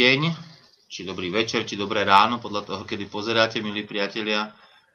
deň, 0.00 0.32
či 0.88 1.04
dobrý 1.04 1.28
večer, 1.28 1.68
či 1.68 1.76
dobré 1.76 2.08
ráno, 2.08 2.40
podľa 2.40 2.64
toho, 2.64 2.82
kedy 2.88 3.12
pozeráte, 3.12 3.60
milí 3.60 3.84
priatelia 3.84 4.48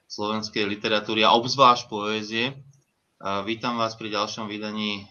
slovenskej 0.09 0.65
literatúry 0.65 1.21
a 1.21 1.37
obzvlášť 1.37 1.85
poézie. 1.85 2.57
Vítam 3.45 3.77
vás 3.77 3.93
pri 3.93 4.09
ďalšom 4.17 4.49
vydaní 4.49 5.05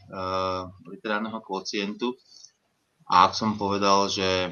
literárneho 0.91 1.39
kvocientu. 1.39 2.19
A 3.07 3.31
ak 3.31 3.39
som 3.39 3.55
povedal, 3.55 4.11
že 4.11 4.51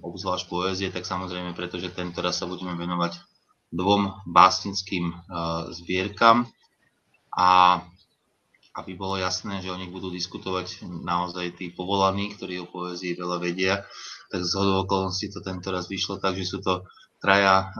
obzvlášť 0.00 0.48
poézie, 0.48 0.88
tak 0.88 1.04
samozrejme, 1.04 1.52
pretože 1.52 1.92
tento 1.92 2.24
raz 2.24 2.40
sa 2.40 2.48
budeme 2.48 2.72
venovať 2.72 3.20
dvom 3.68 4.32
básnickým 4.32 5.12
zbierkam. 5.76 6.48
A 7.36 7.84
aby 8.80 8.96
bolo 8.96 9.20
jasné, 9.20 9.60
že 9.60 9.68
o 9.68 9.76
nich 9.76 9.92
budú 9.92 10.08
diskutovať 10.08 10.88
naozaj 10.88 11.60
tí 11.60 11.68
povolaní, 11.68 12.32
ktorí 12.32 12.64
o 12.64 12.70
poézii 12.70 13.12
veľa 13.12 13.36
vedia, 13.44 13.84
tak 14.28 14.44
z 14.44 14.52
hodou 14.56 14.84
okolností 14.84 15.32
to 15.32 15.40
tento 15.40 15.72
raz 15.72 15.88
vyšlo 15.88 16.20
tak, 16.20 16.36
že 16.36 16.44
sú 16.44 16.60
to 16.60 16.84
traja 17.18 17.72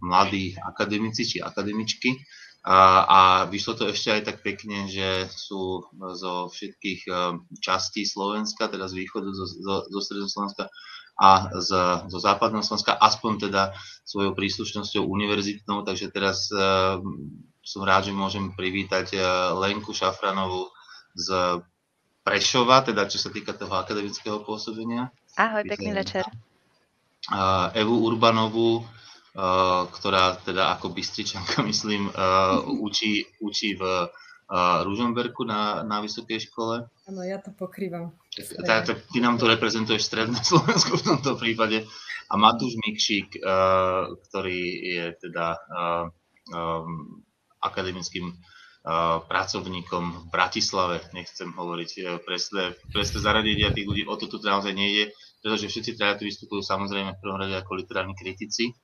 mladí 0.00 0.56
akademici 0.56 1.28
či 1.28 1.36
akademičky 1.44 2.16
a, 2.64 3.04
a 3.04 3.20
vyšlo 3.46 3.76
to 3.76 3.84
ešte 3.92 4.08
aj 4.10 4.22
tak 4.24 4.36
pekne, 4.40 4.88
že 4.88 5.28
sú 5.28 5.84
zo 6.16 6.48
všetkých 6.48 7.06
častí 7.60 8.08
Slovenska, 8.08 8.72
teda 8.72 8.88
z 8.88 9.04
východu, 9.04 9.28
zo, 9.36 9.46
zo, 9.46 9.76
zo 9.86 10.00
stredu 10.00 10.26
Slovenska 10.26 10.72
a 11.16 11.48
z, 11.60 11.70
zo 12.08 12.18
západného 12.18 12.64
Slovenska, 12.64 12.96
aspoň 12.96 13.48
teda 13.48 13.76
svojou 14.04 14.32
príslušnosťou 14.32 15.04
univerzitnou, 15.04 15.84
takže 15.84 16.12
teraz 16.12 16.48
uh, 16.52 17.00
som 17.66 17.82
rád, 17.82 18.08
že 18.08 18.14
môžem 18.14 18.54
privítať 18.54 19.18
Lenku 19.58 19.90
Šafranovú 19.90 20.70
z 21.18 21.58
Prešova, 22.22 22.82
teda 22.82 23.06
čo 23.06 23.18
sa 23.22 23.30
týka 23.30 23.54
toho 23.54 23.74
akademického 23.74 24.42
pôsobenia. 24.42 25.14
Ahoj, 25.36 25.68
pekný 25.68 25.92
večer. 25.92 26.24
Evu 27.76 28.08
Urbanovú, 28.08 28.80
ktorá 29.92 30.40
teda 30.40 30.72
ako 30.72 30.96
Bystričanka, 30.96 31.60
myslím, 31.70 32.08
učí, 32.80 33.28
učí 33.44 33.76
v 33.76 34.08
Ružomberku 34.88 35.44
na, 35.44 35.84
na 35.84 36.00
vysokej 36.00 36.48
škole. 36.48 36.88
Áno, 37.04 37.20
ja 37.20 37.36
to 37.36 37.52
pokrývam. 37.52 38.16
Tak, 38.64 38.88
tak 38.88 38.98
ty 39.12 39.20
nám 39.20 39.36
to 39.36 39.44
reprezentuješ 39.44 40.08
stredné 40.08 40.40
Slovensko 40.48 40.96
v 40.96 41.04
tomto 41.04 41.36
prípade. 41.36 41.84
A 42.32 42.40
Matúš 42.40 42.80
Mikšík, 42.80 43.36
ktorý 44.32 44.60
je 44.88 45.04
teda 45.20 45.60
akademickým 47.60 48.32
pracovníkom 49.26 50.04
v 50.14 50.24
Bratislave, 50.30 51.02
nechcem 51.10 51.50
hovoriť 51.50 52.22
presne, 52.22 52.78
presne 52.94 53.18
zaradiť 53.18 53.74
tých 53.74 53.86
ľudí, 53.86 54.02
o 54.06 54.14
to 54.14 54.30
tu 54.30 54.38
naozaj 54.38 54.70
nejde, 54.70 55.10
pretože 55.46 55.70
všetci 55.70 55.94
traja 55.94 56.18
tu 56.18 56.26
vystupujú 56.26 56.58
samozrejme 56.58 57.14
v 57.14 57.22
prvom 57.22 57.38
rade 57.38 57.54
ako 57.54 57.78
literárni 57.78 58.18
kritici. 58.18 58.74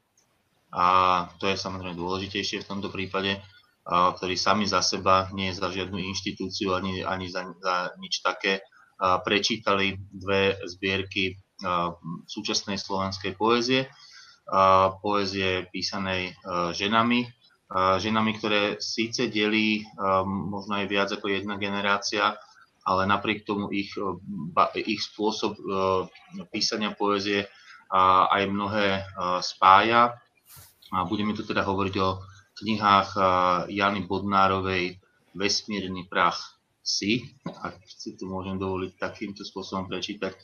A 0.71 1.27
to 1.43 1.51
je 1.51 1.59
samozrejme 1.59 1.99
dôležitejšie 1.99 2.63
v 2.63 2.69
tomto 2.71 2.87
prípade, 2.87 3.43
ktorí 3.83 4.39
sami 4.39 4.63
za 4.71 4.79
seba, 4.79 5.27
nie 5.35 5.51
za 5.51 5.75
žiadnu 5.75 5.99
inštitúciu 5.99 6.71
ani, 6.79 7.03
ani 7.03 7.27
za, 7.27 7.51
za 7.59 7.99
nič 7.99 8.23
také, 8.23 8.63
prečítali 9.27 9.99
dve 10.07 10.55
zbierky 10.71 11.35
súčasnej 12.31 12.79
slovenskej 12.79 13.35
poézie, 13.35 13.91
poézie 15.03 15.67
písanej 15.67 16.39
ženami, 16.79 17.27
ženami, 17.75 18.31
ktoré 18.39 18.79
síce 18.79 19.27
delí 19.27 19.83
možno 20.31 20.79
aj 20.79 20.87
viac 20.87 21.11
ako 21.11 21.27
jedna 21.27 21.59
generácia, 21.59 22.39
ale 22.83 23.07
napriek 23.07 23.47
tomu 23.47 23.71
ich, 23.71 23.95
ich 24.83 25.01
spôsob 25.03 25.59
písania 26.51 26.95
poézie 26.95 27.47
aj 28.31 28.43
mnohé 28.51 29.07
spája. 29.43 30.19
A 30.93 31.09
budeme 31.09 31.33
tu 31.33 31.47
teda 31.47 31.65
hovoriť 31.65 31.95
o 32.03 32.21
knihách 32.59 33.11
Jany 33.73 34.05
Bodnárovej 34.05 35.01
Vesmírny 35.33 36.05
prach 36.11 36.61
si, 36.85 37.39
ak 37.47 37.81
si 37.87 38.19
to 38.19 38.29
môžem 38.29 38.61
dovoliť 38.61 38.99
takýmto 38.99 39.47
spôsobom 39.47 39.89
prečítať, 39.89 40.35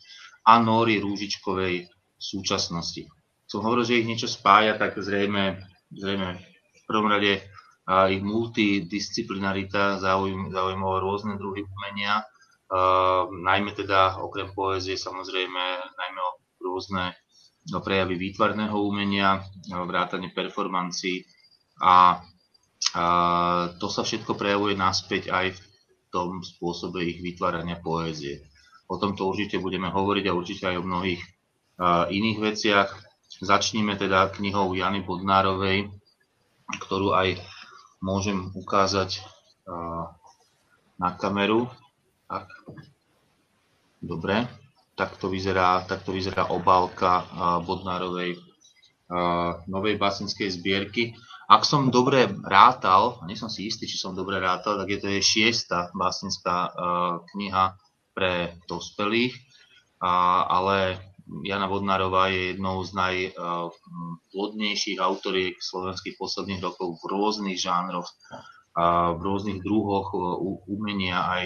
a 0.49 0.57
Nóry 0.63 1.03
Rúžičkovej 1.03 1.91
súčasnosti. 2.17 3.05
Som 3.45 3.61
hovoril, 3.67 3.85
že 3.85 4.01
ich 4.01 4.09
niečo 4.09 4.31
spája, 4.31 4.81
tak 4.81 4.97
zrejme, 4.97 5.61
zrejme 5.93 6.41
prvom 6.89 7.13
rade 7.13 7.45
a 7.89 8.13
ich 8.13 8.21
multidisciplinarita 8.21 9.97
zaujíma, 9.97 10.53
zaujíma 10.53 10.85
rôzne 11.01 11.41
druhy 11.41 11.65
umenia, 11.65 12.21
uh, 12.69 13.33
najmä 13.33 13.73
teda 13.73 14.21
okrem 14.21 14.53
poézie 14.53 15.01
samozrejme 15.01 15.63
najmä 15.97 16.21
rôzne 16.61 17.17
prejavy 17.69 18.17
výtvarného 18.17 18.77
umenia, 18.81 19.45
vrátanie 19.69 20.33
performancií 20.33 21.25
a, 21.85 22.21
a 22.97 23.05
to 23.77 23.93
sa 23.93 24.01
všetko 24.01 24.41
prejavuje 24.41 24.73
naspäť 24.73 25.29
aj 25.29 25.53
v 25.53 25.61
tom 26.09 26.41
spôsobe 26.41 27.05
ich 27.05 27.21
vytvárania 27.21 27.77
poézie. 27.77 28.49
O 28.89 28.97
tomto 28.97 29.29
určite 29.29 29.61
budeme 29.61 29.93
hovoriť 29.93 30.25
a 30.29 30.37
určite 30.37 30.65
aj 30.73 30.77
o 30.81 30.87
mnohých 30.89 31.21
uh, 31.21 32.09
iných 32.09 32.39
veciach. 32.41 32.89
Začníme 33.45 34.01
teda 34.01 34.33
knihou 34.33 34.73
Jany 34.73 35.05
Bodnárovej, 35.05 35.93
ktorú 36.89 37.13
aj 37.13 37.37
môžem 37.99 38.51
ukázať 38.55 39.23
na 40.99 41.11
kameru. 41.19 41.71
Tak. 42.29 42.47
Dobre, 43.99 44.47
takto 44.95 45.27
vyzerá, 45.27 45.83
takto 45.83 46.15
vyzerá 46.15 46.55
obálka 46.55 47.27
Bodnárovej 47.67 48.39
novej 49.67 49.95
básnickej 49.99 50.49
zbierky. 50.55 51.19
Ak 51.49 51.65
som 51.65 51.89
dobre 51.89 52.29
rátal, 52.45 53.19
a 53.19 53.27
nie 53.27 53.35
som 53.35 53.49
si 53.49 53.67
istý, 53.67 53.89
či 53.89 53.97
som 53.97 54.13
dobre 54.13 54.37
rátal, 54.37 54.77
tak 54.77 54.87
je 54.93 54.99
to 55.01 55.09
je 55.09 55.25
šiesta 55.25 55.89
básnická 55.97 56.71
kniha 57.33 57.75
pre 58.13 58.61
dospelých, 58.69 59.33
ale 59.99 61.01
Jana 61.45 61.69
Vodnárová 61.69 62.33
je 62.33 62.57
jednou 62.57 62.81
z 62.85 62.95
najplodnejších 62.97 64.97
autoriek 64.97 65.61
slovenských 65.61 66.17
posledných 66.17 66.65
rokov 66.65 66.97
v 67.01 67.05
rôznych 67.13 67.61
žánroch, 67.61 68.09
v 69.17 69.21
rôznych 69.21 69.61
druhoch 69.61 70.15
umenia 70.71 71.29
aj 71.29 71.45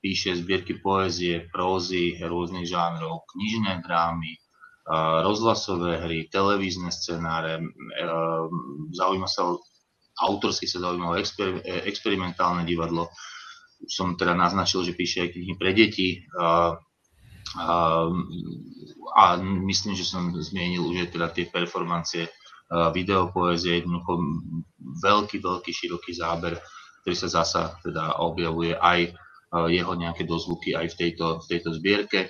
píše 0.00 0.36
zbierky 0.38 0.80
poézie, 0.80 1.44
prózy 1.52 2.16
rôznych 2.22 2.64
žánrov, 2.64 3.28
knižné 3.36 3.82
drámy, 3.84 4.32
rozhlasové 5.26 5.98
hry, 6.06 6.30
televízne 6.30 6.94
scenáre, 6.94 7.58
zaujíma 8.94 9.26
sa 9.26 9.58
autorsky 10.16 10.64
sa 10.64 10.80
zaujíma 10.80 11.12
o 11.12 11.20
exper, 11.20 11.60
experimentálne 11.84 12.64
divadlo. 12.64 13.12
Už 13.82 13.92
som 13.92 14.16
teda 14.16 14.32
naznačil, 14.32 14.88
že 14.88 14.96
píše 14.96 15.20
aj 15.26 15.36
knihy 15.36 15.52
pre 15.60 15.76
deti, 15.76 16.24
a 17.54 19.38
myslím, 19.40 19.94
že 19.94 20.02
som 20.02 20.34
zmienil 20.34 20.82
už 20.82 21.06
aj 21.06 21.10
teda 21.14 21.28
tie 21.30 21.46
performancie 21.46 22.26
videopoézie, 22.70 23.78
jednoducho 23.78 24.18
veľký, 25.04 25.38
veľký, 25.38 25.70
široký 25.70 26.18
záber, 26.18 26.58
ktorý 27.06 27.14
sa 27.14 27.28
zasa 27.30 27.78
teda 27.86 28.18
objavuje 28.18 28.74
aj 28.74 29.14
jeho 29.70 29.94
nejaké 29.94 30.26
dozvuky 30.26 30.74
aj 30.74 30.90
v 30.90 30.98
tejto, 30.98 31.26
v 31.38 31.46
tejto 31.46 31.70
zbierke. 31.78 32.26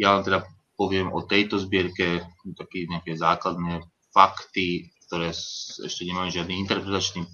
Ja 0.00 0.08
len 0.16 0.24
teda 0.24 0.48
poviem 0.72 1.12
o 1.12 1.20
tejto 1.28 1.60
zbierke 1.60 2.24
také 2.56 2.88
nejaké 2.88 3.12
základné 3.20 3.84
fakty, 4.08 4.88
ktoré 5.04 5.36
ešte 5.84 6.08
nemajú 6.08 6.32
žiadny 6.32 6.64
interpretačný 6.64 7.28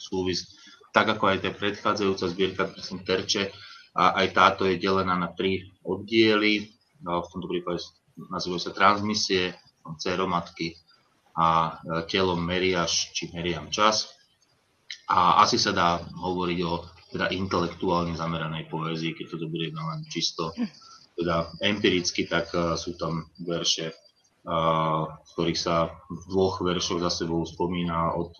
súvis, 0.00 0.56
tak 0.96 1.12
ako 1.12 1.36
aj 1.36 1.38
tá 1.44 1.50
predchádzajúca 1.52 2.24
zbierka, 2.32 2.64
som 2.80 3.04
Terče, 3.04 3.52
a 3.94 4.18
aj 4.22 4.26
táto 4.34 4.62
je 4.66 4.82
delená 4.82 5.14
na 5.14 5.30
tri 5.30 5.70
oddiely. 5.86 6.74
No, 7.06 7.22
v 7.22 7.30
tomto 7.30 7.46
prípade 7.46 7.86
nazývajú 8.18 8.60
sa 8.60 8.74
transmisie, 8.74 9.54
ceromatky 10.00 10.74
a 11.36 11.76
e, 11.76 12.08
telo 12.08 12.38
meriaš 12.38 13.12
či 13.12 13.28
meriam 13.36 13.68
čas. 13.68 14.08
A 15.12 15.44
asi 15.44 15.60
sa 15.60 15.76
dá 15.76 16.00
hovoriť 16.00 16.58
o 16.64 16.72
teda 17.14 17.30
intelektuálne 17.30 18.16
zameranej 18.16 18.66
poézii, 18.66 19.14
keď 19.14 19.36
toto 19.36 19.46
bude 19.46 19.70
len 19.70 20.00
čisto 20.10 20.50
teda 21.14 21.46
empiricky, 21.62 22.26
tak 22.26 22.50
uh, 22.58 22.74
sú 22.74 22.98
tam 22.98 23.30
verše, 23.38 23.94
uh, 24.50 25.06
v 25.06 25.28
ktorých 25.38 25.60
sa 25.60 25.94
v 26.10 26.22
dvoch 26.26 26.58
veršoch 26.58 26.98
za 26.98 27.10
sebou 27.14 27.46
spomína 27.46 28.18
od 28.18 28.34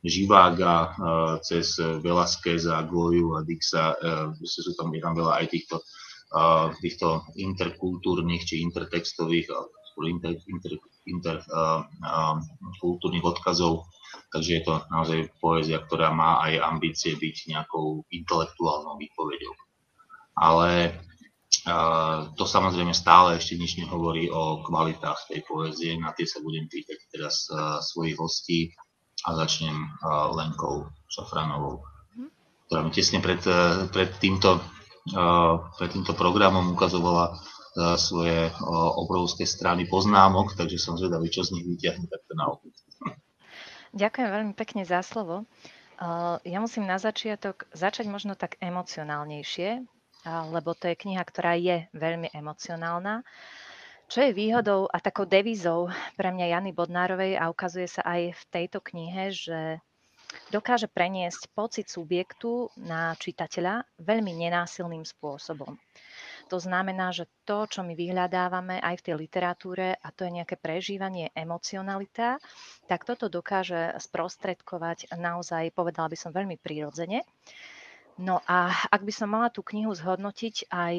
Živága 0.00 0.96
cez 1.44 1.76
Velasqueza, 1.76 2.80
Goju 2.88 3.36
a 3.36 3.44
Dixa, 3.44 3.96
eh, 4.00 4.32
sú 4.40 4.72
tam, 4.72 4.88
je 4.96 5.00
tam 5.04 5.12
veľa 5.12 5.44
aj 5.44 5.46
týchto, 5.52 5.76
eh, 6.32 6.66
týchto 6.80 7.28
interkultúrnych 7.36 8.48
či 8.48 8.64
intertextových 8.64 9.52
inter, 10.00 10.32
inter, 10.48 10.80
inter, 11.04 11.36
kultúrnych 12.80 13.20
odkazov. 13.20 13.84
Takže 14.32 14.50
je 14.56 14.62
to 14.64 14.80
naozaj 14.88 15.28
poézia, 15.36 15.84
ktorá 15.84 16.08
má 16.08 16.40
aj 16.48 16.56
ambície 16.64 17.20
byť 17.20 17.52
nejakou 17.52 18.08
intelektuálnou 18.08 18.96
výpovedou. 18.96 19.52
Ale 20.40 20.96
to 22.32 22.44
samozrejme 22.48 22.96
stále 22.96 23.36
ešte 23.36 23.60
nič 23.60 23.76
nehovorí 23.76 24.32
o 24.32 24.64
kvalitách 24.64 25.28
tej 25.28 25.44
poézie, 25.44 26.00
na 26.00 26.16
tie 26.16 26.24
sa 26.24 26.40
budem 26.40 26.64
pýtať 26.64 26.96
teraz 27.12 27.44
svojich 27.92 28.16
hostí 28.16 28.72
a 29.26 29.28
začnem 29.36 29.76
Lenkou 30.36 30.88
Šafranovou, 31.10 31.84
ktorá 32.68 32.80
mi 32.86 32.90
tesne 32.94 33.18
pred, 33.20 33.42
pred, 33.90 34.10
týmto, 34.22 34.62
pred 35.76 35.90
týmto 35.90 36.14
programom 36.16 36.72
ukazovala 36.72 37.36
svoje 38.00 38.50
obrovské 38.98 39.46
strany 39.46 39.86
poznámok, 39.86 40.58
takže 40.58 40.78
som 40.78 40.98
zvedavý, 40.98 41.30
čo 41.30 41.46
z 41.46 41.54
nich 41.54 41.66
vyťahne 41.66 42.06
takto 42.10 42.32
na 42.34 42.44
opäť. 42.50 42.74
Ďakujem 43.90 44.28
veľmi 44.30 44.54
pekne 44.54 44.82
za 44.86 45.02
slovo. 45.02 45.46
Ja 46.46 46.58
musím 46.62 46.86
na 46.86 46.96
začiatok 46.96 47.66
začať 47.74 48.08
možno 48.08 48.38
tak 48.38 48.56
emocionálnejšie, 48.62 49.84
lebo 50.26 50.72
to 50.72 50.88
je 50.88 50.96
kniha, 50.96 51.22
ktorá 51.26 51.58
je 51.60 51.90
veľmi 51.92 52.32
emocionálna. 52.32 53.22
Čo 54.10 54.26
je 54.26 54.34
výhodou 54.34 54.90
a 54.90 54.98
takou 54.98 55.22
devízou 55.22 55.86
pre 56.18 56.34
mňa 56.34 56.50
Jany 56.50 56.74
Bodnárovej 56.74 57.38
a 57.38 57.46
ukazuje 57.46 57.86
sa 57.86 58.02
aj 58.02 58.34
v 58.34 58.42
tejto 58.50 58.82
knihe, 58.82 59.30
že 59.30 59.78
dokáže 60.50 60.90
preniesť 60.90 61.46
pocit 61.54 61.86
subjektu 61.86 62.74
na 62.74 63.14
čitateľa 63.14 63.86
veľmi 64.02 64.34
nenásilným 64.34 65.06
spôsobom. 65.06 65.78
To 66.50 66.58
znamená, 66.58 67.14
že 67.14 67.30
to, 67.46 67.70
čo 67.70 67.86
my 67.86 67.94
vyhľadávame 67.94 68.82
aj 68.82 68.98
v 68.98 69.04
tej 69.06 69.14
literatúre, 69.14 69.94
a 69.94 70.08
to 70.10 70.26
je 70.26 70.42
nejaké 70.42 70.58
prežívanie, 70.58 71.30
emocionalita, 71.30 72.42
tak 72.90 73.06
toto 73.06 73.30
dokáže 73.30 73.94
sprostredkovať 73.94 75.14
naozaj, 75.14 75.70
povedala 75.70 76.10
by 76.10 76.18
som, 76.18 76.34
veľmi 76.34 76.58
prirodzene. 76.58 77.22
No 78.20 78.44
a 78.44 78.68
ak 78.92 79.00
by 79.00 79.12
som 79.16 79.32
mala 79.32 79.48
tú 79.48 79.64
knihu 79.64 79.96
zhodnotiť 79.96 80.68
aj 80.68 80.94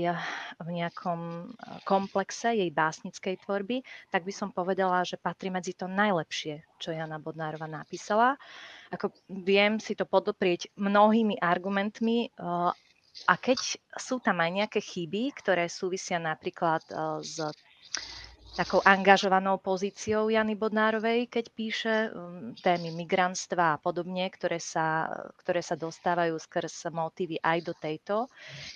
v 0.57 0.67
nejakom 0.73 1.19
e, 1.21 1.45
komplexe 1.85 2.49
jej 2.49 2.73
básnickej 2.73 3.45
tvorby, 3.45 3.85
tak 4.09 4.25
by 4.25 4.33
som 4.33 4.49
povedala, 4.49 5.05
že 5.05 5.21
patrí 5.21 5.53
medzi 5.53 5.77
to 5.77 5.85
najlepšie, 5.85 6.65
čo 6.81 6.89
Jana 6.89 7.21
Bodnárova 7.21 7.69
napísala. 7.69 8.41
Ako 8.89 9.13
viem 9.29 9.77
si 9.77 9.93
to 9.93 10.09
podoprieť 10.09 10.73
mnohými 10.73 11.37
argumentmi, 11.37 12.25
e, 12.25 12.29
a 13.27 13.33
keď 13.37 13.59
sú 13.99 14.23
tam 14.23 14.41
aj 14.41 14.51
nejaké 14.65 14.79
chyby, 14.81 15.35
ktoré 15.35 15.69
súvisia 15.69 16.17
napríklad 16.17 16.81
e, 16.89 17.21
s 17.21 17.37
takou 18.51 18.83
angažovanou 18.83 19.63
pozíciou 19.63 20.27
Jany 20.27 20.59
Bodnárovej, 20.59 21.31
keď 21.31 21.45
píše 21.55 21.95
um, 22.11 22.51
témy 22.59 22.91
migrantstva 22.91 23.75
a 23.75 23.79
podobne, 23.79 24.27
ktoré 24.27 24.59
sa, 24.59 25.07
ktoré 25.39 25.63
sa 25.63 25.79
dostávajú 25.79 26.35
skrz 26.35 26.91
motívy 26.91 27.39
aj 27.39 27.57
do 27.63 27.73
tejto 27.79 28.15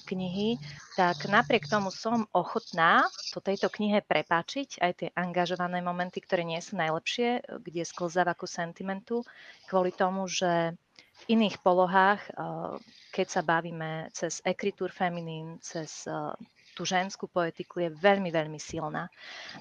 knihy, 0.07 0.55
tak 0.95 1.27
napriek 1.27 1.67
tomu 1.67 1.91
som 1.91 2.23
ochotná 2.31 3.03
po 3.35 3.43
tejto 3.43 3.67
knihe 3.67 3.99
prepáčiť 3.99 4.79
aj 4.79 4.91
tie 4.95 5.09
angažované 5.11 5.83
momenty, 5.83 6.23
ktoré 6.23 6.47
nie 6.47 6.59
sú 6.63 6.79
najlepšie, 6.79 7.43
kde 7.59 7.83
sklzáva 7.83 8.31
ku 8.31 8.47
sentimentu, 8.47 9.27
kvôli 9.67 9.91
tomu, 9.91 10.23
že 10.31 10.71
v 11.15 11.23
iných 11.35 11.59
polohách, 11.59 12.21
uh, 12.39 12.79
keď 13.11 13.27
sa 13.27 13.41
bavíme 13.43 14.07
cez 14.15 14.39
ekritur 14.47 14.87
feminín, 14.95 15.59
cez 15.59 16.07
uh, 16.07 16.31
tú 16.75 16.83
ženskú 16.83 17.31
poetiku 17.31 17.79
je 17.79 17.89
veľmi, 17.89 18.29
veľmi 18.29 18.59
silná. 18.59 19.07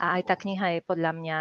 A 0.03 0.19
aj 0.19 0.23
tá 0.27 0.35
kniha 0.35 0.79
je 0.79 0.81
podľa 0.83 1.15
mňa 1.15 1.39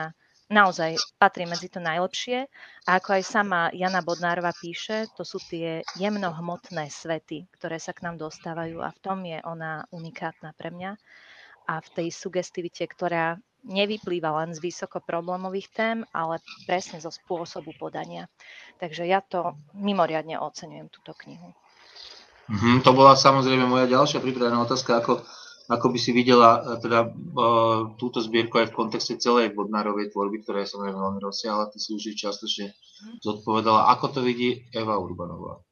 naozaj 0.53 1.01
patrí 1.17 1.49
medzi 1.49 1.67
to 1.73 1.81
najlepšie. 1.81 2.45
A 2.85 3.01
ako 3.01 3.17
aj 3.17 3.23
sama 3.25 3.73
Jana 3.73 4.05
Bodnárova 4.05 4.53
píše, 4.53 5.09
to 5.17 5.25
sú 5.25 5.41
tie 5.41 5.81
jemnohmotné 5.97 6.93
svety, 6.93 7.49
ktoré 7.57 7.81
sa 7.81 7.97
k 7.97 8.05
nám 8.05 8.21
dostávajú 8.21 8.77
a 8.85 8.93
v 8.93 8.99
tom 9.01 9.25
je 9.25 9.41
ona 9.41 9.81
unikátna 9.89 10.53
pre 10.53 10.69
mňa. 10.69 10.93
A 11.65 11.81
v 11.81 11.89
tej 11.95 12.07
sugestivite, 12.13 12.85
ktorá 12.85 13.39
nevyplýva 13.63 14.43
len 14.43 14.51
z 14.51 14.59
vysoko 14.59 14.99
problémových 14.99 15.67
tém, 15.71 15.97
ale 16.11 16.43
presne 16.67 16.99
zo 16.99 17.07
spôsobu 17.07 17.71
podania. 17.79 18.27
Takže 18.77 19.07
ja 19.07 19.23
to 19.23 19.55
mimoriadne 19.71 20.35
oceňujem, 20.35 20.91
túto 20.91 21.15
knihu. 21.23 21.55
Mm, 22.51 22.83
to 22.83 22.91
bola 22.91 23.15
samozrejme 23.15 23.63
moja 23.63 23.87
ďalšia 23.87 24.19
pripravená 24.19 24.67
otázka, 24.67 24.99
ako 24.99 25.23
ako 25.71 25.95
by 25.95 25.99
si 25.99 26.11
videla 26.11 26.59
e, 26.59 26.83
teda, 26.83 27.07
uh, 27.07 27.95
túto 27.95 28.19
zbierku 28.19 28.59
aj 28.59 28.71
v 28.71 28.77
kontexte 28.77 29.15
celej 29.15 29.55
Bodnárovej 29.55 30.11
tvorby, 30.11 30.43
ktorá 30.43 30.63
je 30.63 30.75
samozrejme 30.75 30.99
veľmi 30.99 31.21
rozsiahla, 31.23 31.71
ty 31.71 31.79
si 31.79 31.95
už 31.95 32.11
čiastočne 32.15 32.75
zodpovedala. 33.23 33.87
Ako 33.95 34.11
to 34.11 34.19
vidí 34.19 34.67
Eva 34.75 34.99
Urbanová? 34.99 35.63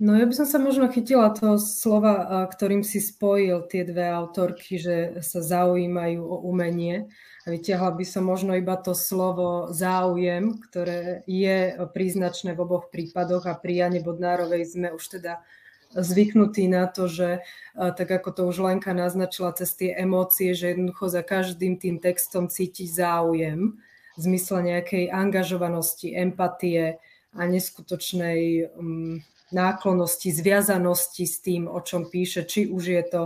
No 0.00 0.16
ja 0.16 0.24
by 0.24 0.32
som 0.32 0.48
sa 0.48 0.56
možno 0.56 0.88
chytila 0.88 1.28
toho 1.32 1.60
slova, 1.60 2.48
ktorým 2.48 2.80
si 2.80 3.04
spojil 3.04 3.68
tie 3.68 3.84
dve 3.84 4.08
autorky, 4.08 4.80
že 4.80 5.20
sa 5.20 5.44
zaujímajú 5.44 6.24
o 6.24 6.40
umenie. 6.48 7.12
A 7.44 7.52
vyťahla 7.52 7.96
by 7.96 8.04
som 8.04 8.24
možno 8.24 8.56
iba 8.56 8.76
to 8.80 8.96
slovo 8.96 9.72
záujem, 9.72 10.60
ktoré 10.68 11.24
je 11.28 11.76
príznačné 11.92 12.52
v 12.56 12.64
oboch 12.64 12.88
prípadoch 12.92 13.48
a 13.48 13.56
pri 13.56 13.84
Jane 13.84 14.00
Bodnárovej 14.00 14.72
sme 14.72 14.88
už 14.92 15.20
teda 15.20 15.40
zvyknutí 15.94 16.68
na 16.70 16.86
to, 16.86 17.10
že 17.10 17.42
tak 17.74 18.10
ako 18.10 18.30
to 18.30 18.42
už 18.46 18.58
Lenka 18.62 18.94
naznačila 18.94 19.50
cez 19.52 19.74
tie 19.74 19.94
emócie, 19.94 20.54
že 20.54 20.74
jednoducho 20.74 21.10
za 21.10 21.22
každým 21.22 21.78
tým 21.78 21.98
textom 21.98 22.46
cíti 22.46 22.86
záujem 22.86 23.78
v 24.14 24.20
zmysle 24.20 24.62
nejakej 24.62 25.10
angažovanosti, 25.10 26.14
empatie 26.14 26.98
a 27.34 27.46
neskutočnej 27.46 28.70
um, 28.74 29.22
náklonosti, 29.50 30.30
zviazanosti 30.30 31.26
s 31.26 31.42
tým, 31.42 31.66
o 31.66 31.82
čom 31.82 32.06
píše, 32.06 32.46
či 32.46 32.70
už 32.70 32.84
je 32.86 33.02
to 33.02 33.22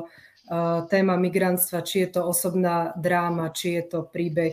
téma 0.93 1.17
migrantstva, 1.17 1.81
či 1.81 2.05
je 2.05 2.21
to 2.21 2.29
osobná 2.29 2.93
dráma, 3.01 3.49
či 3.49 3.81
je 3.81 3.83
to 3.89 3.99
príbeh 4.05 4.53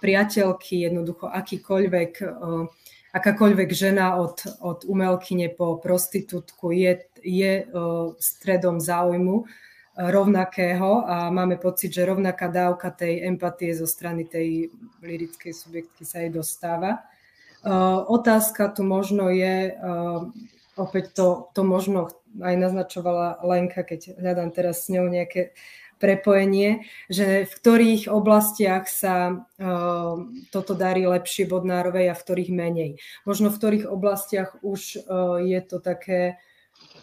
priateľky, 0.00 0.88
jednoducho 0.88 1.28
akýkoľvek 1.28 2.12
akákoľvek 3.12 3.70
žena 3.72 4.20
od, 4.20 4.44
od 4.60 4.84
umelkyne 4.84 5.48
po 5.52 5.80
prostitútku 5.80 6.72
je, 6.76 7.08
je 7.24 7.64
stredom 8.20 8.80
záujmu 8.80 9.36
e, 9.42 9.44
rovnakého 9.96 11.08
a 11.08 11.32
máme 11.32 11.56
pocit, 11.56 11.96
že 11.96 12.08
rovnaká 12.08 12.52
dávka 12.52 12.92
tej 12.92 13.24
empatie 13.24 13.72
zo 13.72 13.88
strany 13.88 14.28
tej 14.28 14.68
lirickej 15.00 15.52
subjektky 15.56 16.04
sa 16.04 16.20
jej 16.20 16.32
dostáva. 16.32 17.00
E, 17.64 17.72
otázka 18.06 18.76
tu 18.76 18.84
možno 18.84 19.32
je, 19.32 19.72
e, 19.72 19.90
opäť 20.76 21.16
to, 21.16 21.26
to 21.56 21.64
možno 21.64 22.12
aj 22.44 22.54
naznačovala 22.60 23.40
Lenka, 23.40 23.82
keď 23.82 24.20
hľadám 24.20 24.52
teraz 24.52 24.84
s 24.84 24.92
ňou 24.92 25.08
nejaké 25.08 25.56
prepojenie, 25.98 26.86
že 27.10 27.44
v 27.44 27.52
ktorých 27.52 28.06
oblastiach 28.06 28.86
sa 28.86 29.34
uh, 29.34 30.14
toto 30.54 30.72
darí 30.78 31.04
lepšie 31.04 31.50
Bodnárovej 31.50 32.10
a 32.10 32.18
v 32.18 32.24
ktorých 32.24 32.50
menej. 32.54 32.90
Možno 33.26 33.50
v 33.50 33.58
ktorých 33.58 33.86
oblastiach 33.90 34.62
už 34.62 35.02
uh, 35.02 35.42
je 35.42 35.60
to 35.66 35.82
také, 35.82 36.38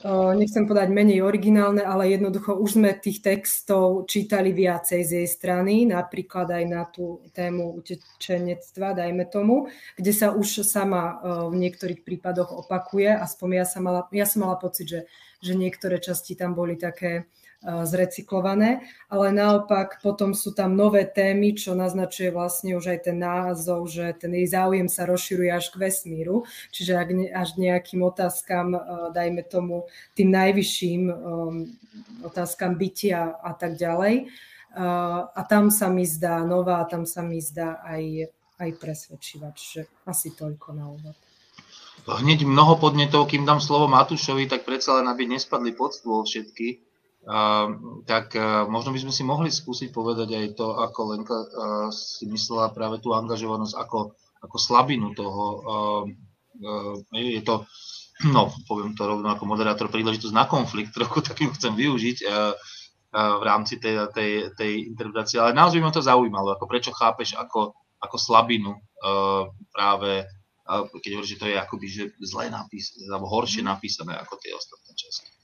uh, 0.07 0.31
nechcem 0.31 0.63
povedať 0.63 0.95
menej 0.95 1.19
originálne, 1.27 1.83
ale 1.83 2.15
jednoducho 2.15 2.55
už 2.55 2.79
sme 2.79 2.95
tých 2.95 3.19
textov 3.19 4.07
čítali 4.07 4.55
viacej 4.55 5.03
z 5.03 5.11
jej 5.21 5.27
strany, 5.27 5.83
napríklad 5.83 6.47
aj 6.55 6.63
na 6.63 6.87
tú 6.87 7.19
tému 7.35 7.83
utečenectva, 7.83 8.95
dajme 8.95 9.27
tomu, 9.27 9.67
kde 9.99 10.11
sa 10.15 10.31
už 10.31 10.63
sama 10.63 11.19
v 11.51 11.55
niektorých 11.59 12.07
prípadoch 12.07 12.55
opakuje, 12.65 13.11
aspoň 13.11 13.49
ja 13.59 13.65
som 13.67 13.83
mala, 13.83 14.07
ja 14.15 14.23
som 14.23 14.47
mala 14.47 14.55
pocit, 14.55 14.87
že, 14.87 15.01
že 15.43 15.53
niektoré 15.53 15.99
časti 15.99 16.39
tam 16.39 16.55
boli 16.55 16.79
také 16.79 17.27
zrecyklované, 17.65 18.85
ale 19.09 19.33
naopak 19.33 19.97
potom 20.05 20.37
sú 20.37 20.53
tam 20.53 20.77
nové 20.77 21.01
témy, 21.09 21.57
čo 21.57 21.73
naznačuje 21.73 22.29
vlastne 22.29 22.77
už 22.77 22.93
aj 22.93 22.99
ten 23.09 23.17
názov, 23.17 23.89
že 23.89 24.13
ten 24.13 24.37
jej 24.37 24.45
záujem 24.45 24.85
sa 24.85 25.09
rozširuje 25.09 25.49
až 25.49 25.73
k 25.73 25.81
vesmíru, 25.81 26.45
čiže 26.69 26.93
až 27.33 27.57
nejakým 27.57 28.05
otázkam, 28.05 28.77
dajme 29.17 29.41
tomu, 29.49 29.89
tým 30.13 30.29
najvyšším 30.29 31.09
otázkam 32.21 32.77
bytia 32.77 33.33
a 33.41 33.57
tak 33.57 33.81
ďalej. 33.81 34.29
A 35.33 35.41
tam 35.49 35.73
sa 35.73 35.89
mi 35.89 36.05
zdá 36.05 36.45
nová, 36.45 36.85
tam 36.85 37.09
sa 37.09 37.25
mi 37.25 37.41
zdá 37.41 37.81
aj, 37.81 38.29
aj 38.61 38.69
presvedčivať, 38.77 39.55
že 39.57 39.81
asi 40.05 40.37
toľko 40.37 40.67
na 40.77 40.85
úvod. 40.85 41.17
Hneď 42.05 42.45
mnoho 42.45 42.77
podnetov, 42.77 43.33
kým 43.33 43.49
dám 43.49 43.57
slovo 43.57 43.89
Matúšovi, 43.89 44.45
tak 44.45 44.69
predsa 44.69 45.01
len 45.01 45.09
aby 45.09 45.25
nespadli 45.25 45.73
pod 45.73 45.97
stôl 45.97 46.21
všetky 46.21 46.84
tak 48.05 48.37
možno 48.69 48.93
by 48.93 48.99
sme 49.01 49.13
si 49.13 49.23
mohli 49.25 49.49
skúsiť 49.49 49.89
povedať 49.89 50.29
aj 50.37 50.47
to, 50.53 50.77
ako 50.77 50.99
Lenka 51.09 51.37
si 51.89 52.29
myslela 52.29 52.69
práve 52.69 53.01
tú 53.01 53.17
angažovanosť 53.17 53.73
ako, 53.73 54.13
ako 54.45 54.57
slabinu 54.61 55.09
toho. 55.17 55.43
Je 57.09 57.41
to, 57.41 57.65
no 58.29 58.53
poviem 58.69 58.93
to 58.93 59.09
rovno 59.09 59.33
ako 59.33 59.43
moderátor, 59.49 59.89
príležitosť 59.89 60.37
na 60.37 60.45
konflikt, 60.45 60.93
trochu 60.93 61.25
takým 61.25 61.49
chcem 61.57 61.73
využiť 61.73 62.17
v 63.15 63.43
rámci 63.43 63.79
tej, 63.79 64.11
tej, 64.11 64.51
tej 64.53 64.91
interpretácie, 64.91 65.39
ale 65.39 65.55
naozaj 65.55 65.79
by 65.79 65.85
ma 65.87 65.93
to 65.95 66.03
zaujímalo, 66.03 66.53
ako 66.53 66.67
prečo 66.67 66.91
chápeš 66.91 67.33
ako, 67.39 67.73
ako 68.03 68.17
slabinu 68.21 68.75
práve, 69.71 70.29
keď 70.99 71.11
hovoríš, 71.15 71.31
že 71.33 71.39
to 71.41 71.47
je 71.47 71.55
akoby 71.55 71.87
že 71.89 72.03
zle 72.21 72.51
napísané, 72.51 73.07
alebo 73.09 73.25
horšie 73.31 73.65
mhm. 73.65 73.69
napísané 73.71 74.13
ako 74.19 74.33
tie 74.37 74.51
ostatné 74.53 74.93
časti. 74.93 75.34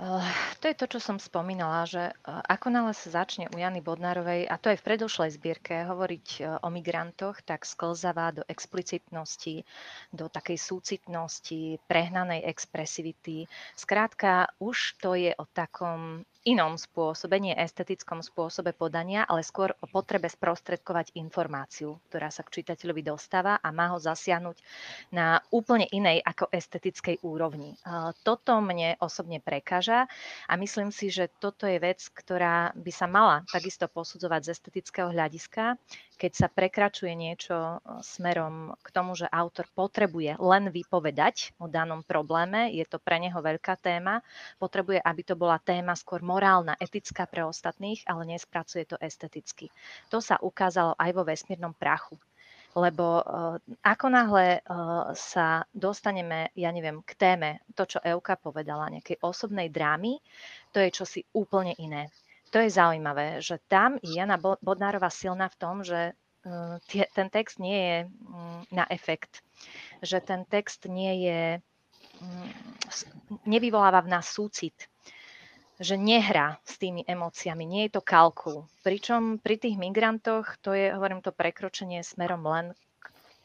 Uh, 0.00 0.24
to 0.64 0.72
je 0.72 0.80
to, 0.80 0.96
čo 0.96 1.12
som 1.12 1.20
spomínala, 1.20 1.84
že 1.84 2.00
uh, 2.00 2.40
ako 2.48 2.72
nále 2.72 2.96
sa 2.96 3.20
začne 3.20 3.52
u 3.52 3.60
Jany 3.60 3.84
Bodnárovej, 3.84 4.48
a 4.48 4.56
to 4.56 4.72
aj 4.72 4.80
v 4.80 4.86
predošlej 4.88 5.36
zbierke, 5.36 5.84
hovoriť 5.84 6.26
uh, 6.40 6.44
o 6.64 6.72
migrantoch, 6.72 7.44
tak 7.44 7.68
sklzáva 7.68 8.32
do 8.32 8.40
explicitnosti, 8.48 9.60
do 10.08 10.32
takej 10.32 10.56
súcitnosti, 10.56 11.76
prehnanej 11.84 12.48
expresivity. 12.48 13.44
Skrátka, 13.76 14.48
už 14.56 14.96
to 15.04 15.12
je 15.20 15.36
o 15.36 15.44
takom 15.52 16.24
inom 16.48 16.80
spôsobe, 16.80 17.36
nie 17.36 17.52
estetickom 17.52 18.24
spôsobe 18.24 18.72
podania, 18.72 19.28
ale 19.28 19.44
skôr 19.44 19.76
o 19.80 19.86
potrebe 19.88 20.24
sprostredkovať 20.24 21.12
informáciu, 21.20 22.00
ktorá 22.08 22.32
sa 22.32 22.40
k 22.40 22.60
čitateľovi 22.60 23.02
dostáva 23.04 23.60
a 23.60 23.68
má 23.68 23.92
ho 23.92 24.00
zasiahnuť 24.00 24.56
na 25.12 25.44
úplne 25.52 25.84
inej 25.92 26.24
ako 26.24 26.48
estetickej 26.48 27.20
úrovni. 27.20 27.76
Toto 28.24 28.56
mne 28.64 28.96
osobne 29.04 29.42
prekáža 29.42 30.08
a 30.48 30.52
myslím 30.56 30.88
si, 30.88 31.12
že 31.12 31.28
toto 31.28 31.68
je 31.68 31.76
vec, 31.76 32.00
ktorá 32.00 32.72
by 32.72 32.92
sa 32.92 33.04
mala 33.04 33.44
takisto 33.52 33.84
posudzovať 33.90 34.40
z 34.40 34.52
estetického 34.56 35.12
hľadiska, 35.12 35.76
keď 36.20 36.32
sa 36.36 36.52
prekračuje 36.52 37.16
niečo 37.16 37.56
e, 37.56 37.76
smerom 38.04 38.76
k 38.84 38.88
tomu, 38.92 39.16
že 39.16 39.24
autor 39.32 39.64
potrebuje 39.72 40.36
len 40.36 40.68
vypovedať 40.68 41.56
o 41.56 41.64
danom 41.64 42.04
probléme, 42.04 42.68
je 42.76 42.84
to 42.84 43.00
pre 43.00 43.16
neho 43.16 43.40
veľká 43.40 43.80
téma, 43.80 44.20
potrebuje, 44.60 45.00
aby 45.00 45.22
to 45.24 45.32
bola 45.32 45.56
téma 45.56 45.96
skôr 45.96 46.20
morálna, 46.20 46.76
etická 46.76 47.24
pre 47.24 47.48
ostatných, 47.48 48.04
ale 48.04 48.28
nespracuje 48.36 48.84
to 48.84 49.00
esteticky. 49.00 49.72
To 50.12 50.20
sa 50.20 50.36
ukázalo 50.36 50.92
aj 51.00 51.10
vo 51.16 51.24
vesmírnom 51.24 51.72
prachu 51.72 52.20
lebo 52.70 53.18
uh, 53.18 53.58
ako 53.82 54.06
náhle 54.14 54.62
uh, 54.62 55.10
sa 55.18 55.66
dostaneme, 55.74 56.54
ja 56.54 56.70
neviem, 56.70 57.02
k 57.02 57.18
téme, 57.18 57.66
to, 57.74 57.82
čo 57.82 57.98
Euka 57.98 58.38
povedala, 58.38 58.94
nejakej 58.94 59.18
osobnej 59.26 59.74
drámy, 59.74 60.22
to 60.70 60.78
je 60.78 60.94
čosi 60.94 61.26
úplne 61.34 61.74
iné 61.82 62.14
to 62.50 62.58
je 62.58 62.70
zaujímavé, 62.70 63.38
že 63.38 63.62
tam 63.70 63.96
je 64.02 64.18
Jana 64.18 64.36
Bodnárová 64.38 65.10
silná 65.10 65.48
v 65.48 65.58
tom, 65.58 65.86
že 65.86 66.18
tie, 66.88 67.04
ten 67.12 67.28
text 67.28 67.60
nie 67.60 67.78
je 67.78 67.98
mm, 68.08 68.60
na 68.72 68.84
efekt, 68.88 69.44
že 70.00 70.20
ten 70.20 70.44
text 70.48 70.88
nie 70.88 71.28
je, 71.28 71.42
mm, 72.20 72.50
nevyvoláva 73.44 74.00
v 74.00 74.12
nás 74.16 74.26
súcit, 74.28 74.88
že 75.80 75.96
nehrá 75.96 76.60
s 76.64 76.76
tými 76.76 77.04
emóciami, 77.08 77.64
nie 77.64 77.82
je 77.88 78.00
to 78.00 78.02
kalkul. 78.04 78.68
Pričom 78.84 79.40
pri 79.40 79.56
tých 79.56 79.80
migrantoch 79.80 80.60
to 80.60 80.76
je, 80.76 80.92
hovorím 80.92 81.24
to, 81.24 81.32
prekročenie 81.32 82.04
smerom 82.04 82.44
len 82.44 82.76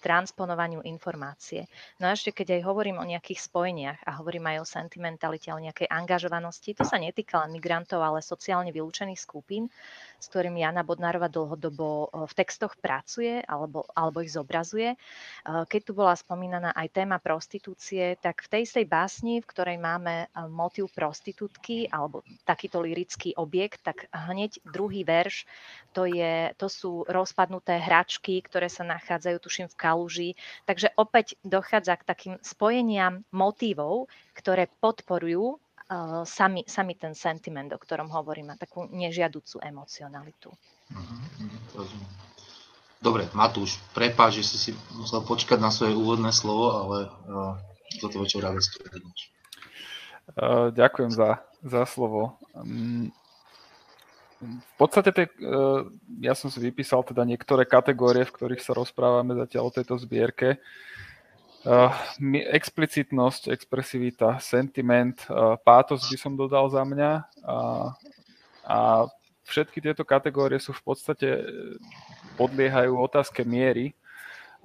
transponovaniu 0.06 0.86
informácie. 0.86 1.66
No 1.98 2.06
a 2.06 2.14
ešte 2.14 2.30
keď 2.30 2.62
aj 2.62 2.70
hovorím 2.70 3.02
o 3.02 3.10
nejakých 3.10 3.42
spojeniach 3.42 4.06
a 4.06 4.22
hovorím 4.22 4.54
aj 4.54 4.58
o 4.62 4.70
sentimentalite, 4.70 5.50
o 5.50 5.58
nejakej 5.58 5.90
angažovanosti, 5.90 6.78
to 6.78 6.86
sa 6.86 7.02
netýka 7.02 7.42
len 7.42 7.58
migrantov, 7.58 8.06
ale 8.06 8.22
sociálne 8.22 8.70
vylúčených 8.70 9.18
skupín, 9.18 9.66
s 10.22 10.30
ktorými 10.30 10.62
Jana 10.62 10.86
Bodnárova 10.86 11.26
dlhodobo 11.26 12.14
v 12.14 12.34
textoch 12.38 12.78
pracuje 12.78 13.42
alebo, 13.50 13.90
alebo 13.98 14.22
ich 14.22 14.30
zobrazuje. 14.30 14.94
Keď 15.46 15.82
tu 15.82 15.98
bola 15.98 16.14
spomínaná 16.14 16.70
aj 16.78 17.02
téma 17.02 17.18
prostitúcie, 17.18 18.14
tak 18.22 18.46
v 18.46 18.52
tej 18.54 18.62
istej 18.70 18.86
básni, 18.86 19.42
v 19.42 19.50
ktorej 19.50 19.82
máme 19.82 20.30
motív 20.54 20.94
prostitútky 20.94 21.90
alebo 21.90 22.22
takýto 22.46 22.84
lirický 22.84 23.34
objekt, 23.40 23.82
tak 23.82 24.06
hneď 24.14 24.62
druhý 24.68 25.02
verš, 25.02 25.48
to, 25.96 26.04
je, 26.04 26.52
to 26.60 26.68
sú 26.68 27.08
rozpadnuté 27.08 27.80
hračky, 27.80 28.44
ktoré 28.44 28.68
sa 28.68 28.84
nachádzajú, 28.84 29.38
tuším, 29.40 29.68
v 29.72 29.80
kaluži. 29.96 30.36
Takže 30.68 30.92
opäť 31.00 31.40
dochádza 31.48 31.96
k 31.96 32.04
takým 32.04 32.36
spojeniam 32.44 33.24
motívov, 33.32 34.12
ktoré 34.36 34.68
podporujú 34.84 35.56
uh, 35.56 36.28
sami, 36.28 36.68
sami 36.68 37.00
ten 37.00 37.16
sentiment, 37.16 37.72
o 37.72 37.80
ktorom 37.80 38.12
hovoríme, 38.12 38.60
takú 38.60 38.92
nežiaducú 38.92 39.64
emocionalitu. 39.64 40.52
Uh-huh, 40.92 41.88
Dobre, 43.00 43.32
Matúš, 43.32 43.80
prepáč, 43.96 44.44
že 44.44 44.44
si 44.44 44.58
si 44.60 44.72
musel 45.00 45.24
počkať 45.24 45.64
na 45.64 45.72
svoje 45.72 45.96
úvodné 45.96 46.36
slovo, 46.36 46.76
ale 46.76 46.98
uh, 47.08 47.56
toto 48.04 48.20
večer 48.20 48.44
rád 48.44 48.60
uh, 48.60 48.68
Ďakujem 50.76 51.16
za, 51.16 51.40
za 51.64 51.88
slovo. 51.88 52.36
Um, 52.52 53.16
v 54.44 54.74
podstate 54.76 55.10
tie, 55.16 55.26
ja 56.20 56.36
som 56.36 56.52
si 56.52 56.60
vypísal 56.60 57.02
teda 57.08 57.24
niektoré 57.24 57.64
kategórie, 57.64 58.28
v 58.28 58.36
ktorých 58.36 58.62
sa 58.62 58.76
rozprávame 58.76 59.32
zatiaľ 59.34 59.72
o 59.72 59.76
tejto 59.76 59.96
zbierke. 59.96 60.60
Explicitnosť, 62.30 63.50
expresivita, 63.50 64.38
sentiment, 64.44 65.18
pátos 65.64 66.06
by 66.12 66.18
som 66.20 66.38
dodal 66.38 66.70
za 66.70 66.84
mňa. 66.86 67.12
A, 67.48 67.58
a 68.68 68.78
všetky 69.48 69.82
tieto 69.82 70.06
kategórie 70.06 70.62
sú 70.62 70.76
v 70.78 70.84
podstate 70.84 71.30
podliehajú 72.36 72.92
otázke 73.00 73.48
miery 73.48 73.96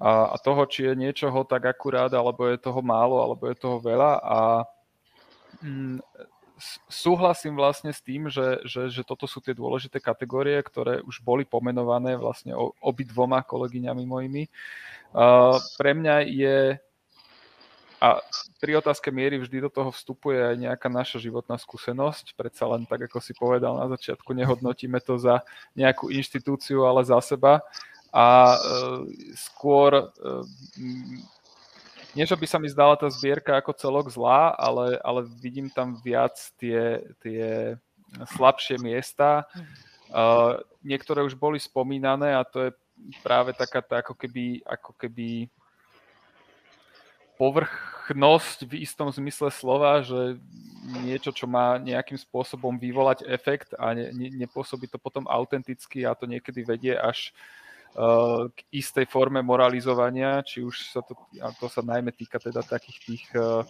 a, 0.01 0.33
a 0.33 0.37
toho, 0.41 0.65
či 0.67 0.89
je 0.89 0.95
niečoho 0.97 1.45
tak 1.45 1.69
akurát, 1.69 2.11
alebo 2.13 2.49
je 2.49 2.59
toho 2.59 2.81
málo, 2.81 3.21
alebo 3.21 3.49
je 3.49 3.57
toho 3.57 3.79
veľa. 3.81 4.21
A 4.21 4.39
mm, 5.61 6.01
súhlasím 6.87 7.57
vlastne 7.57 7.91
s 7.91 8.05
tým, 8.05 8.29
že, 8.29 8.61
že, 8.69 8.93
že 8.93 9.03
toto 9.03 9.25
sú 9.25 9.41
tie 9.41 9.57
dôležité 9.57 9.99
kategórie, 9.99 10.61
ktoré 10.61 11.01
už 11.03 11.25
boli 11.25 11.49
pomenované 11.49 12.15
vlastne 12.15 12.55
obi 12.81 13.05
dvoma 13.09 13.41
kolegyňami 13.43 14.05
mojimi. 14.05 14.45
Uh, 15.11 15.59
pre 15.81 15.97
mňa 15.97 16.17
je 16.29 16.57
a 18.01 18.17
pri 18.65 18.81
otázke 18.81 19.13
miery 19.13 19.37
vždy 19.37 19.61
do 19.61 19.69
toho 19.69 19.93
vstupuje 19.93 20.41
aj 20.41 20.57
nejaká 20.57 20.89
naša 20.89 21.21
životná 21.21 21.61
skúsenosť. 21.61 22.33
Predsa 22.33 22.65
len 22.73 22.89
tak, 22.89 23.05
ako 23.05 23.21
si 23.21 23.37
povedal 23.37 23.77
na 23.77 23.93
začiatku, 23.93 24.33
nehodnotíme 24.33 24.97
to 25.05 25.21
za 25.21 25.45
nejakú 25.77 26.09
inštitúciu, 26.09 26.89
ale 26.89 27.05
za 27.05 27.21
seba. 27.21 27.61
A 28.09 28.57
uh, 28.57 29.05
skôr 29.37 29.93
uh, 29.93 30.43
nie, 32.15 32.27
že 32.27 32.35
by 32.35 32.47
sa 32.47 32.59
mi 32.59 32.67
zdala 32.67 32.99
tá 32.99 33.07
zbierka 33.07 33.55
ako 33.55 33.71
celok 33.75 34.07
zlá, 34.11 34.55
ale, 34.59 34.99
ale 35.03 35.27
vidím 35.39 35.71
tam 35.71 35.95
viac 36.03 36.35
tie, 36.59 37.07
tie 37.23 37.77
slabšie 38.35 38.83
miesta. 38.83 39.47
Uh, 40.11 40.59
niektoré 40.83 41.23
už 41.23 41.39
boli 41.39 41.63
spomínané 41.63 42.35
a 42.35 42.43
to 42.43 42.67
je 42.67 42.71
práve 43.23 43.55
taká 43.55 43.79
tá 43.79 44.03
ako 44.03 44.19
keby, 44.19 44.59
ako 44.67 44.91
keby 44.99 45.47
povrchnosť 47.39 48.67
v 48.67 48.83
istom 48.83 49.09
zmysle 49.09 49.49
slova, 49.55 50.03
že 50.03 50.37
niečo, 51.07 51.31
čo 51.31 51.47
má 51.47 51.79
nejakým 51.79 52.19
spôsobom 52.19 52.75
vyvolať 52.75 53.23
efekt 53.25 53.73
a 53.79 53.95
ne, 53.95 54.11
ne, 54.11 54.29
nepôsobí 54.45 54.91
to 54.91 54.99
potom 54.99 55.31
autenticky 55.31 56.03
a 56.03 56.13
to 56.19 56.27
niekedy 56.27 56.67
vedie 56.67 56.99
až 56.99 57.31
Eh, 57.31 57.70
k 58.55 58.59
istej 58.71 59.07
forme 59.11 59.43
moralizovania, 59.43 60.47
či 60.47 60.63
už 60.63 60.95
sa 60.95 61.03
to, 61.03 61.19
a 61.43 61.51
to 61.51 61.67
sa 61.67 61.83
najmä 61.83 62.15
týka 62.15 62.39
teda 62.39 62.63
takých 62.63 62.99
tých, 63.03 63.25
eh, 63.35 63.63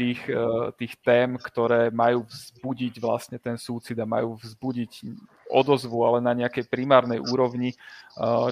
tých, 0.00 0.20
eh, 0.32 0.66
tých 0.80 0.94
tém, 1.04 1.36
ktoré 1.36 1.92
majú 1.92 2.24
vzbudiť 2.24 2.94
vlastne 2.96 3.36
ten 3.36 3.60
súcit 3.60 3.96
a 4.00 4.08
majú 4.08 4.40
vzbudiť 4.40 4.92
odozvu, 5.52 5.98
ale 6.08 6.18
na 6.24 6.32
nejakej 6.34 6.66
primárnej 6.66 7.22
úrovni, 7.22 7.78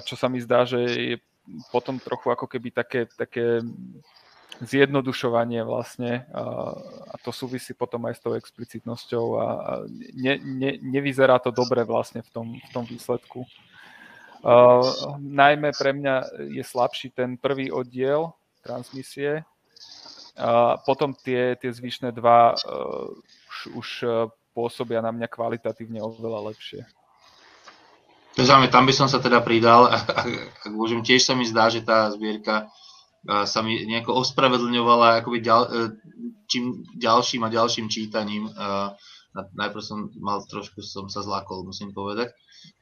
čo 0.07 0.15
sa 0.15 0.31
mi 0.31 0.39
zdá, 0.39 0.63
že 0.63 0.79
je 0.79 1.15
potom 1.67 1.99
trochu 1.99 2.31
ako 2.31 2.47
keby 2.47 2.71
také, 2.71 3.03
také 3.19 3.59
zjednodušovanie 4.63 5.59
vlastne 5.67 6.23
a 7.11 7.15
to 7.19 7.35
súvisí 7.35 7.75
potom 7.75 8.07
aj 8.07 8.15
s 8.15 8.23
tou 8.23 8.33
explicitnosťou 8.39 9.25
a 9.35 9.47
ne, 10.15 10.39
ne, 10.39 10.79
nevyzerá 10.79 11.35
to 11.43 11.51
dobre 11.51 11.83
vlastne 11.83 12.23
v 12.23 12.29
tom, 12.31 12.47
v 12.55 12.69
tom 12.71 12.87
výsledku. 12.87 13.43
Uh, 14.45 15.17
najmä 15.17 15.73
pre 15.73 15.89
mňa 15.89 16.45
je 16.53 16.61
slabší 16.61 17.09
ten 17.17 17.33
prvý 17.33 17.73
oddiel 17.73 18.29
transmisie. 18.61 19.41
A 20.37 20.77
potom 20.85 21.17
tie, 21.17 21.57
tie 21.57 21.73
zvyšné 21.73 22.13
dva 22.13 22.53
uh, 22.53 23.09
už, 23.49 23.57
už 23.73 23.87
uh, 24.05 24.29
pôsobia 24.53 25.01
na 25.01 25.09
mňa 25.09 25.25
kvalitatívne 25.33 25.97
oveľa 25.97 26.53
lepšie. 26.53 26.85
Takže 28.37 28.69
tam 28.69 28.85
by 28.85 28.93
som 28.93 29.09
sa 29.09 29.17
teda 29.17 29.41
pridal, 29.41 29.89
ak, 29.89 30.69
môžem, 30.69 31.01
tiež 31.01 31.25
sa 31.25 31.33
mi 31.33 31.47
zdá, 31.47 31.71
že 31.71 31.81
tá 31.81 32.11
zbierka 32.11 32.67
sa 33.25 33.65
mi 33.65 33.81
nejako 33.89 34.21
ospravedlňovala 34.21 35.25
akoby 35.25 35.41
ďal, 35.41 35.65
čím 36.45 36.85
ďalším 36.93 37.41
a 37.41 37.49
ďalším 37.49 37.87
čítaním. 37.89 38.45
Uh, 38.53 38.93
najprv 39.35 39.83
som 39.83 40.09
mal 40.15 40.39
trošku, 40.47 40.79
som 40.79 41.11
sa 41.11 41.19
zlákol, 41.19 41.67
musím 41.67 41.91
povedať. 41.91 42.31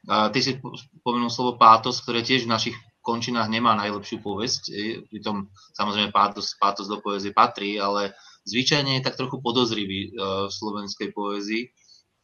A 0.06 0.30
ty 0.30 0.38
si 0.40 0.56
spomenul 1.02 1.28
slovo 1.28 1.58
pátos, 1.58 1.98
ktoré 2.00 2.22
tiež 2.22 2.46
v 2.46 2.54
našich 2.54 2.76
končinách 3.02 3.50
nemá 3.50 3.74
najlepšiu 3.76 4.22
povesť. 4.22 4.70
Pritom 5.10 5.50
samozrejme 5.76 6.14
pátos, 6.14 6.56
pátos 6.56 6.86
do 6.86 7.02
poezie 7.02 7.34
patrí, 7.34 7.76
ale 7.76 8.16
zvyčajne 8.48 8.96
je 8.96 9.04
tak 9.04 9.18
trochu 9.18 9.42
podozrivý 9.44 10.08
e, 10.08 10.48
v 10.48 10.52
slovenskej 10.52 11.12
poézii. 11.12 11.68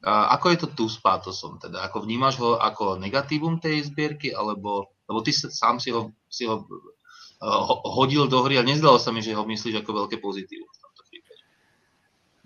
A 0.01 0.33
ako 0.41 0.47
je 0.49 0.59
to 0.65 0.69
tu 0.73 0.85
s 0.89 0.97
pátosom? 0.97 1.61
Teda? 1.61 1.85
Ako 1.85 2.09
vnímaš 2.09 2.41
ho 2.41 2.57
ako 2.57 2.97
negatívum 2.97 3.61
tej 3.61 3.85
zbierky, 3.85 4.33
alebo 4.33 4.89
lebo 5.11 5.27
ty 5.27 5.35
sám 5.35 5.83
si 5.83 5.91
ho, 5.91 6.15
si 6.31 6.47
ho 6.47 6.63
uh, 6.63 7.63
hodil 7.99 8.31
do 8.31 8.47
hry 8.47 8.63
a 8.63 8.63
nezdalo 8.63 9.03
sa 9.03 9.11
mi, 9.11 9.19
že 9.19 9.35
ho 9.35 9.43
myslíš 9.43 9.83
ako 9.83 10.07
veľké 10.07 10.23
pozitívum 10.23 10.71
v 10.71 10.79
tomto 10.79 11.03
prípade. 11.11 11.43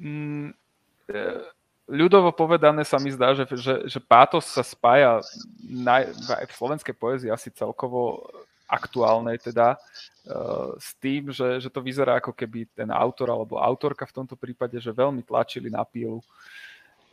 Mm, 0.00 0.49
ľudovo 1.88 2.33
povedané 2.33 2.83
sa 2.85 2.97
mi 2.97 3.12
zdá, 3.12 3.37
že, 3.37 3.45
že, 3.57 3.75
že 3.85 4.00
pátos 4.00 4.49
sa 4.49 4.64
spája 4.64 5.21
na, 5.61 6.09
v 6.49 6.53
slovenskej 6.53 6.97
poezii 6.97 7.31
asi 7.31 7.53
celkovo 7.53 8.25
aktuálnej 8.64 9.37
teda 9.37 9.76
uh, 9.76 10.73
s 10.81 10.97
tým, 10.97 11.29
že, 11.29 11.61
že 11.61 11.69
to 11.69 11.85
vyzerá 11.85 12.17
ako 12.19 12.33
keby 12.33 12.64
ten 12.73 12.88
autor 12.88 13.29
alebo 13.29 13.61
autorka 13.61 14.09
v 14.09 14.17
tomto 14.25 14.35
prípade, 14.35 14.81
že 14.81 14.88
veľmi 14.88 15.21
tlačili 15.21 15.69
na 15.69 15.85
pílu. 15.85 16.25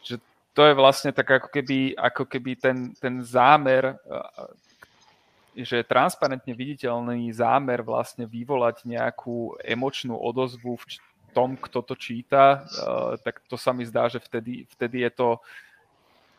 Že 0.08 0.24
to 0.56 0.62
je 0.68 0.74
vlastne 0.74 1.12
tak 1.12 1.28
ako 1.28 1.48
keby, 1.52 1.96
ako 2.00 2.24
keby 2.24 2.52
ten, 2.56 2.78
ten 2.96 3.20
zámer, 3.20 4.00
uh, 4.08 4.48
že 5.52 5.84
je 5.84 5.92
transparentne 5.92 6.56
viditeľný 6.56 7.28
zámer 7.36 7.84
vlastne 7.84 8.24
vyvolať 8.24 8.88
nejakú 8.88 9.60
emočnú 9.68 10.16
odozvu 10.16 10.80
v, 10.80 10.84
tom, 11.34 11.58
kto 11.58 11.82
to 11.82 11.96
číta, 11.96 12.64
uh, 12.64 13.16
tak 13.24 13.42
to 13.48 13.56
sa 13.58 13.72
mi 13.72 13.88
zdá, 13.88 14.08
že 14.12 14.20
vtedy, 14.20 14.68
vtedy 14.72 15.08
je 15.08 15.12
to 15.12 15.30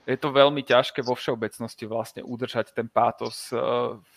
je 0.02 0.18
to 0.18 0.34
veľmi 0.34 0.66
ťažké 0.66 0.98
vo 0.98 1.14
všeobecnosti 1.14 1.86
vlastne 1.86 2.22
udržať 2.26 2.74
ten 2.74 2.90
pátos 2.90 3.54
uh, 3.54 3.94
v 3.94 4.14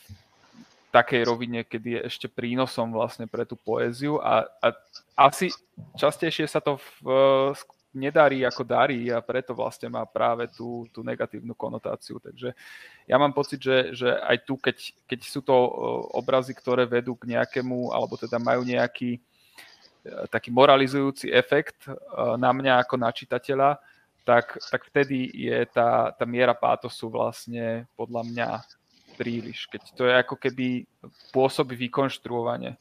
takej 0.89 1.21
rovine, 1.27 1.61
kedy 1.61 1.99
je 1.99 2.01
ešte 2.07 2.27
prínosom 2.31 2.89
vlastne 2.89 3.27
pre 3.27 3.43
tú 3.45 3.59
poéziu 3.59 4.17
a, 4.17 4.47
a 4.63 4.73
asi 5.13 5.51
častejšie 5.99 6.47
sa 6.47 6.63
to 6.63 6.79
v, 7.03 7.53
nedarí 7.95 8.43
ako 8.43 8.67
darí 8.67 9.07
a 9.07 9.23
preto 9.23 9.55
vlastne 9.55 9.87
má 9.87 10.03
práve 10.03 10.51
tú, 10.51 10.83
tú 10.91 10.99
negatívnu 11.01 11.55
konotáciu. 11.55 12.19
Takže 12.19 12.51
ja 13.07 13.15
mám 13.15 13.31
pocit, 13.31 13.63
že, 13.63 13.95
že 13.95 14.11
aj 14.11 14.37
tu, 14.43 14.59
keď, 14.59 14.77
keď 15.07 15.19
sú 15.23 15.39
to 15.39 15.55
obrazy, 16.11 16.51
ktoré 16.51 16.83
vedú 16.83 17.15
k 17.15 17.31
nejakému, 17.31 17.95
alebo 17.95 18.19
teda 18.19 18.35
majú 18.35 18.67
nejaký 18.67 19.23
taký 20.29 20.53
moralizujúci 20.53 21.31
efekt 21.33 21.89
eh, 21.89 21.95
na 22.37 22.53
mňa 22.53 22.85
ako 22.85 22.95
na 22.97 23.09
čitateľa, 23.09 23.81
tak, 24.25 24.57
tak 24.57 24.81
vtedy 24.89 25.29
je 25.29 25.57
tá, 25.69 26.09
tá 26.17 26.25
miera 26.25 26.57
pátosu 26.57 27.13
vlastne 27.13 27.85
podľa 27.93 28.25
mňa 28.25 28.49
príliš. 29.15 29.69
Keď 29.69 29.81
to 29.93 30.03
je 30.09 30.13
ako 30.17 30.35
keby 30.35 30.89
pôsobí 31.29 31.77
vykonštruovanie. 31.77 32.75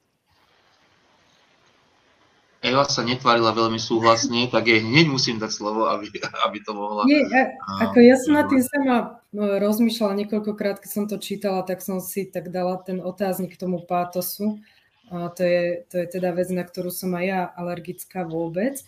Eva 2.64 2.88
sa 2.88 3.04
netvárila 3.04 3.52
veľmi 3.52 3.76
súhlasne, 3.76 4.48
tak 4.48 4.72
jej 4.72 4.80
hneď 4.80 5.12
musím 5.12 5.36
dať 5.36 5.52
slovo, 5.52 5.84
aby, 5.84 6.08
aby 6.48 6.58
to 6.64 6.72
mohla... 6.72 7.04
Nie, 7.04 7.20
ako 7.60 8.00
ja 8.00 8.16
som 8.16 8.40
na 8.40 8.48
tým 8.48 8.64
sama 8.64 9.20
eh, 9.36 9.60
rozmýšľala 9.60 10.24
niekoľkokrát, 10.24 10.80
keď 10.80 10.90
som 10.90 11.04
to 11.04 11.20
čítala, 11.20 11.60
tak 11.60 11.84
som 11.84 12.00
si 12.00 12.24
tak 12.24 12.48
dala 12.48 12.80
ten 12.80 13.04
otáznik 13.04 13.60
k 13.60 13.68
tomu 13.68 13.84
pátosu 13.84 14.56
a 14.56 14.83
to, 15.10 15.42
je, 15.44 15.84
to 15.90 15.94
je 16.00 16.06
teda 16.08 16.32
vec, 16.32 16.48
na 16.48 16.64
ktorú 16.64 16.88
som 16.88 17.12
aj 17.14 17.24
ja 17.24 17.40
alergická 17.54 18.24
vôbec. 18.24 18.80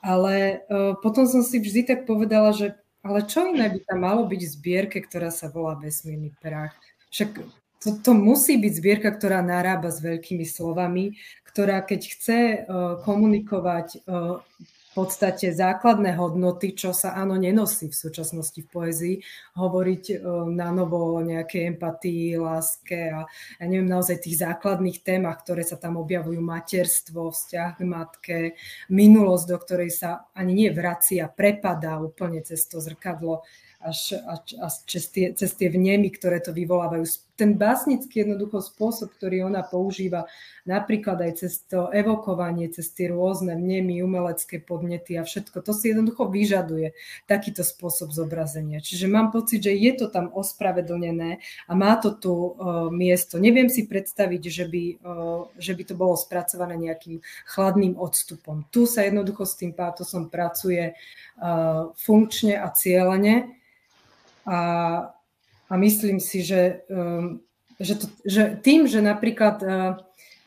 Ale 0.00 0.64
uh, 0.66 0.96
potom 0.98 1.28
som 1.28 1.44
si 1.44 1.60
vždy 1.60 1.84
tak 1.84 2.00
povedala, 2.08 2.56
že 2.56 2.74
ale 3.00 3.24
čo 3.24 3.48
iné 3.48 3.68
by 3.72 3.80
tam 3.84 4.04
malo 4.04 4.28
byť 4.28 4.40
v 4.44 4.52
zbierke, 4.60 4.98
ktorá 5.00 5.32
sa 5.32 5.48
volá 5.48 5.76
Vesmírny 5.76 6.36
prach? 6.36 6.76
Však 7.08 7.40
to, 7.80 7.88
to 7.96 8.12
musí 8.12 8.60
byť 8.60 8.72
zbierka, 8.76 9.08
ktorá 9.08 9.40
narába 9.40 9.88
s 9.88 10.04
veľkými 10.04 10.44
slovami, 10.44 11.16
ktorá 11.48 11.80
keď 11.80 12.00
chce 12.00 12.40
uh, 12.60 13.00
komunikovať 13.04 14.04
uh, 14.94 15.00
podstate 15.00 15.54
základné 15.54 16.18
hodnoty, 16.18 16.74
čo 16.74 16.90
sa 16.90 17.14
áno 17.14 17.38
nenosí 17.38 17.86
v 17.86 17.94
súčasnosti 17.94 18.58
v 18.58 18.68
poezii, 18.68 19.16
hovoriť 19.54 20.04
e, 20.10 20.14
na 20.50 20.74
novo 20.74 21.14
o 21.14 21.20
nejakej 21.22 21.76
empatii, 21.76 22.34
láske 22.34 22.98
a 23.14 23.22
ja 23.30 23.64
neviem, 23.70 23.86
naozaj 23.86 24.26
tých 24.26 24.42
základných 24.42 25.06
témach, 25.06 25.46
ktoré 25.46 25.62
sa 25.62 25.78
tam 25.78 25.94
objavujú, 26.02 26.42
materstvo, 26.42 27.30
vzťah 27.30 27.70
k 27.78 27.80
matke, 27.86 28.38
minulosť, 28.90 29.46
do 29.46 29.56
ktorej 29.62 29.90
sa 29.94 30.26
ani 30.34 30.66
nie 30.66 30.70
vracia, 30.74 31.30
prepadá 31.30 32.02
úplne 32.02 32.42
cez 32.42 32.66
to 32.66 32.82
zrkadlo 32.82 33.46
až, 33.80 34.18
až, 34.28 34.44
až 34.60 34.74
cez, 34.84 35.08
tie, 35.08 35.32
cez 35.32 35.56
tie 35.56 35.72
vnemy, 35.72 36.12
ktoré 36.12 36.42
to 36.44 36.52
vyvolávajú. 36.52 37.04
Ten 37.40 37.56
básnický 37.56 38.20
jednoducho 38.20 38.60
spôsob, 38.60 39.16
ktorý 39.16 39.48
ona 39.48 39.64
používa, 39.64 40.28
napríklad 40.68 41.24
aj 41.24 41.32
cez 41.40 41.64
to 41.64 41.88
evokovanie, 41.88 42.68
cez 42.68 42.92
tie 42.92 43.08
rôzne 43.08 43.56
vnemy, 43.56 44.04
umelecké 44.04 44.60
podnety 44.60 45.16
a 45.16 45.24
všetko, 45.24 45.64
to 45.64 45.72
si 45.72 45.96
jednoducho 45.96 46.28
vyžaduje 46.28 46.92
takýto 47.24 47.64
spôsob 47.64 48.12
zobrazenia. 48.12 48.84
Čiže 48.84 49.08
mám 49.08 49.32
pocit, 49.32 49.64
že 49.64 49.72
je 49.72 49.92
to 49.96 50.12
tam 50.12 50.28
ospravedlnené 50.36 51.40
a 51.64 51.72
má 51.72 51.96
to 51.96 52.12
tu 52.12 52.28
uh, 52.30 52.92
miesto. 52.92 53.40
Neviem 53.40 53.72
si 53.72 53.88
predstaviť, 53.88 54.42
že 54.52 54.64
by, 54.68 54.84
uh, 55.00 55.48
že 55.56 55.72
by 55.72 55.82
to 55.88 55.94
bolo 55.96 56.20
spracované 56.20 56.76
nejakým 56.76 57.24
chladným 57.48 57.96
odstupom. 57.96 58.68
Tu 58.68 58.84
sa 58.84 59.08
jednoducho 59.08 59.48
s 59.48 59.56
tým 59.56 59.72
pátosom 59.72 60.28
pracuje 60.28 60.92
uh, 60.92 61.88
funkčne 61.96 62.60
a 62.60 62.68
cieľene 62.68 63.56
a, 64.44 64.60
a 65.70 65.78
myslím 65.78 66.18
si, 66.18 66.42
že, 66.42 66.82
um, 66.90 67.38
že, 67.78 67.94
to, 67.94 68.06
že 68.26 68.58
tým, 68.58 68.90
že 68.90 68.98
napríklad 68.98 69.56
uh, 69.62 69.94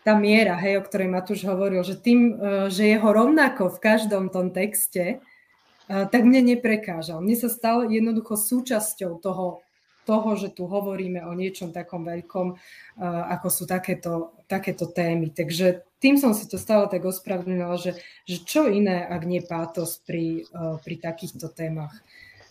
tá 0.04 0.14
miera, 0.20 0.60
hej, 0.60 0.84
o 0.84 0.86
ktorej 0.86 1.08
Matúš 1.08 1.48
hovoril, 1.48 1.80
že 1.88 1.96
tým, 1.96 2.36
uh, 2.36 2.68
že 2.68 2.92
je 2.92 2.98
ho 3.00 3.10
rovnako 3.10 3.72
v 3.72 3.80
každom 3.80 4.28
tom 4.28 4.52
texte, 4.52 5.24
uh, 5.24 6.06
tak 6.12 6.28
mne 6.28 6.44
neprekážal. 6.54 7.24
Mne 7.24 7.40
sa 7.40 7.48
stal 7.48 7.88
jednoducho 7.88 8.36
súčasťou 8.36 9.24
toho, 9.24 9.64
toho, 10.04 10.36
že 10.36 10.52
tu 10.52 10.68
hovoríme 10.68 11.24
o 11.24 11.32
niečom 11.32 11.72
takom 11.72 12.04
veľkom, 12.04 12.60
ako 13.00 13.48
sú 13.48 13.64
takéto, 13.64 14.36
takéto 14.52 14.92
témy. 14.92 15.32
Takže 15.32 15.88
tým 16.04 16.20
som 16.20 16.36
si 16.36 16.44
to 16.44 16.60
stále 16.60 16.92
tak 16.92 17.08
ospravedlnila, 17.08 17.80
že, 17.80 17.96
že 18.28 18.44
čo 18.44 18.68
iné, 18.68 19.08
ak 19.08 19.24
nie 19.24 19.40
pátos 19.40 20.04
pri, 20.04 20.44
pri 20.84 20.96
takýchto 21.00 21.48
témach 21.56 21.96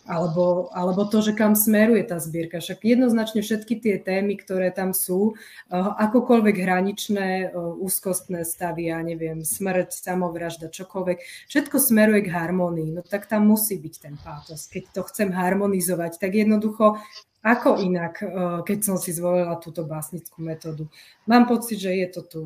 alebo, 0.02 0.66
alebo 0.74 1.06
to, 1.06 1.22
že 1.22 1.38
kam 1.38 1.54
smeruje 1.54 2.02
tá 2.02 2.18
zbierka. 2.18 2.58
Však 2.58 2.82
jednoznačne 2.82 3.38
všetky 3.38 3.78
tie 3.78 3.94
témy, 4.02 4.34
ktoré 4.34 4.74
tam 4.74 4.90
sú, 4.90 5.34
eh, 5.34 5.78
akokoľvek 5.78 6.56
hraničné, 6.58 7.28
eh, 7.46 7.50
úzkostné 7.54 8.42
stavy, 8.42 8.90
ja 8.90 8.98
neviem, 8.98 9.46
smrť, 9.46 9.94
samovražda, 9.94 10.74
čokoľvek, 10.74 11.18
všetko 11.46 11.76
smeruje 11.78 12.26
k 12.26 12.32
harmonii. 12.34 12.90
No 12.98 13.02
tak 13.06 13.30
tam 13.30 13.46
musí 13.46 13.78
byť 13.78 13.94
ten 14.02 14.14
pátos. 14.18 14.66
Keď 14.66 14.84
to 14.90 15.00
chcem 15.06 15.30
harmonizovať, 15.30 16.18
tak 16.18 16.34
jednoducho 16.34 16.98
ako 17.42 17.78
inak, 17.78 18.22
eh, 18.22 18.28
keď 18.66 18.78
som 18.82 18.96
si 18.98 19.14
zvolila 19.14 19.54
túto 19.62 19.86
básnickú 19.86 20.42
metódu. 20.42 20.90
Mám 21.30 21.46
pocit, 21.46 21.78
že 21.78 21.94
je 21.94 22.08
to 22.10 22.20
tu 22.26 22.40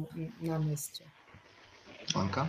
na 0.44 0.60
mieste. 0.60 1.04
Anka? 2.12 2.46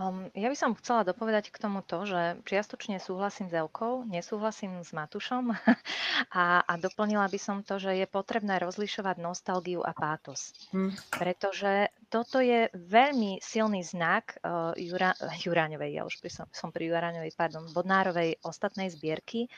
Um, 0.00 0.32
ja 0.32 0.48
by 0.48 0.56
som 0.56 0.72
chcela 0.80 1.04
dopovedať 1.04 1.52
k 1.52 1.60
tomu 1.60 1.84
to, 1.84 2.08
že 2.08 2.40
čiastočne 2.48 2.96
súhlasím 2.96 3.52
s 3.52 3.54
Elkou, 3.60 4.08
nesúhlasím 4.08 4.80
s 4.80 4.96
Matušom 4.96 5.52
a, 6.40 6.64
a 6.64 6.72
doplnila 6.80 7.28
by 7.28 7.36
som 7.36 7.60
to, 7.60 7.76
že 7.76 8.00
je 8.00 8.06
potrebné 8.08 8.56
rozlišovať 8.64 9.20
nostalgiu 9.20 9.84
a 9.84 9.92
pátos. 9.92 10.56
Hmm. 10.72 10.96
Pretože 11.12 11.92
toto 12.08 12.40
je 12.40 12.72
veľmi 12.72 13.44
silný 13.44 13.84
znak 13.84 14.40
uh, 14.40 14.72
Jura, 14.80 15.12
Juráňovej, 15.44 15.90
ja 15.92 16.02
už 16.08 16.16
som, 16.32 16.48
som 16.48 16.72
pri 16.72 16.88
Juráňovej, 16.88 17.36
pardon, 17.36 17.68
Bodnárovej 17.68 18.40
ostatnej 18.40 18.88
zbierky, 18.88 19.52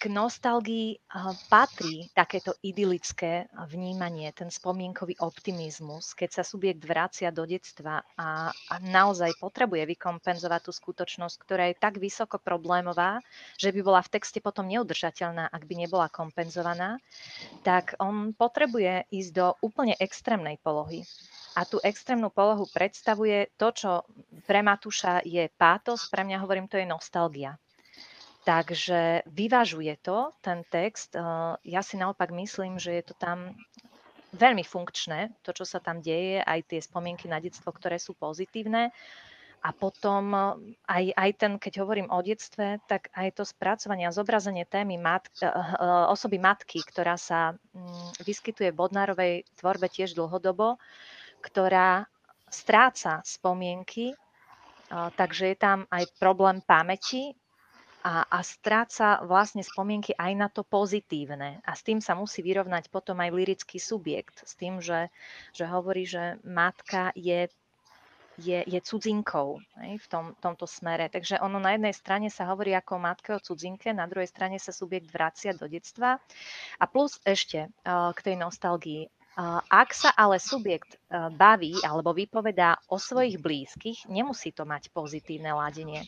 k 0.00 0.02
nostalgii 0.08 1.04
patrí 1.52 2.08
takéto 2.16 2.56
idylické 2.64 3.46
vnímanie, 3.68 4.32
ten 4.32 4.48
spomienkový 4.48 5.20
optimizmus, 5.20 6.16
keď 6.16 6.40
sa 6.40 6.42
subjekt 6.42 6.80
vracia 6.84 7.28
do 7.28 7.44
detstva 7.44 8.00
a, 8.16 8.48
a 8.48 8.74
naozaj 8.80 9.36
potrebuje 9.36 9.84
vykompenzovať 9.96 10.60
tú 10.64 10.72
skutočnosť, 10.72 11.36
ktorá 11.36 11.64
je 11.68 11.76
tak 11.76 12.00
vysoko 12.00 12.40
problémová, 12.40 13.20
že 13.60 13.70
by 13.70 13.80
bola 13.84 14.00
v 14.00 14.12
texte 14.16 14.40
potom 14.40 14.64
neudržateľná, 14.68 15.52
ak 15.52 15.62
by 15.68 15.74
nebola 15.76 16.08
kompenzovaná, 16.08 16.96
tak 17.60 17.96
on 18.00 18.32
potrebuje 18.32 19.08
ísť 19.12 19.30
do 19.32 19.46
úplne 19.60 19.96
extrémnej 20.00 20.56
polohy. 20.60 21.04
A 21.54 21.62
tú 21.62 21.78
extrémnu 21.86 22.34
polohu 22.34 22.66
predstavuje 22.66 23.54
to, 23.54 23.70
čo 23.70 23.90
pre 24.42 24.58
Matúša 24.58 25.22
je 25.22 25.46
pátos, 25.54 26.10
pre 26.10 26.26
mňa 26.26 26.42
hovorím, 26.42 26.66
to 26.66 26.82
je 26.82 26.86
nostalgia. 26.88 27.54
Takže 28.44 29.24
vyvažuje 29.24 29.96
to 30.04 30.36
ten 30.44 30.60
text. 30.68 31.16
Ja 31.64 31.80
si 31.80 31.96
naopak 31.96 32.28
myslím, 32.28 32.76
že 32.76 33.00
je 33.00 33.04
to 33.08 33.14
tam 33.16 33.56
veľmi 34.36 34.66
funkčné, 34.66 35.32
to, 35.40 35.56
čo 35.56 35.64
sa 35.64 35.80
tam 35.80 36.04
deje, 36.04 36.42
aj 36.44 36.60
tie 36.68 36.80
spomienky 36.82 37.30
na 37.30 37.40
detstvo, 37.40 37.72
ktoré 37.72 37.96
sú 37.96 38.12
pozitívne. 38.12 38.92
A 39.64 39.72
potom 39.72 40.36
aj, 40.84 41.04
aj 41.16 41.30
ten, 41.40 41.52
keď 41.56 41.80
hovorím 41.80 42.12
o 42.12 42.20
detstve, 42.20 42.84
tak 42.84 43.08
aj 43.16 43.40
to 43.40 43.48
spracovanie 43.48 44.04
a 44.04 44.12
zobrazenie 44.12 44.68
témy 44.68 45.00
mat, 45.00 45.24
eh, 45.40 45.48
eh, 45.48 46.04
osoby 46.12 46.36
matky, 46.36 46.84
ktorá 46.84 47.16
sa 47.16 47.56
mm, 47.56 48.20
vyskytuje 48.28 48.76
v 48.76 48.76
Bodnárovej 48.76 49.34
tvorbe 49.56 49.88
tiež 49.88 50.12
dlhodobo, 50.12 50.76
ktorá 51.40 52.04
stráca 52.52 53.24
spomienky, 53.26 54.14
takže 54.92 55.50
je 55.50 55.58
tam 55.58 55.90
aj 55.90 56.06
problém 56.22 56.62
pamäti, 56.62 57.34
a, 58.04 58.28
a 58.28 58.38
stráca 58.44 59.24
vlastne 59.24 59.64
spomienky 59.64 60.12
aj 60.12 60.32
na 60.36 60.52
to 60.52 60.60
pozitívne. 60.60 61.64
A 61.64 61.72
s 61.72 61.80
tým 61.80 62.04
sa 62.04 62.12
musí 62.12 62.44
vyrovnať 62.44 62.92
potom 62.92 63.16
aj 63.24 63.32
lirický 63.32 63.80
subjekt. 63.80 64.44
S 64.44 64.52
tým, 64.60 64.84
že, 64.84 65.08
že 65.56 65.64
hovorí, 65.64 66.04
že 66.04 66.36
matka 66.44 67.16
je 67.16 67.48
je, 68.38 68.66
je 68.66 68.80
cudzinkou 68.82 69.62
hej, 69.78 69.98
v 70.02 70.06
tom, 70.10 70.34
tomto 70.42 70.66
smere. 70.66 71.06
Takže 71.06 71.38
ono 71.38 71.62
na 71.62 71.78
jednej 71.78 71.94
strane 71.94 72.28
sa 72.30 72.50
hovorí 72.50 72.74
ako 72.74 72.98
matke 72.98 73.30
o 73.30 73.38
cudzinke, 73.38 73.94
na 73.94 74.10
druhej 74.10 74.26
strane 74.26 74.58
sa 74.58 74.74
subjekt 74.74 75.10
vracia 75.14 75.54
do 75.54 75.70
detstva. 75.70 76.18
A 76.82 76.84
plus 76.90 77.22
ešte 77.22 77.70
uh, 77.70 78.10
k 78.10 78.20
tej 78.26 78.36
nostalgii. 78.42 79.06
Uh, 79.34 79.58
ak 79.66 79.90
sa 79.90 80.10
ale 80.14 80.38
subjekt 80.38 80.94
uh, 81.10 81.26
baví 81.30 81.74
alebo 81.82 82.14
vypovedá 82.14 82.78
o 82.86 83.02
svojich 83.02 83.38
blízkych, 83.38 84.06
nemusí 84.06 84.54
to 84.54 84.62
mať 84.62 84.94
pozitívne 84.94 85.50
ladenie. 85.54 86.06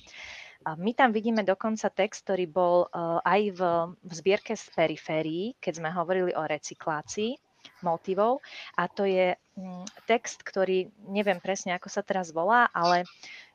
My 0.75 0.91
tam 0.99 1.15
vidíme 1.15 1.47
dokonca 1.47 1.87
text, 1.95 2.27
ktorý 2.27 2.51
bol 2.51 2.91
aj 3.23 3.43
v, 3.55 3.61
v 4.03 4.13
zbierke 4.19 4.59
z 4.59 4.67
periférií, 4.75 5.55
keď 5.63 5.79
sme 5.79 5.91
hovorili 5.95 6.35
o 6.35 6.43
recyklácii 6.43 7.39
motivov. 7.87 8.43
A 8.75 8.91
to 8.91 9.07
je 9.07 9.39
mm, 9.55 9.87
text, 10.11 10.43
ktorý 10.43 10.91
neviem 11.07 11.39
presne, 11.39 11.79
ako 11.79 11.87
sa 11.87 12.03
teraz 12.03 12.35
volá, 12.35 12.67
ale 12.75 13.07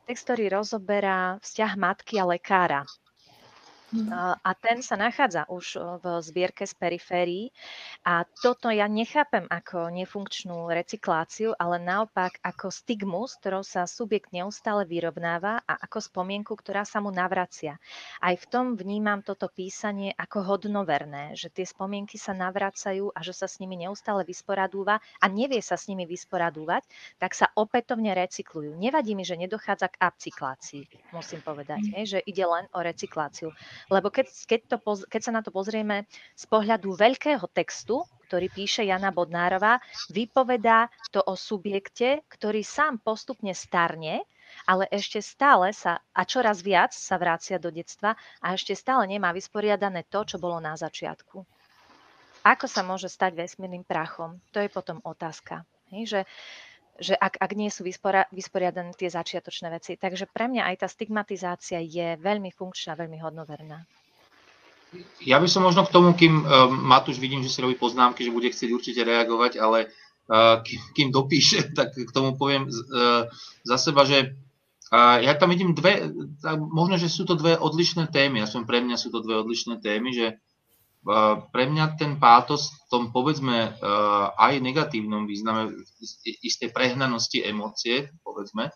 text, 0.08 0.24
ktorý 0.24 0.48
rozoberá 0.52 1.36
vzťah 1.44 1.72
matky 1.76 2.16
a 2.16 2.24
lekára. 2.24 2.80
Mhm. 3.92 4.08
A 4.40 4.50
ten 4.56 4.80
sa 4.80 4.96
nachádza 4.96 5.44
už 5.52 6.00
v 6.00 6.04
zbierke 6.24 6.64
z 6.64 6.72
periférií 6.72 7.44
a 8.08 8.24
toto 8.24 8.72
ja 8.72 8.88
nechápem 8.88 9.44
ako 9.52 9.92
nefunkčnú 9.92 10.72
recykláciu, 10.72 11.52
ale 11.60 11.76
naopak 11.76 12.40
ako 12.40 12.72
stigmus, 12.72 13.36
ktorou 13.36 13.60
sa 13.60 13.84
subjekt 13.84 14.32
neustále 14.32 14.88
vyrovnáva 14.88 15.60
a 15.68 15.76
ako 15.84 16.00
spomienku, 16.00 16.56
ktorá 16.56 16.88
sa 16.88 17.04
mu 17.04 17.12
navracia. 17.12 17.76
Aj 18.24 18.32
v 18.32 18.44
tom 18.48 18.80
vnímam 18.80 19.20
toto 19.20 19.52
písanie 19.52 20.16
ako 20.16 20.56
hodnoverné, 20.56 21.36
že 21.36 21.52
tie 21.52 21.68
spomienky 21.68 22.16
sa 22.16 22.32
navracajú 22.32 23.12
a 23.12 23.20
že 23.20 23.36
sa 23.36 23.44
s 23.44 23.60
nimi 23.60 23.76
neustále 23.76 24.24
vysporadúva 24.24 24.98
a 25.20 25.24
nevie 25.28 25.60
sa 25.60 25.76
s 25.76 25.86
nimi 25.92 26.08
vysporadúvať, 26.08 26.82
tak 27.20 27.36
sa 27.36 27.52
opätovne 27.54 28.16
recyklujú. 28.16 28.72
Nevadí 28.80 29.12
mi, 29.12 29.28
že 29.28 29.36
nedochádza 29.36 29.92
k 29.92 30.00
upcyklácii, 30.00 31.12
musím 31.12 31.44
povedať, 31.44 31.92
mm. 31.92 32.08
že 32.08 32.18
ide 32.24 32.44
len 32.48 32.64
o 32.72 32.80
recykláciu. 32.80 33.52
Lebo 33.88 34.12
keď, 34.12 34.28
keď, 34.46 34.60
to, 34.68 34.76
keď 35.08 35.20
sa 35.22 35.32
na 35.32 35.40
to 35.40 35.50
pozrieme 35.50 36.06
z 36.36 36.44
pohľadu 36.46 36.94
veľkého 36.94 37.46
textu, 37.50 38.04
ktorý 38.30 38.46
píše 38.52 38.86
Jana 38.86 39.10
Bodnárová, 39.10 39.82
vypovedá 40.12 40.88
to 41.12 41.20
o 41.24 41.34
subjekte, 41.34 42.24
ktorý 42.30 42.62
sám 42.64 43.02
postupne 43.02 43.52
starne, 43.52 44.24
ale 44.68 44.86
ešte 44.92 45.18
stále 45.24 45.72
sa, 45.72 46.00
a 46.12 46.22
čoraz 46.28 46.60
viac 46.60 46.92
sa 46.92 47.16
vrácia 47.16 47.56
do 47.56 47.72
detstva 47.72 48.14
a 48.40 48.52
ešte 48.54 48.76
stále 48.76 49.08
nemá 49.08 49.32
vysporiadané 49.32 50.06
to, 50.06 50.22
čo 50.28 50.36
bolo 50.36 50.60
na 50.60 50.76
začiatku. 50.76 51.44
Ako 52.42 52.66
sa 52.66 52.82
môže 52.82 53.06
stať 53.06 53.38
vesmírnym 53.38 53.86
prachom? 53.86 54.42
To 54.50 54.58
je 54.58 54.66
potom 54.66 54.98
otázka. 55.06 55.62
Hej, 55.94 56.02
že 56.08 56.20
že 57.02 57.18
ak, 57.18 57.36
ak 57.42 57.52
nie 57.58 57.68
sú 57.68 57.82
vyspora, 57.82 58.30
vysporiadané 58.30 58.94
tie 58.94 59.10
začiatočné 59.10 59.68
veci. 59.74 59.98
Takže 59.98 60.30
pre 60.30 60.46
mňa 60.46 60.70
aj 60.72 60.76
tá 60.80 60.88
stigmatizácia 60.88 61.82
je 61.82 62.14
veľmi 62.16 62.54
funkčná, 62.54 62.94
veľmi 62.94 63.18
hodnoverná. 63.18 63.82
Ja 65.24 65.40
by 65.40 65.48
som 65.48 65.64
možno 65.64 65.88
k 65.88 65.94
tomu, 65.94 66.12
kým 66.14 66.44
uh, 66.44 66.68
Matúš 66.68 67.18
vidím, 67.18 67.40
že 67.40 67.50
si 67.50 67.64
robí 67.64 67.74
poznámky, 67.74 68.22
že 68.22 68.34
bude 68.34 68.52
chcieť 68.52 68.70
určite 68.70 69.00
reagovať, 69.02 69.58
ale 69.58 69.88
uh, 69.88 70.60
kým, 70.62 70.80
kým 70.94 71.08
dopíše, 71.10 71.68
tak 71.78 71.96
k 71.96 72.14
tomu 72.14 72.38
poviem 72.38 72.68
uh, 72.68 73.26
za 73.64 73.76
seba, 73.80 74.04
že 74.04 74.36
uh, 74.92 75.18
ja 75.18 75.32
tam 75.34 75.50
vidím 75.50 75.72
dve, 75.72 76.12
možno, 76.60 77.00
že 77.00 77.08
sú 77.08 77.24
to 77.24 77.34
dve 77.34 77.56
odlišné 77.56 78.12
témy, 78.12 78.44
aspoň 78.44 78.62
pre 78.68 78.78
mňa 78.84 78.96
sú 79.00 79.08
to 79.08 79.24
dve 79.24 79.40
odlišné 79.40 79.80
témy, 79.80 80.12
že 80.12 80.26
pre 81.50 81.64
mňa 81.66 81.98
ten 81.98 82.14
pátos 82.22 82.70
v 82.70 82.84
tom 82.86 83.02
povedzme 83.10 83.74
aj 84.38 84.62
negatívnom 84.62 85.26
význame 85.26 85.74
istej 86.22 86.70
prehnanosti 86.70 87.42
emócie, 87.42 88.14
povedzme, 88.22 88.70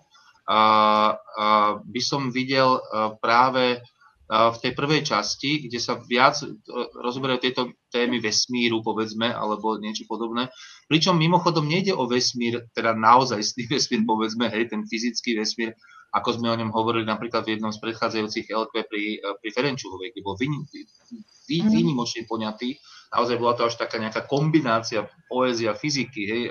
by 1.86 2.00
som 2.02 2.34
videl 2.34 2.82
práve 3.22 3.78
v 4.26 4.56
tej 4.58 4.72
prvej 4.74 5.06
časti, 5.06 5.70
kde 5.70 5.78
sa 5.78 6.02
viac 6.02 6.34
rozoberajú 6.98 7.38
tieto 7.38 7.62
témy 7.94 8.18
vesmíru, 8.18 8.82
povedzme, 8.82 9.30
alebo 9.30 9.78
niečo 9.78 10.02
podobné. 10.10 10.50
Pričom 10.90 11.14
mimochodom 11.14 11.62
nejde 11.62 11.94
o 11.94 12.10
vesmír, 12.10 12.66
teda 12.74 12.98
naozaj 12.98 13.38
vesmír, 13.72 14.02
povedzme, 14.02 14.50
hej, 14.50 14.66
ten 14.66 14.82
fyzický 14.82 15.38
vesmír, 15.38 15.70
ako 16.10 16.42
sme 16.42 16.50
o 16.50 16.58
ňom 16.58 16.74
hovorili 16.74 17.06
napríklad 17.06 17.46
v 17.46 17.58
jednom 17.58 17.70
z 17.70 17.78
predchádzajúcich 17.78 18.50
LP 18.50 18.74
pri, 18.90 19.04
pri 19.22 19.48
Ferenčuhovej, 19.54 20.10
kde 20.10 20.24
bol 20.26 20.34
mhm. 20.34 20.66
výnimočne 21.46 22.26
poňatý. 22.26 22.74
Naozaj 23.14 23.38
bola 23.38 23.54
to 23.54 23.70
až 23.70 23.78
taká 23.78 24.02
nejaká 24.02 24.26
kombinácia 24.26 25.06
poézia, 25.30 25.78
fyziky, 25.78 26.22
hej, 26.26 26.42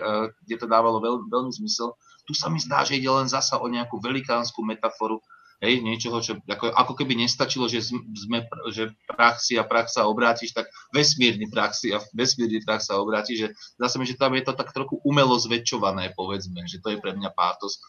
kde 0.48 0.56
to 0.56 0.68
dávalo 0.72 1.04
veľ, 1.04 1.28
veľmi 1.28 1.52
zmysel. 1.52 1.92
Tu 2.24 2.32
sa 2.32 2.48
mi 2.48 2.58
zdá, 2.58 2.88
že 2.88 2.96
ide 2.98 3.12
len 3.12 3.28
zasa 3.28 3.60
o 3.60 3.68
nejakú 3.68 4.00
velikánsku 4.00 4.64
metaforu, 4.64 5.20
hej, 5.64 5.84
niečoho, 5.84 6.20
čo 6.20 6.40
ako, 6.44 6.72
ako 6.72 6.94
keby 6.98 7.16
nestačilo, 7.20 7.68
že, 7.72 7.84
sme, 7.86 8.48
že 8.74 8.92
prach 9.08 9.40
si 9.40 9.56
a 9.56 9.64
prach 9.64 9.88
sa 9.88 10.08
obrátiš, 10.08 10.52
tak 10.52 10.68
vesmírny 10.92 11.48
prach 11.48 11.76
si 11.76 11.96
a 11.96 12.04
vesmírny 12.12 12.64
prach 12.64 12.84
sa 12.84 13.00
obráti, 13.00 13.40
že 13.40 13.56
sa 13.80 13.98
mi, 14.00 14.08
že 14.08 14.20
tam 14.20 14.36
je 14.36 14.44
to 14.44 14.54
tak 14.54 14.76
trochu 14.76 15.00
umelo 15.08 15.36
zväčšované, 15.40 16.16
povedzme, 16.16 16.66
že 16.68 16.84
to 16.84 16.92
je 16.96 17.02
pre 17.02 17.16
mňa 17.16 17.32
pátos, 17.32 17.80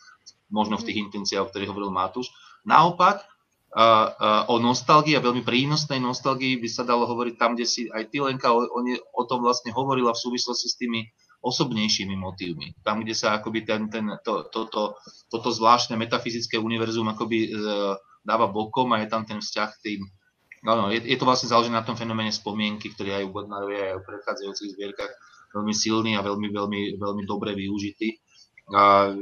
možno 0.50 0.78
v 0.78 0.86
tých 0.86 1.00
intenciách, 1.10 1.46
o 1.46 1.50
ktorých 1.50 1.70
hovoril 1.70 1.90
Matúš. 1.90 2.30
Naopak, 2.66 3.22
o 4.48 4.56
nostalgii 4.56 5.18
a 5.18 5.24
veľmi 5.24 5.44
prínosnej 5.44 6.00
nostalgii 6.00 6.56
by 6.64 6.68
sa 6.70 6.86
dalo 6.86 7.04
hovoriť 7.04 7.34
tam, 7.36 7.52
kde 7.52 7.66
si 7.68 7.90
aj 7.92 8.08
ty, 8.08 8.24
Lenka, 8.24 8.48
o, 8.48 8.64
o, 8.64 8.80
o 9.12 9.22
tom 9.28 9.44
vlastne 9.44 9.68
hovorila 9.74 10.16
v 10.16 10.22
súvislosti 10.22 10.66
s 10.70 10.78
tými 10.80 11.04
osobnejšími 11.42 12.16
motívmi. 12.16 12.74
Tam, 12.82 13.04
kde 13.04 13.14
sa 13.14 13.36
akoby 13.36 13.64
ten, 13.64 13.88
ten, 13.92 14.08
to, 14.24 14.48
to, 14.48 14.66
to, 14.68 14.82
toto 15.30 15.48
zvláštne 15.52 15.94
metafyzické 15.96 16.58
univerzum 16.58 17.06
akoby 17.12 17.38
e, 17.46 17.48
dáva 18.26 18.50
bokom 18.50 18.90
a 18.94 19.02
je 19.04 19.08
tam 19.08 19.22
ten 19.24 19.38
vzťah 19.40 19.70
k 19.78 19.82
tým 19.82 20.02
No, 20.66 20.90
je, 20.90 20.98
je 20.98 21.14
to 21.14 21.28
vlastne 21.28 21.46
založené 21.46 21.78
na 21.78 21.86
tom 21.86 21.94
fenoméne 21.94 22.34
spomienky, 22.34 22.90
ktorý 22.90 23.22
aj 23.22 23.24
u 23.28 23.30
Bodnarovia 23.30 23.94
aj 23.94 24.02
v 24.02 24.06
predchádzajúcich 24.08 24.74
zbierkach 24.74 25.12
veľmi 25.54 25.70
silný 25.70 26.18
a 26.18 26.26
veľmi, 26.26 26.50
veľmi, 26.50 26.98
veľmi 26.98 27.22
dobre 27.22 27.54
využitý 27.54 28.18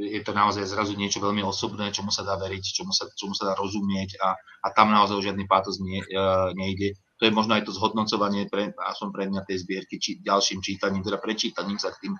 je 0.00 0.20
to 0.24 0.32
naozaj 0.32 0.64
zrazu 0.64 0.96
niečo 0.96 1.20
veľmi 1.20 1.44
osobné, 1.44 1.92
čomu 1.92 2.08
sa 2.08 2.24
dá 2.24 2.40
veriť, 2.40 2.64
čomu 2.64 2.96
sa, 2.96 3.04
čomu 3.12 3.36
sa 3.36 3.52
dá 3.52 3.54
rozumieť 3.60 4.16
a, 4.24 4.32
a 4.64 4.66
tam 4.72 4.88
naozaj 4.88 5.20
žiadny 5.20 5.44
pátos 5.44 5.76
nie, 5.84 6.00
uh, 6.00 6.48
nejde. 6.56 6.96
To 7.18 7.22
je 7.24 7.32
možno 7.32 7.54
aj 7.54 7.70
to 7.70 7.72
zhodnocovanie, 7.72 8.50
pre, 8.50 8.74
som 8.98 9.14
pre 9.14 9.30
mňa 9.30 9.46
tej 9.46 9.62
zbierky 9.62 10.02
či, 10.02 10.18
ďalším 10.18 10.58
čítaním, 10.58 11.06
teda 11.06 11.22
prečítaním 11.22 11.78
sa 11.78 11.94
k 11.94 12.08
tým 12.08 12.14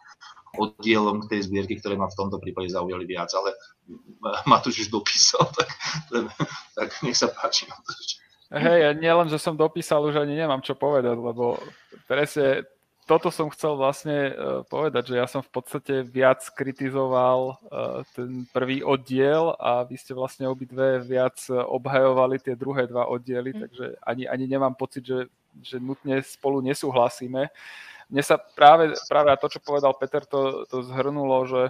oddielom 0.54 1.26
k 1.26 1.35
tej 1.35 1.50
zbierky, 1.50 1.83
ktoré 1.83 1.98
ma 1.98 2.07
v 2.07 2.18
tomto 2.18 2.38
prípade 2.38 2.70
zaujali 2.70 3.02
viac, 3.02 3.26
ale 3.35 3.59
Matúš 4.46 4.87
už 4.87 4.88
dopísal, 4.94 5.50
tak, 5.50 5.68
tak 6.78 6.88
nech 7.02 7.18
sa 7.18 7.26
páči. 7.35 7.66
Hej, 8.54 8.78
ja 8.87 8.90
nielen, 8.94 9.26
že 9.26 9.42
som 9.42 9.59
dopísal, 9.59 10.07
už 10.07 10.22
ani 10.22 10.38
nemám 10.38 10.62
čo 10.62 10.78
povedať, 10.78 11.18
lebo 11.18 11.59
presne 12.07 12.62
toto 13.05 13.29
som 13.29 13.53
chcel 13.53 13.77
vlastne 13.77 14.33
uh, 14.33 14.61
povedať, 14.64 15.12
že 15.12 15.21
ja 15.21 15.29
som 15.29 15.45
v 15.45 15.53
podstate 15.53 16.01
viac 16.01 16.40
kritizoval 16.57 17.61
uh, 17.69 18.01
ten 18.17 18.49
prvý 18.49 18.81
oddiel 18.81 19.53
a 19.61 19.85
vy 19.85 19.97
ste 20.01 20.17
vlastne 20.17 20.49
obidve 20.49 21.05
viac 21.05 21.37
obhajovali 21.49 22.40
tie 22.40 22.57
druhé 22.57 22.88
dva 22.88 23.05
oddiely, 23.05 23.53
mm. 23.53 23.61
takže 23.61 23.85
ani, 24.01 24.25
ani 24.25 24.45
nemám 24.49 24.73
pocit, 24.73 25.05
že, 25.05 25.29
že 25.61 25.77
nutne 25.77 26.25
spolu 26.25 26.64
nesúhlasíme. 26.64 27.53
Mne 28.09 28.23
sa 28.25 28.40
práve, 28.40 28.97
práve 29.09 29.33
to, 29.37 29.49
čo 29.53 29.61
povedal 29.61 29.93
Peter, 29.97 30.25
to, 30.25 30.64
to 30.69 30.85
zhrnulo, 30.88 31.45
že 31.45 31.62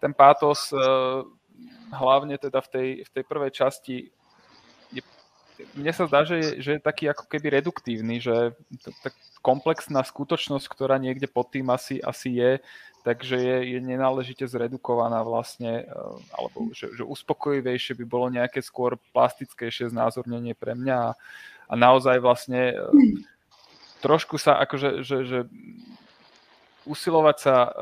ten 0.00 0.16
pátos 0.16 0.72
uh, 0.72 1.24
hlavne 1.92 2.40
teda 2.40 2.60
v 2.64 2.68
tej, 2.68 2.88
v 3.04 3.10
tej 3.12 3.24
prvej 3.28 3.50
časti 3.52 3.96
je, 4.92 5.02
mne 5.76 5.92
sa 5.92 6.08
zdá, 6.08 6.24
že 6.24 6.36
je, 6.40 6.48
že 6.64 6.70
je 6.76 6.80
taký 6.80 7.12
ako 7.12 7.28
keby 7.28 7.60
reduktívny, 7.60 8.16
že 8.16 8.56
tak 9.04 9.12
komplexná 9.40 10.04
skutočnosť, 10.04 10.66
ktorá 10.68 11.00
niekde 11.00 11.24
pod 11.26 11.48
tým 11.52 11.72
asi, 11.72 12.00
asi 12.00 12.36
je, 12.36 12.52
takže 13.00 13.36
je, 13.40 13.56
je 13.76 13.78
nenáležite 13.80 14.44
zredukovaná 14.44 15.24
vlastne, 15.24 15.88
eh, 15.88 16.36
alebo 16.36 16.72
že, 16.76 16.92
že 16.92 17.04
uspokojivejšie 17.04 17.96
by 17.96 18.04
bolo 18.04 18.26
nejaké 18.28 18.60
skôr 18.60 19.00
plastickejšie 19.16 19.92
znázornenie 19.92 20.52
pre 20.52 20.76
mňa. 20.76 20.96
A, 20.96 21.10
a 21.70 21.74
naozaj 21.74 22.20
vlastne 22.20 22.76
eh, 22.76 22.80
trošku 24.04 24.36
sa 24.36 24.60
akože, 24.60 25.00
že, 25.04 25.18
že 25.24 25.38
usilovať 26.84 27.36
sa 27.40 27.56
eh, 27.64 27.72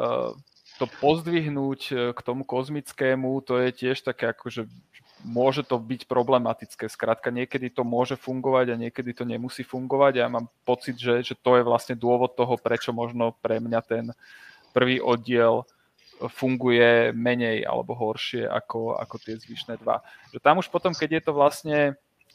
to 0.79 0.87
pozdvihnúť 1.03 2.15
k 2.15 2.19
tomu 2.23 2.47
kozmickému, 2.47 3.43
to 3.43 3.59
je 3.67 3.75
tiež 3.75 4.07
také 4.07 4.31
akože 4.31 4.71
môže 5.27 5.67
to 5.67 5.79
byť 5.79 6.07
problematické. 6.07 6.87
Skrátka, 6.87 7.35
niekedy 7.35 7.71
to 7.71 7.83
môže 7.83 8.15
fungovať 8.19 8.75
a 8.75 8.81
niekedy 8.81 9.11
to 9.15 9.27
nemusí 9.27 9.67
fungovať 9.67 10.13
a 10.19 10.23
ja 10.27 10.29
mám 10.31 10.47
pocit, 10.63 10.95
že, 10.99 11.23
že 11.23 11.35
to 11.35 11.59
je 11.59 11.67
vlastne 11.67 11.99
dôvod 11.99 12.39
toho, 12.39 12.55
prečo 12.59 12.95
možno 12.95 13.35
pre 13.43 13.59
mňa 13.59 13.81
ten 13.83 14.05
prvý 14.71 15.03
oddiel 15.03 15.67
funguje 16.19 17.15
menej 17.15 17.63
alebo 17.63 17.95
horšie 17.95 18.47
ako, 18.47 18.99
ako 18.99 19.17
tie 19.23 19.39
zvyšné 19.39 19.79
dva. 19.79 20.03
Že 20.35 20.39
tam 20.43 20.59
už 20.59 20.67
potom, 20.67 20.91
keď 20.91 21.19
je 21.19 21.23
to 21.23 21.33
vlastne 21.35 21.79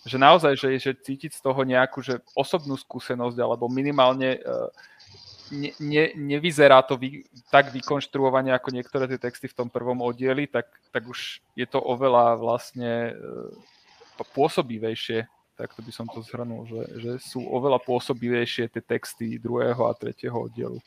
že 0.04 0.20
naozaj, 0.20 0.60
že, 0.60 0.70
že 0.84 0.92
cítiť 0.92 1.32
z 1.32 1.40
toho 1.40 1.64
nejakú 1.64 2.04
že 2.04 2.20
osobnú 2.36 2.76
skúsenosť 2.76 3.40
alebo 3.40 3.72
minimálne 3.72 4.36
uh, 4.36 4.68
ne, 5.54 5.72
ne, 5.78 6.04
nevyzerá 6.18 6.82
to 6.82 6.98
vy, 6.98 7.22
tak 7.54 7.70
vykonštruovanie 7.70 8.50
ako 8.52 8.74
niektoré 8.74 9.06
tie 9.06 9.22
texty 9.22 9.46
v 9.46 9.58
tom 9.62 9.70
prvom 9.70 10.02
oddieli, 10.02 10.50
tak, 10.50 10.66
tak 10.90 11.06
už 11.06 11.40
je 11.54 11.68
to 11.70 11.78
oveľa 11.78 12.42
vlastne 12.42 13.14
e, 13.14 14.26
pôsobivejšie, 14.34 15.30
tak 15.54 15.70
to 15.78 15.86
by 15.86 15.92
som 15.94 16.10
to 16.10 16.26
zhrnul, 16.26 16.66
že, 16.66 16.82
že 16.98 17.12
sú 17.22 17.46
oveľa 17.46 17.78
pôsobivejšie 17.86 18.74
tie 18.74 18.82
texty 18.82 19.38
druhého 19.38 19.86
a 19.86 19.94
tretieho 19.94 20.34
oddielu. 20.34 20.82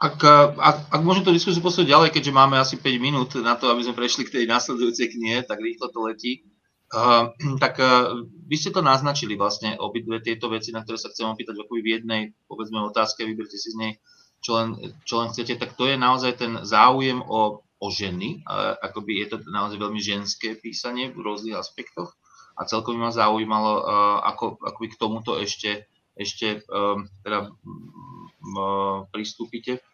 Ak, 0.00 0.16
ak, 0.56 0.76
ak 0.88 1.00
môžem 1.04 1.26
tú 1.26 1.34
diskusiu 1.34 1.60
posunúť 1.60 1.92
ďalej, 1.92 2.08
keďže 2.16 2.32
máme 2.32 2.56
asi 2.56 2.80
5 2.80 2.88
minút 2.96 3.36
na 3.44 3.52
to, 3.52 3.68
aby 3.68 3.84
sme 3.84 3.98
prešli 3.98 4.24
k 4.24 4.32
tej 4.40 4.44
následujúcej 4.48 5.12
knihe, 5.12 5.44
tak 5.44 5.60
rýchlo 5.60 5.92
to 5.92 6.00
letí. 6.08 6.48
Uh, 6.88 7.36
tak 7.62 7.76
uh, 7.84 8.24
vy 8.48 8.56
ste 8.56 8.72
to 8.72 8.80
naznačili 8.80 9.36
vlastne 9.36 9.76
obidve 9.76 10.24
tieto 10.24 10.48
veci, 10.48 10.72
na 10.72 10.80
ktoré 10.80 10.96
sa 10.96 11.12
chcem 11.12 11.28
opýtať 11.28 11.60
akoby 11.60 11.80
v 11.84 11.92
jednej, 12.00 12.22
povedzme, 12.48 12.80
otázke, 12.80 13.28
vyberte 13.28 13.60
si 13.60 13.68
z 13.72 13.76
nej, 13.76 13.92
čo 14.40 14.56
len, 14.56 14.80
čo 15.04 15.20
len 15.20 15.28
chcete, 15.28 15.60
tak 15.60 15.76
to 15.76 15.84
je 15.84 16.00
naozaj 16.00 16.40
ten 16.40 16.64
záujem 16.64 17.20
o, 17.20 17.60
o 17.60 17.86
ženy, 17.92 18.40
uh, 18.48 18.72
akoby 18.80 19.20
je 19.20 19.36
to 19.36 19.36
naozaj 19.52 19.76
veľmi 19.76 20.00
ženské 20.00 20.56
písanie 20.56 21.12
v 21.12 21.20
rôznych 21.20 21.60
aspektoch 21.60 22.16
a 22.56 22.64
celkom 22.64 22.96
ma 22.96 23.12
zaujímalo, 23.12 23.72
uh, 23.84 24.18
ako, 24.24 24.56
ako 24.64 24.78
vy 24.80 24.88
k 24.88 25.00
tomuto 25.00 25.36
ešte, 25.36 25.86
ešte 26.16 26.64
um, 26.72 27.06
teda 27.20 27.52
um, 27.52 29.04
pristúpite. 29.12 29.84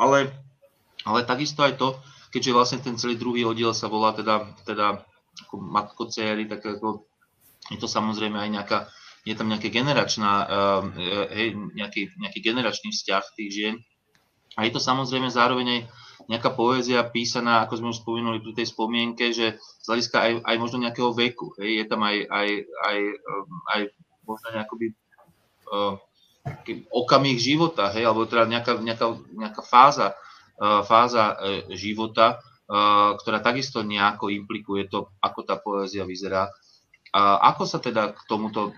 Ale, 0.00 0.32
ale 1.04 1.28
takisto 1.28 1.60
aj 1.60 1.76
to, 1.76 2.00
keďže 2.32 2.56
vlastne 2.56 2.78
ten 2.80 2.96
celý 2.96 3.20
druhý 3.20 3.44
oddiel 3.44 3.76
sa 3.76 3.86
volá 3.86 4.16
teda, 4.16 4.48
teda 4.64 5.04
ako 5.46 5.54
matko 5.62 6.10
céry, 6.10 6.46
tak 6.50 6.66
ako 6.66 7.06
je 7.70 7.78
to 7.78 7.86
samozrejme 7.86 8.34
aj 8.34 8.50
nejaká, 8.50 8.78
je 9.22 9.34
tam 9.36 9.52
nejaká 9.52 9.68
generačná, 9.70 10.32
uh, 10.48 10.82
hej, 11.30 11.54
nejaký, 11.54 12.10
nejaký 12.18 12.40
generačný 12.40 12.90
vzťah 12.90 13.24
tých 13.36 13.50
žien. 13.52 13.76
A 14.58 14.66
je 14.66 14.74
to 14.74 14.80
samozrejme 14.82 15.30
zároveň 15.30 15.66
aj 15.68 15.80
nejaká 16.26 16.50
poézia 16.52 17.00
písaná, 17.06 17.64
ako 17.64 17.74
sme 17.80 17.88
už 17.94 18.02
spomenuli 18.02 18.38
pri 18.42 18.52
tej 18.58 18.66
spomienke, 18.70 19.30
že 19.30 19.56
z 19.56 19.86
hľadiska 19.86 20.16
aj, 20.18 20.32
aj 20.44 20.56
možno 20.58 20.76
nejakého 20.82 21.10
veku. 21.14 21.54
Hej, 21.62 21.70
je 21.80 21.84
tam 21.86 22.00
aj, 22.02 22.16
aj, 22.26 22.48
aj, 22.66 22.98
aj 23.76 23.80
možno 24.26 24.46
nejakoby 24.52 24.86
uh, 25.70 25.94
okamih 26.90 27.38
života, 27.38 27.92
hej, 27.94 28.08
alebo 28.08 28.26
teda 28.26 28.48
nejaká, 28.50 28.80
nejaká, 28.82 29.06
nejaká 29.30 29.62
fáza, 29.62 30.16
uh, 30.58 30.82
fáza 30.82 31.38
uh, 31.38 31.70
života, 31.76 32.42
ktorá 33.18 33.42
takisto 33.42 33.82
nejako 33.82 34.30
implikuje 34.30 34.86
to, 34.86 35.10
ako 35.18 35.40
tá 35.42 35.58
poézia 35.58 36.06
vyzerá. 36.06 36.46
A 37.10 37.50
ako 37.50 37.66
sa 37.66 37.82
teda 37.82 38.14
k 38.14 38.20
tomuto 38.30 38.70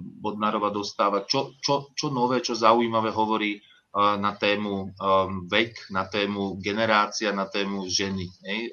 Bodnarova 0.00 0.72
dostáva? 0.72 1.28
Čo, 1.28 1.52
čo, 1.60 1.92
čo 1.92 2.08
nové, 2.08 2.40
čo 2.40 2.56
zaujímavé 2.56 3.12
hovorí 3.12 3.60
na 3.96 4.32
tému 4.32 4.96
vek, 5.52 5.92
na 5.92 6.08
tému 6.08 6.56
generácia, 6.64 7.36
na 7.36 7.44
tému 7.44 7.84
ženy 7.84 8.24
hej, 8.48 8.72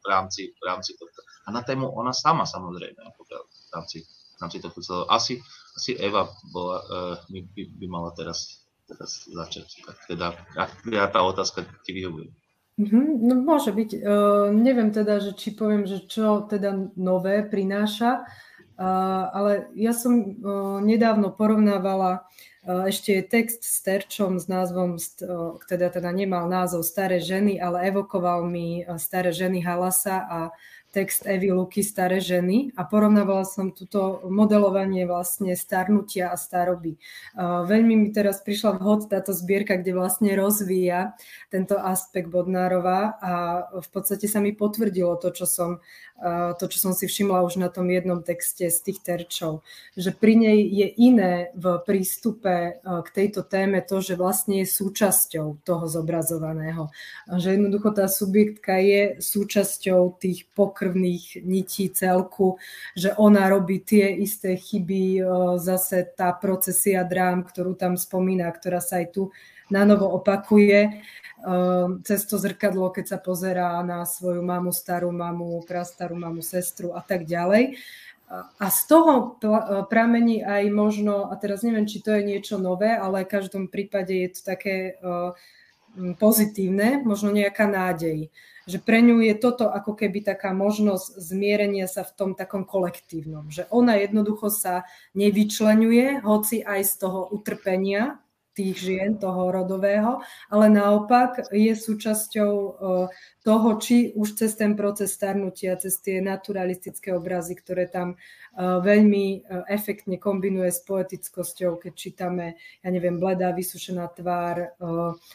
v, 0.00 0.06
rámci, 0.08 0.52
v 0.52 0.64
rámci 0.68 0.92
tohto. 1.00 1.24
A 1.48 1.52
na 1.52 1.64
tému 1.64 1.88
ona 1.88 2.12
sama 2.12 2.44
samozrejme, 2.44 3.00
v 3.00 3.70
rámci, 3.72 4.04
v 4.04 4.38
rámci 4.44 4.60
tohto 4.60 4.84
celého. 4.84 5.08
Asi, 5.08 5.40
asi 5.72 5.96
Eva 5.96 6.28
bola, 6.52 6.84
by, 7.32 7.40
by, 7.56 7.62
by 7.80 7.86
mala 7.88 8.12
teraz, 8.12 8.68
teraz 8.84 9.24
začať. 9.32 9.80
Tak 9.88 9.96
teda, 10.12 10.36
ak 10.60 10.84
ja 10.92 11.08
tá 11.08 11.24
otázka 11.24 11.64
ti 11.88 11.96
vyhovuje. 11.96 12.28
Mm-hmm, 12.80 13.06
no 13.20 13.34
môže 13.44 13.68
byť. 13.68 13.90
Uh, 14.00 14.48
neviem 14.48 14.88
teda, 14.88 15.20
že 15.20 15.36
či 15.36 15.52
poviem, 15.52 15.84
že 15.84 16.08
čo 16.08 16.48
teda 16.48 16.92
nové 16.96 17.44
prináša, 17.44 18.24
uh, 18.24 19.24
ale 19.28 19.68
ja 19.76 19.92
som 19.92 20.16
uh, 20.16 20.80
nedávno 20.80 21.36
porovnávala 21.36 22.24
uh, 22.64 22.88
ešte 22.88 23.20
text 23.28 23.60
s 23.68 23.84
terčom 23.84 24.40
s 24.40 24.48
názvom, 24.48 24.96
uh, 24.96 25.60
teda, 25.68 25.92
teda 25.92 26.10
nemal 26.16 26.48
názov 26.48 26.88
Staré 26.88 27.20
ženy, 27.20 27.60
ale 27.60 27.92
evokoval 27.92 28.48
mi 28.48 28.80
Staré 28.96 29.36
ženy 29.36 29.60
Halasa 29.60 30.24
a 30.24 30.38
text 30.92 31.24
Evy 31.24 31.48
Luky 31.48 31.80
Staré 31.80 32.20
ženy 32.20 32.76
a 32.76 32.84
porovnávala 32.84 33.48
som 33.48 33.72
túto 33.72 34.20
modelovanie 34.28 35.08
vlastne 35.08 35.56
starnutia 35.56 36.28
a 36.28 36.36
staroby. 36.36 37.00
Veľmi 37.40 37.96
mi 37.96 38.08
teraz 38.12 38.44
prišla 38.44 38.76
vhod 38.76 39.08
táto 39.08 39.32
zbierka, 39.32 39.80
kde 39.80 39.96
vlastne 39.96 40.36
rozvíja 40.36 41.16
tento 41.48 41.80
aspekt 41.80 42.28
Bodnárova 42.28 43.16
a 43.16 43.32
v 43.80 43.88
podstate 43.88 44.28
sa 44.28 44.44
mi 44.44 44.52
potvrdilo 44.52 45.16
to, 45.16 45.32
čo 45.32 45.48
som, 45.48 45.80
to, 46.60 46.64
čo 46.68 46.78
som 46.78 46.92
si 46.92 47.08
všimla 47.08 47.40
už 47.40 47.56
na 47.56 47.72
tom 47.72 47.88
jednom 47.88 48.20
texte 48.20 48.68
z 48.68 48.78
tých 48.84 49.00
terčov, 49.00 49.64
že 49.96 50.12
pri 50.12 50.36
nej 50.36 50.60
je 50.60 50.88
iné 51.00 51.56
v 51.56 51.80
prístupe 51.88 52.84
k 52.84 53.08
tejto 53.16 53.48
téme 53.48 53.80
to, 53.80 54.04
že 54.04 54.20
vlastne 54.20 54.60
je 54.60 54.68
súčasťou 54.68 55.64
toho 55.64 55.84
zobrazovaného. 55.88 56.92
Že 57.32 57.56
jednoducho 57.56 57.96
tá 57.96 58.04
subjektka 58.12 58.76
je 58.76 59.16
súčasťou 59.16 60.20
tých 60.20 60.44
pok 60.52 60.81
krvných 60.82 61.46
nití 61.46 61.94
celku, 61.94 62.58
že 62.98 63.14
ona 63.14 63.46
robí 63.46 63.78
tie 63.78 64.10
isté 64.18 64.58
chyby, 64.58 65.22
zase 65.62 66.10
tá 66.18 66.34
procesia 66.34 67.06
drám, 67.06 67.46
ktorú 67.46 67.78
tam 67.78 67.94
spomína, 67.94 68.50
ktorá 68.50 68.82
sa 68.82 68.98
aj 68.98 69.14
tu 69.14 69.30
na 69.70 69.86
novo 69.86 70.10
opakuje 70.10 70.98
cez 72.06 72.22
to 72.22 72.38
zrkadlo, 72.38 72.94
keď 72.94 73.14
sa 73.14 73.18
pozerá 73.18 73.82
na 73.82 74.06
svoju 74.06 74.46
mamu, 74.46 74.70
starú 74.70 75.10
mamu, 75.10 75.66
prastarú 75.66 76.14
mamu, 76.14 76.38
sestru 76.38 76.94
a 76.94 77.02
tak 77.02 77.26
ďalej. 77.26 77.74
A 78.62 78.66
z 78.70 78.80
toho 78.86 79.36
pramení 79.90 80.40
aj 80.40 80.70
možno, 80.70 81.28
a 81.28 81.34
teraz 81.36 81.66
neviem, 81.66 81.84
či 81.84 81.98
to 81.98 82.14
je 82.14 82.22
niečo 82.22 82.62
nové, 82.62 82.94
ale 82.94 83.26
v 83.26 83.32
každom 83.34 83.66
prípade 83.66 84.14
je 84.14 84.30
to 84.38 84.40
také 84.54 84.96
pozitívne, 86.22 87.02
možno 87.02 87.34
nejaká 87.34 87.66
nádej 87.66 88.30
že 88.66 88.78
pre 88.78 89.02
ňu 89.02 89.22
je 89.22 89.34
toto 89.38 89.70
ako 89.70 89.98
keby 89.98 90.22
taká 90.22 90.54
možnosť 90.54 91.18
zmierenia 91.18 91.90
sa 91.90 92.06
v 92.06 92.14
tom 92.14 92.30
takom 92.38 92.62
kolektívnom, 92.62 93.50
že 93.50 93.66
ona 93.68 93.98
jednoducho 93.98 94.48
sa 94.52 94.86
nevyčlenuje, 95.18 96.22
hoci 96.22 96.62
aj 96.62 96.80
z 96.86 96.92
toho 97.02 97.20
utrpenia 97.30 98.22
tých 98.52 98.76
žien, 98.76 99.16
toho 99.16 99.48
rodového, 99.48 100.20
ale 100.52 100.68
naopak 100.68 101.48
je 101.56 101.72
súčasťou 101.72 102.52
toho, 103.42 103.74
či 103.82 104.14
už 104.14 104.38
cez 104.38 104.54
ten 104.54 104.78
proces 104.78 105.10
starnutia, 105.10 105.74
cez 105.74 105.98
tie 105.98 106.22
naturalistické 106.22 107.10
obrazy, 107.10 107.58
ktoré 107.58 107.90
tam 107.90 108.14
veľmi 108.58 109.50
efektne 109.66 110.14
kombinuje 110.22 110.70
s 110.70 110.86
poetickosťou, 110.86 111.82
keď 111.82 111.92
čítame, 111.92 112.46
ja 112.86 112.88
neviem, 112.94 113.18
bledá, 113.18 113.50
vysušená 113.50 114.14
tvár, 114.14 114.78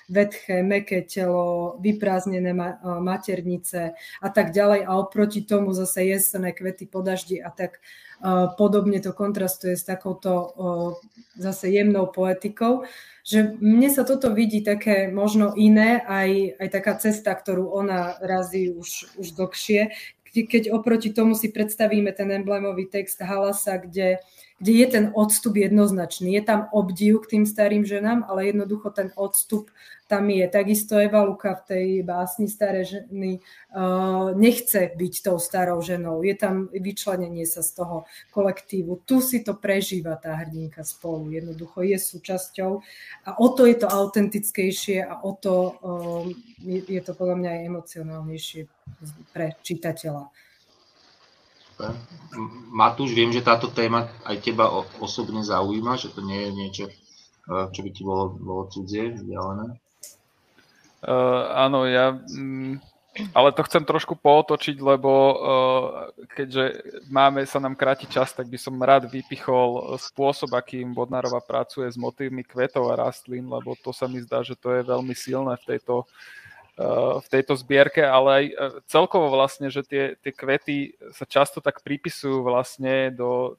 vetché, 0.08 0.64
meké 0.64 1.04
telo, 1.04 1.76
vyprázdnené 1.84 2.56
maternice 3.04 3.92
a 4.24 4.30
tak 4.32 4.56
ďalej. 4.56 4.88
A 4.88 4.92
oproti 4.96 5.44
tomu 5.44 5.76
zase 5.76 6.08
jesené 6.08 6.56
kvety 6.56 6.88
po 6.88 7.04
daždi 7.04 7.44
a 7.44 7.52
tak 7.52 7.84
podobne 8.56 9.04
to 9.04 9.12
kontrastuje 9.14 9.76
s 9.76 9.84
takouto 9.84 10.56
zase 11.38 11.70
jemnou 11.70 12.10
poetikou, 12.10 12.88
že 13.28 13.60
mne 13.60 13.92
sa 13.92 14.08
toto 14.08 14.32
vidí 14.32 14.64
také 14.64 15.12
možno 15.12 15.52
iné, 15.60 16.00
aj, 16.00 16.64
aj 16.64 16.68
taká 16.72 16.96
cesta, 16.96 17.36
ktorú 17.36 17.76
ona 17.76 18.16
razí 18.24 18.72
už, 18.72 19.20
už 19.20 19.36
dlhšie, 19.36 19.92
keď 20.32 20.72
oproti 20.72 21.12
tomu 21.12 21.36
si 21.36 21.52
predstavíme 21.52 22.16
ten 22.16 22.32
emblémový 22.32 22.88
text 22.88 23.20
Halasa, 23.20 23.84
kde, 23.84 24.24
kde 24.60 24.72
je 24.72 24.88
ten 24.88 25.06
odstup 25.14 25.56
jednoznačný. 25.56 26.34
Je 26.34 26.42
tam 26.42 26.66
obdiv 26.74 27.22
k 27.26 27.38
tým 27.38 27.44
starým 27.46 27.86
ženám, 27.86 28.26
ale 28.26 28.50
jednoducho 28.50 28.90
ten 28.90 29.14
odstup 29.14 29.70
tam 30.08 30.30
je. 30.30 30.48
Takisto 30.48 30.98
Eva 30.98 31.22
Luka 31.22 31.54
v 31.54 31.64
tej 31.68 31.88
básni 32.02 32.48
Staré 32.48 32.88
ženy 32.88 33.38
uh, 33.38 34.32
nechce 34.34 34.96
byť 34.96 35.14
tou 35.22 35.38
starou 35.38 35.84
ženou. 35.84 36.24
Je 36.24 36.34
tam 36.34 36.72
vyčlenenie 36.72 37.44
sa 37.46 37.62
z 37.62 37.84
toho 37.84 38.08
kolektívu. 38.32 39.04
Tu 39.06 39.20
si 39.22 39.44
to 39.44 39.60
prežíva 39.60 40.16
tá 40.16 40.34
hrdinka 40.40 40.82
spolu. 40.88 41.30
Jednoducho 41.36 41.84
je 41.84 42.00
súčasťou 42.00 42.72
a 43.28 43.30
o 43.38 43.48
to 43.52 43.68
je 43.68 43.76
to 43.78 43.88
autentickejšie 43.92 45.04
a 45.04 45.22
o 45.22 45.36
to 45.36 45.76
uh, 45.84 46.26
je, 46.64 46.82
je 46.88 47.02
to 47.04 47.12
podľa 47.14 47.36
mňa 47.44 47.50
aj 47.52 47.62
emocionálnejšie 47.68 48.62
pre 49.36 49.54
čitateľa. 49.62 50.47
Matúš, 52.74 53.14
viem, 53.14 53.30
že 53.34 53.46
táto 53.46 53.70
téma 53.70 54.10
aj 54.26 54.42
teba 54.42 54.70
osobne 55.02 55.42
zaujíma, 55.42 55.98
že 55.98 56.14
to 56.14 56.22
nie 56.22 56.50
je 56.50 56.52
niečo, 56.54 56.86
uh, 57.50 57.70
čo 57.74 57.82
by 57.82 57.90
ti 57.94 58.02
bolo, 58.06 58.34
bolo 58.34 58.64
cudzie, 58.70 59.14
vzdialené. 59.14 59.78
Uh, 61.06 61.44
áno, 61.54 61.86
ja... 61.86 62.14
Mm, 62.14 62.82
ale 63.34 63.50
to 63.50 63.66
chcem 63.66 63.82
trošku 63.82 64.14
pootočiť, 64.14 64.78
lebo 64.78 65.10
uh, 65.10 65.90
keďže 66.38 66.86
máme, 67.10 67.50
sa 67.50 67.58
nám 67.58 67.74
kráti 67.74 68.06
čas, 68.06 68.30
tak 68.30 68.46
by 68.46 68.62
som 68.62 68.78
rád 68.78 69.10
vypichol 69.10 69.98
spôsob, 69.98 70.54
akým 70.54 70.94
Bodnárova 70.94 71.42
pracuje 71.42 71.90
s 71.90 71.98
motívmi 71.98 72.46
kvetov 72.46 72.94
a 72.94 73.10
rastlín, 73.10 73.50
lebo 73.50 73.74
to 73.82 73.90
sa 73.90 74.06
mi 74.06 74.22
zdá, 74.22 74.46
že 74.46 74.54
to 74.54 74.70
je 74.70 74.86
veľmi 74.86 75.18
silné 75.18 75.58
v 75.58 75.68
tejto 75.78 76.06
v 76.78 77.28
tejto 77.34 77.58
zbierke, 77.58 78.06
ale 78.06 78.30
aj 78.30 78.46
celkovo 78.86 79.34
vlastne, 79.34 79.74
že 79.74 79.82
tie, 79.82 80.14
tie 80.22 80.30
kvety 80.30 80.94
sa 81.10 81.26
často 81.26 81.58
tak 81.58 81.82
pripisujú 81.82 82.46
vlastne 82.46 83.10
do 83.10 83.58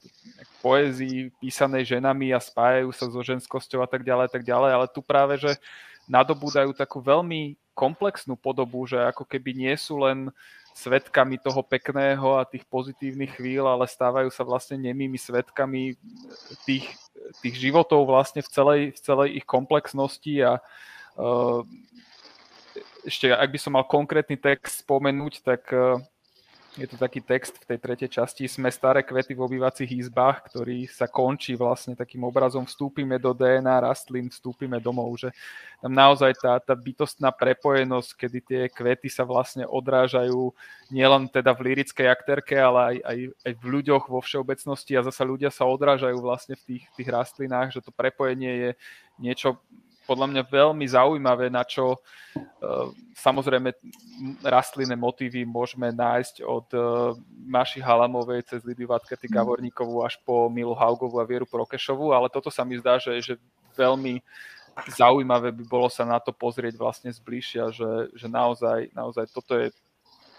poézii 0.62 1.34
písanej 1.42 1.98
ženami 1.98 2.30
a 2.30 2.38
spájajú 2.38 2.94
sa 2.94 3.10
so 3.10 3.18
ženskosťou 3.18 3.82
a 3.82 3.90
tak 3.90 4.06
ďalej, 4.06 4.30
tak 4.30 4.46
ďalej, 4.46 4.70
ale 4.70 4.86
tu 4.86 5.02
práve, 5.02 5.34
že 5.34 5.58
nadobúdajú 6.06 6.70
takú 6.78 7.02
veľmi 7.02 7.58
komplexnú 7.74 8.38
podobu, 8.38 8.86
že 8.86 9.02
ako 9.02 9.26
keby 9.26 9.50
nie 9.66 9.74
sú 9.74 9.98
len 9.98 10.30
svetkami 10.78 11.42
toho 11.42 11.58
pekného 11.66 12.38
a 12.38 12.46
tých 12.46 12.62
pozitívnych 12.70 13.34
chvíľ, 13.34 13.66
ale 13.66 13.90
stávajú 13.90 14.30
sa 14.30 14.46
vlastne 14.46 14.78
nemými 14.78 15.18
svetkami 15.18 15.98
tých, 16.62 16.86
tých 17.42 17.54
životov 17.58 18.06
vlastne 18.06 18.46
v 18.46 18.50
celej, 18.50 18.82
v 18.94 19.00
celej 19.02 19.28
ich 19.42 19.46
komplexnosti 19.46 20.38
a 20.46 20.62
uh, 21.18 21.66
ešte, 23.08 23.32
ak 23.32 23.48
by 23.48 23.58
som 23.58 23.72
mal 23.74 23.88
konkrétny 23.88 24.36
text 24.36 24.84
spomenúť, 24.84 25.40
tak 25.40 25.62
uh, 25.72 25.96
je 26.78 26.86
to 26.86 26.94
taký 26.94 27.18
text 27.18 27.58
v 27.58 27.74
tej 27.74 27.78
tretej 27.82 28.08
časti. 28.22 28.46
Sme 28.46 28.70
staré 28.70 29.02
kvety 29.02 29.34
v 29.34 29.42
obývacích 29.42 29.90
izbách, 29.98 30.46
ktorý 30.46 30.86
sa 30.86 31.10
končí 31.10 31.58
vlastne 31.58 31.98
takým 31.98 32.22
obrazom 32.22 32.62
vstúpime 32.62 33.18
do 33.18 33.34
DNA 33.34 33.82
rastlín, 33.82 34.30
vstúpime 34.30 34.78
domov, 34.78 35.18
že 35.18 35.34
tam 35.82 35.90
naozaj 35.90 36.38
tá, 36.38 36.54
tá 36.62 36.78
bytostná 36.78 37.34
prepojenosť, 37.34 38.10
kedy 38.14 38.38
tie 38.46 38.62
kvety 38.70 39.10
sa 39.10 39.26
vlastne 39.26 39.66
odrážajú 39.66 40.54
nielen 40.94 41.26
teda 41.26 41.50
v 41.50 41.74
lirickej 41.74 42.06
aktérke, 42.06 42.54
ale 42.54 42.78
aj, 42.78 42.96
aj, 43.02 43.18
aj 43.42 43.52
v 43.58 43.64
ľuďoch 43.66 44.04
vo 44.06 44.22
všeobecnosti 44.22 44.94
a 44.94 45.06
zasa 45.10 45.26
ľudia 45.26 45.50
sa 45.50 45.66
odrážajú 45.66 46.22
vlastne 46.22 46.54
v 46.54 46.62
tých, 46.62 46.84
tých 46.94 47.08
rastlinách, 47.10 47.74
že 47.74 47.82
to 47.82 47.90
prepojenie 47.90 48.52
je 48.54 48.70
niečo 49.18 49.58
podľa 50.08 50.26
mňa 50.32 50.42
veľmi 50.48 50.86
zaujímavé, 50.88 51.52
na 51.52 51.60
čo 51.68 52.00
uh, 52.00 52.88
samozrejme 53.12 53.76
rastlinné 54.40 54.96
motívy 54.96 55.44
môžeme 55.44 55.92
nájsť 55.92 56.40
od 56.48 56.66
uh, 56.72 57.12
Maši 57.44 57.84
Halamovej 57.84 58.48
cez 58.48 58.64
Lidiu 58.64 58.88
Vatkerty 58.88 59.28
mhm. 59.28 59.34
Gavorníkovú 59.36 60.00
až 60.00 60.16
po 60.24 60.48
Milu 60.48 60.72
Haugovú 60.72 61.20
a 61.20 61.28
Vieru 61.28 61.44
Prokešovú, 61.44 62.16
ale 62.16 62.32
toto 62.32 62.48
sa 62.48 62.64
mi 62.64 62.80
zdá, 62.80 62.96
že, 62.96 63.12
že 63.20 63.34
veľmi 63.76 64.24
zaujímavé 64.96 65.52
by 65.52 65.64
bolo 65.68 65.92
sa 65.92 66.08
na 66.08 66.16
to 66.16 66.32
pozrieť 66.32 66.78
vlastne 66.78 67.10
zbližšia, 67.12 67.68
že, 67.74 67.90
že 68.14 68.26
naozaj, 68.30 68.94
naozaj 68.96 69.28
toto 69.28 69.58
je 69.58 69.68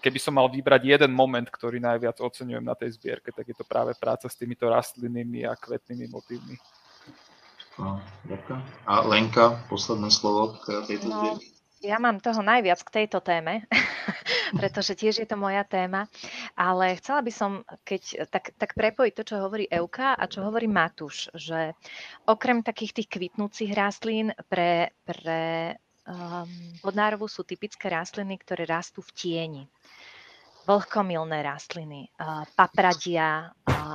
keby 0.00 0.16
som 0.16 0.32
mal 0.32 0.48
vybrať 0.48 0.96
jeden 0.96 1.12
moment, 1.12 1.44
ktorý 1.44 1.76
najviac 1.76 2.24
oceňujem 2.24 2.64
na 2.64 2.72
tej 2.72 2.96
zbierke, 2.96 3.28
tak 3.30 3.44
je 3.52 3.56
to 3.56 3.68
práve 3.68 3.92
práca 4.00 4.26
s 4.26 4.34
týmito 4.34 4.64
rastlinnými 4.64 5.44
a 5.44 5.52
kvetnými 5.52 6.08
motívmi. 6.08 6.56
Ďakujem. 8.28 8.60
A 8.86 8.92
Lenka, 9.04 9.44
posledné 9.72 10.10
slovo 10.12 10.60
k 10.60 10.84
tejto 10.86 11.08
no, 11.08 11.40
Ja 11.80 11.96
mám 11.96 12.20
toho 12.20 12.44
najviac 12.44 12.84
k 12.84 13.04
tejto 13.04 13.24
téme, 13.24 13.64
pretože 14.60 14.92
tiež 14.92 15.24
je 15.24 15.28
to 15.28 15.40
moja 15.40 15.64
téma, 15.64 16.06
ale 16.52 17.00
chcela 17.00 17.24
by 17.24 17.32
som 17.32 17.64
keď, 17.88 18.28
tak, 18.28 18.52
tak 18.60 18.76
prepojiť 18.76 19.12
to, 19.16 19.24
čo 19.24 19.36
hovorí 19.40 19.64
Euka 19.72 20.12
a 20.12 20.24
čo 20.28 20.44
hovorí 20.44 20.68
Matúš, 20.68 21.32
že 21.32 21.72
okrem 22.28 22.60
takých 22.60 23.00
tých 23.00 23.08
kvitnúcich 23.08 23.72
rastlín 23.72 24.36
pre, 24.52 24.92
pre 25.08 25.74
um, 26.04 26.48
Bodnárovu 26.84 27.32
sú 27.32 27.48
typické 27.48 27.88
rastliny, 27.88 28.36
ktoré 28.36 28.68
rastú 28.68 29.00
v 29.00 29.10
tieni 29.16 29.64
vlhkomilné 30.68 31.40
rastliny, 31.42 32.10
papradia 32.54 33.52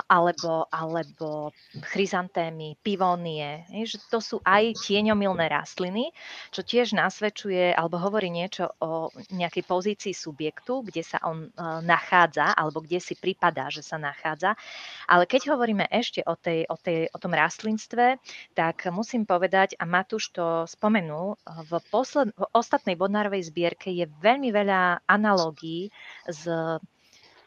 alebo, 0.09 0.65
alebo 0.73 1.53
chryzantémy, 1.93 2.75
pivónie. 2.81 3.63
Že 3.69 3.97
to 4.11 4.19
sú 4.19 4.37
aj 4.43 4.75
tieňomilné 4.83 5.45
rastliny, 5.47 6.11
čo 6.51 6.65
tiež 6.65 6.97
nasvedčuje 6.97 7.71
alebo 7.71 8.01
hovorí 8.01 8.27
niečo 8.33 8.71
o 8.81 9.13
nejakej 9.31 9.63
pozícii 9.63 10.13
subjektu, 10.15 10.83
kde 10.83 11.05
sa 11.05 11.21
on 11.23 11.47
nachádza 11.85 12.51
alebo 12.57 12.81
kde 12.83 12.99
si 12.99 13.15
pripadá, 13.15 13.69
že 13.69 13.85
sa 13.85 13.95
nachádza. 13.95 14.57
Ale 15.05 15.29
keď 15.29 15.53
hovoríme 15.53 15.85
ešte 15.91 16.25
o, 16.25 16.35
tej, 16.35 16.65
o, 16.67 16.75
tej, 16.75 17.07
o 17.13 17.17
tom 17.21 17.31
rastlinstve, 17.37 18.17
tak 18.57 18.89
musím 18.89 19.23
povedať, 19.23 19.77
a 19.79 19.85
Matúš 19.85 20.33
to 20.33 20.65
spomenul, 20.65 21.37
v, 21.45 21.71
posled, 21.93 22.33
v 22.35 22.43
ostatnej 22.51 22.97
Bodnárovej 22.97 23.53
zbierke 23.53 23.93
je 23.93 24.09
veľmi 24.19 24.49
veľa 24.49 25.07
analógií 25.07 25.93
s 26.25 26.54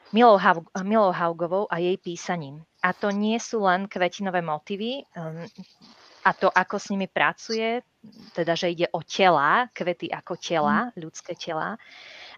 Milou, 0.09 0.41
Haug, 0.41 0.65
Milou 0.85 1.13
Haugovou 1.13 1.69
a 1.69 1.77
jej 1.79 2.01
písaním. 2.01 2.65
A 2.81 2.97
to 2.97 3.13
nie 3.13 3.37
sú 3.37 3.61
len 3.61 3.85
kvetinové 3.85 4.41
motívy 4.41 5.05
um, 5.13 5.45
a 6.25 6.31
to, 6.33 6.49
ako 6.53 6.77
s 6.77 6.91
nimi 6.93 7.09
pracuje, 7.09 7.81
teda, 8.37 8.53
že 8.53 8.73
ide 8.73 8.87
o 8.93 9.01
tela, 9.01 9.69
kvety 9.73 10.13
ako 10.13 10.37
tela, 10.37 10.89
mhm. 10.89 11.01
ľudské 11.01 11.33
tela, 11.37 11.81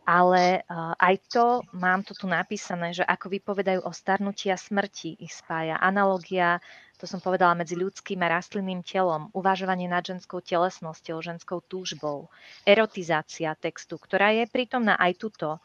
ale 0.06 0.64
uh, 0.64 0.96
aj 0.96 1.14
to, 1.28 1.46
mám 1.76 2.02
to 2.02 2.16
tu 2.16 2.26
napísané, 2.30 2.96
že 2.96 3.04
ako 3.04 3.30
vypovedajú 3.30 3.80
o 3.84 3.92
starnutí 3.92 4.48
a 4.48 4.56
smrti, 4.56 5.20
ich 5.20 5.34
spája 5.34 5.76
analogia, 5.76 6.58
to 7.00 7.08
som 7.08 7.20
povedala, 7.20 7.56
medzi 7.56 7.76
ľudským 7.80 8.20
a 8.20 8.28
rastlinným 8.28 8.84
telom, 8.84 9.32
uvažovanie 9.32 9.88
nad 9.88 10.04
ženskou 10.04 10.44
telesnosťou, 10.44 11.24
ženskou 11.24 11.64
túžbou, 11.64 12.28
erotizácia 12.68 13.56
textu, 13.56 13.96
ktorá 13.96 14.36
je 14.36 14.44
prítomná 14.44 15.00
aj 15.00 15.16
tuto 15.16 15.60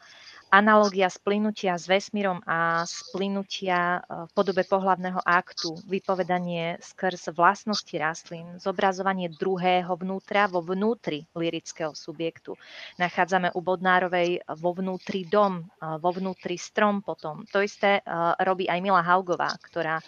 analogia 0.50 1.10
splynutia 1.10 1.74
s 1.74 1.90
vesmírom 1.90 2.38
a 2.46 2.86
splynutia 2.86 3.98
e, 3.98 4.26
v 4.26 4.30
podobe 4.32 4.62
pohlavného 4.62 5.18
aktu, 5.22 5.74
vypovedanie 5.86 6.78
skrz 6.78 7.34
vlastnosti 7.34 7.92
rastlín, 7.98 8.58
zobrazovanie 8.62 9.32
druhého 9.32 9.90
vnútra 9.98 10.46
vo 10.46 10.62
vnútri 10.62 11.26
lirického 11.34 11.92
subjektu. 11.92 12.54
Nachádzame 12.96 13.50
u 13.54 13.60
Bodnárovej 13.60 14.46
vo 14.56 14.70
vnútri 14.76 15.26
dom, 15.26 15.62
e, 15.62 15.98
vo 15.98 16.10
vnútri 16.14 16.54
strom 16.56 17.02
potom. 17.02 17.42
To 17.50 17.58
isté 17.60 18.00
e, 18.00 18.02
robí 18.46 18.70
aj 18.70 18.78
Mila 18.82 19.02
Haugová, 19.02 19.50
ktorá 19.62 19.98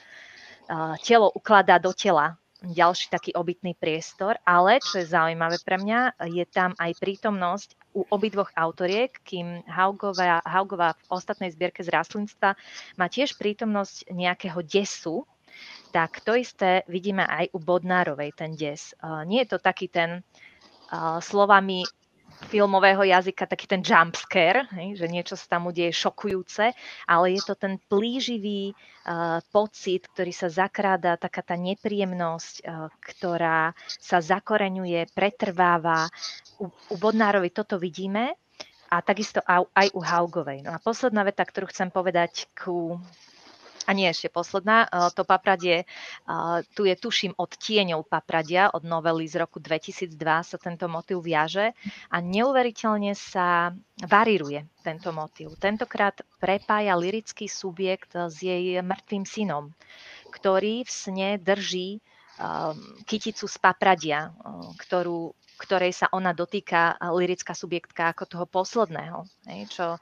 telo 1.00 1.32
ukladá 1.32 1.80
do 1.80 1.96
tela 1.96 2.36
ďalší 2.60 3.08
taký 3.08 3.30
obytný 3.38 3.78
priestor, 3.78 4.34
ale 4.42 4.82
čo 4.82 4.98
je 4.98 5.06
zaujímavé 5.06 5.62
pre 5.62 5.78
mňa, 5.78 6.18
je 6.26 6.44
tam 6.50 6.74
aj 6.74 6.98
prítomnosť 6.98 7.87
u 7.98 8.06
obidvoch 8.14 8.54
autoriek, 8.54 9.10
kým 9.26 9.66
Haugová, 9.66 10.38
Haugová 10.46 10.94
v 10.94 11.02
ostatnej 11.10 11.50
zbierke 11.50 11.82
z 11.82 11.90
rastlinstva 11.90 12.54
má 12.94 13.06
tiež 13.10 13.34
prítomnosť 13.34 14.14
nejakého 14.14 14.62
desu, 14.62 15.26
tak 15.90 16.22
to 16.22 16.38
isté 16.38 16.86
vidíme 16.86 17.26
aj 17.26 17.50
u 17.50 17.58
Bodnárovej, 17.58 18.30
ten 18.38 18.54
des. 18.54 18.94
Nie 19.26 19.42
je 19.42 19.50
to 19.50 19.58
taký 19.58 19.90
ten 19.90 20.22
slovami 21.18 21.82
filmového 22.46 23.02
jazyka 23.02 23.50
taký 23.50 23.66
ten 23.66 23.82
jump 23.82 24.14
scare, 24.14 24.70
hej, 24.78 24.94
že 24.94 25.06
niečo 25.10 25.34
sa 25.34 25.58
tam 25.58 25.66
udeje 25.66 25.90
šokujúce, 25.90 26.70
ale 27.10 27.26
je 27.34 27.42
to 27.42 27.58
ten 27.58 27.82
plíživý 27.90 28.72
uh, 28.72 29.42
pocit, 29.50 30.06
ktorý 30.14 30.30
sa 30.30 30.46
zakráda, 30.46 31.18
taká 31.18 31.42
tá 31.42 31.58
nepríjemnosť, 31.58 32.54
uh, 32.62 32.88
ktorá 33.02 33.74
sa 33.98 34.22
zakoreňuje, 34.22 35.10
pretrváva. 35.10 36.06
U, 36.62 36.70
u 36.70 36.94
Bodnárovi 36.94 37.50
toto 37.50 37.76
vidíme 37.76 38.38
a 38.88 39.04
takisto 39.04 39.44
aj, 39.44 39.68
aj 39.74 39.88
u 39.92 40.00
Haugovej. 40.00 40.64
No 40.64 40.72
a 40.72 40.78
posledná 40.80 41.26
veta, 41.26 41.44
ktorú 41.44 41.68
chcem 41.68 41.92
povedať 41.92 42.48
ku 42.56 42.96
a 43.88 43.96
nie 43.96 44.04
ešte 44.12 44.28
posledná, 44.28 44.84
eh, 44.84 45.08
to 45.16 45.24
papradie, 45.24 45.88
eh, 45.88 46.60
tu 46.76 46.84
je 46.84 46.92
tuším 46.92 47.32
od 47.40 47.56
tieňov 47.56 48.04
papradia, 48.04 48.68
od 48.68 48.84
novely 48.84 49.24
z 49.24 49.40
roku 49.40 49.56
2002 49.64 50.44
sa 50.44 50.60
tento 50.60 50.84
motív 50.92 51.24
viaže 51.24 51.72
a 52.12 52.20
neuveriteľne 52.20 53.16
sa 53.16 53.72
varíruje 54.04 54.68
tento 54.84 55.08
motív. 55.16 55.56
Tentokrát 55.56 56.20
prepája 56.36 56.92
lirický 57.00 57.48
subjekt 57.48 58.12
s 58.12 58.36
jej 58.44 58.84
mŕtvým 58.84 59.24
synom, 59.24 59.72
ktorý 60.28 60.84
v 60.84 60.90
sne 60.92 61.28
drží 61.40 61.98
ehm, 62.38 63.02
kyticu 63.08 63.50
z 63.50 63.56
papradia, 63.58 64.30
ktorú, 64.78 65.34
ktorej 65.58 65.90
sa 65.90 66.06
ona 66.14 66.30
dotýka 66.30 66.94
lirická 67.10 67.50
subjektka 67.56 68.14
ako 68.14 68.24
toho 68.30 68.46
posledného, 68.46 69.26
čo 69.66 69.98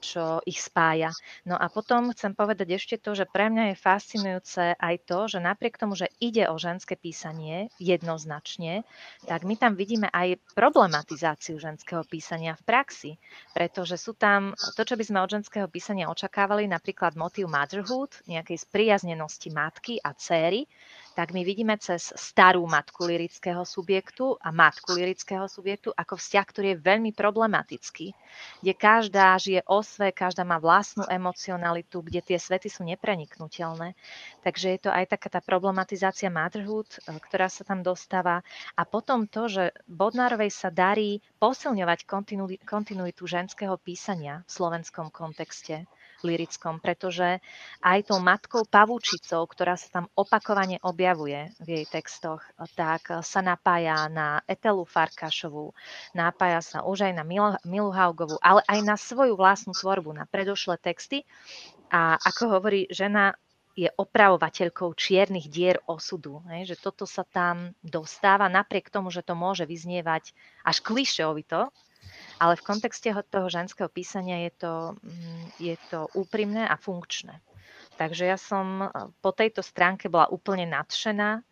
čo 0.00 0.40
ich 0.48 0.58
spája. 0.58 1.10
No 1.44 1.58
a 1.58 1.66
potom 1.68 2.10
chcem 2.14 2.34
povedať 2.34 2.78
ešte 2.78 2.96
to, 2.98 3.14
že 3.14 3.28
pre 3.28 3.50
mňa 3.50 3.74
je 3.74 3.82
fascinujúce 3.82 4.62
aj 4.78 4.94
to, 5.06 5.18
že 5.30 5.38
napriek 5.42 5.76
tomu, 5.76 5.94
že 5.98 6.10
ide 6.18 6.46
o 6.50 6.56
ženské 6.58 6.94
písanie 6.98 7.68
jednoznačne, 7.78 8.82
tak 9.28 9.44
my 9.44 9.54
tam 9.58 9.78
vidíme 9.78 10.08
aj 10.10 10.40
problematizáciu 10.54 11.60
ženského 11.60 12.02
písania 12.06 12.56
v 12.58 12.62
praxi, 12.66 13.10
pretože 13.52 14.00
sú 14.00 14.16
tam 14.16 14.54
to, 14.74 14.82
čo 14.82 14.94
by 14.98 15.04
sme 15.04 15.18
od 15.20 15.30
ženského 15.30 15.66
písania 15.68 16.10
očakávali, 16.10 16.66
napríklad 16.66 17.14
motív 17.14 17.50
motherhood, 17.50 18.14
nejakej 18.26 18.58
spriaznenosti 18.60 19.50
matky 19.52 20.00
a 20.00 20.14
céry, 20.16 20.66
tak 21.14 21.30
my 21.30 21.46
vidíme 21.46 21.78
cez 21.78 22.10
starú 22.18 22.66
matku 22.66 23.06
lirického 23.06 23.62
subjektu 23.62 24.34
a 24.42 24.50
matku 24.50 24.98
lirického 24.98 25.46
subjektu 25.46 25.94
ako 25.94 26.18
vzťah, 26.18 26.44
ktorý 26.50 26.66
je 26.74 26.82
veľmi 26.82 27.10
problematický, 27.14 28.10
kde 28.60 28.72
každá 28.74 29.38
žije 29.38 29.62
o 29.70 29.78
sve, 29.86 30.10
každá 30.10 30.42
má 30.42 30.58
vlastnú 30.58 31.06
emocionalitu, 31.06 32.02
kde 32.02 32.20
tie 32.20 32.38
svety 32.38 32.66
sú 32.66 32.82
nepreniknutelné. 32.82 33.94
Takže 34.42 34.66
je 34.74 34.80
to 34.82 34.90
aj 34.90 35.14
taká 35.14 35.38
tá 35.38 35.40
problematizácia 35.40 36.26
motherhood, 36.28 36.90
e, 37.06 37.14
ktorá 37.16 37.46
sa 37.46 37.62
tam 37.62 37.86
dostáva. 37.86 38.42
A 38.74 38.82
potom 38.82 39.30
to, 39.30 39.46
že 39.46 39.70
Bodnárovej 39.86 40.50
sa 40.50 40.74
darí 40.74 41.22
posilňovať 41.38 42.10
kontinuitu 42.66 43.22
ženského 43.22 43.78
písania 43.78 44.42
v 44.44 44.50
slovenskom 44.50 45.14
kontexte 45.14 45.86
lirickom, 46.24 46.80
pretože 46.80 47.38
aj 47.84 48.08
tou 48.08 48.18
matkou 48.18 48.64
pavúčicou, 48.64 49.44
ktorá 49.44 49.76
sa 49.76 49.88
tam 50.00 50.04
opakovane 50.16 50.80
objavuje 50.80 51.52
v 51.60 51.68
jej 51.80 51.84
textoch, 51.86 52.40
tak 52.74 53.20
sa 53.20 53.40
napája 53.44 54.08
na 54.08 54.40
Etelu 54.48 54.82
Farkašovú, 54.88 55.76
napája 56.16 56.64
sa 56.64 56.78
už 56.82 57.06
aj 57.06 57.12
na 57.12 57.24
Milu 57.62 57.92
Haugovú, 57.92 58.40
ale 58.40 58.64
aj 58.64 58.80
na 58.82 58.96
svoju 58.96 59.36
vlastnú 59.36 59.76
tvorbu, 59.76 60.16
na 60.16 60.24
predošlé 60.24 60.80
texty. 60.80 61.22
A 61.92 62.16
ako 62.18 62.58
hovorí 62.58 62.88
žena, 62.90 63.36
je 63.74 63.90
opravovateľkou 63.90 64.94
čiernych 64.94 65.50
dier 65.50 65.82
osudu. 65.90 66.38
Hej, 66.46 66.74
že 66.74 66.76
toto 66.78 67.10
sa 67.10 67.26
tam 67.26 67.74
dostáva 67.82 68.46
napriek 68.46 68.86
tomu, 68.86 69.10
že 69.10 69.26
to 69.26 69.34
môže 69.34 69.66
vyznievať 69.66 70.30
až 70.62 70.76
klišeovito, 70.78 71.74
ale 72.38 72.58
v 72.58 72.66
kontexte 72.66 73.14
toho 73.30 73.48
ženského 73.48 73.88
písania 73.88 74.44
je 74.50 74.52
to, 74.58 74.74
mm, 75.00 75.44
je 75.62 75.76
to 75.90 76.10
úprimné 76.18 76.66
a 76.66 76.76
funkčné. 76.76 77.40
Takže 77.94 78.26
ja 78.26 78.38
som 78.38 78.82
e, 78.82 78.88
po 79.22 79.30
tejto 79.30 79.62
stránke 79.62 80.10
bola 80.10 80.26
úplne 80.28 80.66
nadšená, 80.66 81.42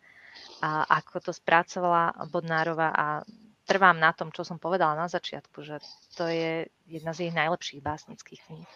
a 0.63 0.87
ako 0.87 1.29
to 1.29 1.31
spracovala 1.35 2.15
Bodnárova 2.31 2.89
a 2.89 3.05
trvám 3.67 3.99
na 3.99 4.11
tom, 4.15 4.31
čo 4.31 4.43
som 4.43 4.59
povedala 4.59 4.95
na 4.95 5.07
začiatku, 5.07 5.59
že 5.63 5.79
to 6.15 6.27
je 6.27 6.67
jedna 6.87 7.11
z 7.11 7.27
jej 7.27 7.31
najlepších 7.35 7.81
básnických 7.83 8.41
kníh. 8.47 8.69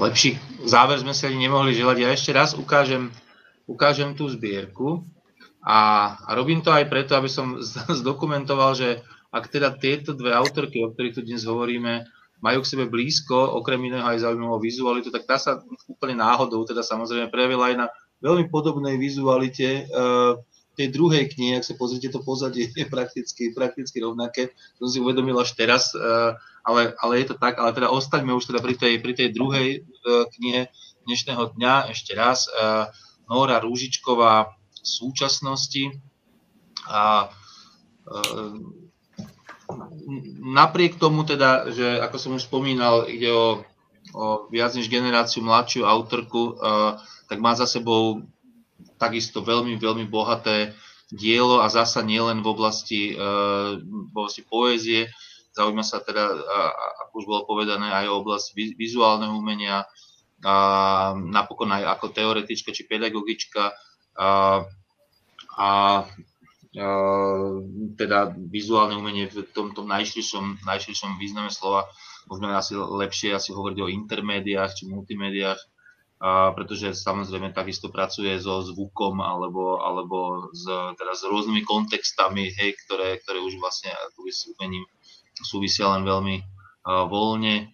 Lepší 0.00 0.40
záver 0.66 0.98
sme 0.98 1.14
si 1.14 1.28
ani 1.28 1.46
nemohli 1.46 1.70
želať. 1.70 1.96
Ja 2.02 2.10
ešte 2.10 2.34
raz 2.34 2.56
ukážem, 2.58 3.14
ukážem 3.70 4.18
tú 4.18 4.26
zbierku 4.26 5.06
a, 5.62 6.12
a 6.18 6.30
robím 6.34 6.64
to 6.64 6.74
aj 6.74 6.90
preto, 6.90 7.14
aby 7.14 7.30
som 7.30 7.62
zdokumentoval, 8.02 8.74
že 8.74 8.88
ak 9.28 9.44
teda 9.52 9.76
tieto 9.76 10.16
dve 10.16 10.32
autorky, 10.32 10.80
o 10.80 10.92
ktorých 10.92 11.16
tu 11.16 11.22
dnes 11.24 11.44
hovoríme, 11.44 12.08
majú 12.38 12.62
k 12.62 12.70
sebe 12.70 12.84
blízko, 12.86 13.58
okrem 13.58 13.90
iného 13.90 14.06
aj 14.06 14.22
zaujímavú 14.22 14.62
vizualitu, 14.62 15.10
tak 15.10 15.26
tá 15.26 15.36
sa 15.36 15.58
úplne 15.90 16.22
náhodou 16.22 16.62
teda 16.62 16.86
samozrejme 16.86 17.34
prejavila 17.34 17.74
aj 17.74 17.76
na 17.76 17.86
veľmi 18.22 18.46
podobnej 18.50 18.94
vizualite 18.94 19.90
uh, 19.90 20.38
tej 20.78 20.94
druhej 20.94 21.26
knihy, 21.34 21.58
ak 21.58 21.66
sa 21.66 21.74
pozrite, 21.74 22.06
to 22.14 22.22
pozadie 22.22 22.70
je 22.70 22.86
prakticky, 22.86 23.50
prakticky 23.50 23.98
rovnaké. 23.98 24.54
To 24.78 24.86
som 24.86 24.90
si 24.94 24.98
uvedomil 25.02 25.34
až 25.34 25.58
teraz, 25.58 25.90
uh, 25.98 26.38
ale, 26.62 26.94
ale 27.02 27.18
je 27.18 27.34
to 27.34 27.36
tak. 27.36 27.58
Ale 27.58 27.74
teda 27.74 27.90
ostaňme 27.90 28.30
už 28.30 28.54
teda 28.54 28.62
pri 28.62 28.78
tej, 28.78 29.02
pri 29.02 29.12
tej 29.18 29.34
druhej 29.34 29.82
uh, 29.82 30.30
knihe 30.38 30.70
dnešného 31.02 31.58
dňa 31.58 31.90
ešte 31.90 32.14
raz. 32.14 32.46
Uh, 32.46 32.86
Nóra 33.26 33.58
Rúžičková 33.58 34.54
v 34.54 34.86
súčasnosti. 34.86 35.98
A 36.86 37.26
uh, 38.06 38.54
napriek 40.40 40.96
tomu 40.96 41.24
teda, 41.24 41.68
že 41.72 42.00
ako 42.00 42.16
som 42.16 42.32
už 42.36 42.48
spomínal, 42.48 43.04
ide 43.08 43.28
o, 43.28 43.60
o 44.16 44.48
viac 44.48 44.72
než 44.72 44.88
generáciu 44.88 45.44
mladšiu 45.44 45.84
autorku, 45.84 46.56
uh, 46.56 46.96
tak 47.28 47.38
má 47.38 47.52
za 47.52 47.68
sebou 47.68 48.24
takisto 48.96 49.44
veľmi, 49.44 49.76
veľmi 49.76 50.08
bohaté 50.08 50.72
dielo 51.12 51.60
a 51.60 51.68
zasa 51.68 52.00
nielen 52.00 52.40
v 52.40 52.48
oblasti, 52.48 53.02
uh, 53.12 53.76
v 53.80 54.12
oblasti 54.12 54.42
poézie, 54.44 55.12
zaujíma 55.52 55.82
sa 55.82 55.98
teda, 55.98 56.24
ako 57.04 57.12
už 57.18 57.26
bolo 57.26 57.42
povedané, 57.44 57.90
aj 57.90 58.06
o 58.08 58.22
oblasť 58.22 58.54
vizuálneho 58.78 59.34
umenia, 59.34 59.84
a 60.46 60.54
napokon 61.18 61.66
aj 61.74 61.98
ako 61.98 62.14
teoretička 62.14 62.70
či 62.70 62.86
pedagogička. 62.86 63.74
A, 64.18 64.62
a 65.58 65.68
teda 67.96 68.36
vizuálne 68.36 69.00
umenie 69.00 69.32
v 69.32 69.44
tom, 69.56 69.72
najširšom, 69.72 70.68
najširšom 70.68 71.16
význame 71.16 71.48
slova. 71.48 71.88
Možno 72.28 72.52
asi 72.52 72.76
lepšie 72.76 73.32
asi 73.32 73.56
hovoriť 73.56 73.78
o 73.80 73.88
intermédiách 73.88 74.76
či 74.76 74.84
multimédiách, 74.84 75.56
a 76.18 76.50
pretože 76.50 76.98
samozrejme 76.98 77.54
takisto 77.54 77.94
pracuje 77.94 78.34
so 78.42 78.58
zvukom 78.66 79.22
alebo, 79.22 79.78
alebo 79.78 80.50
s, 80.50 80.66
teda 80.98 81.14
s 81.14 81.22
rôznymi 81.22 81.62
kontextami, 81.62 82.50
hej, 82.58 82.74
ktoré, 82.84 83.22
ktoré 83.22 83.38
už 83.38 83.54
vlastne 83.62 83.94
s 84.26 84.50
umením 84.50 84.82
súvisia 85.38 85.86
len 85.94 86.02
veľmi 86.02 86.36
uh, 86.42 87.06
voľne. 87.06 87.70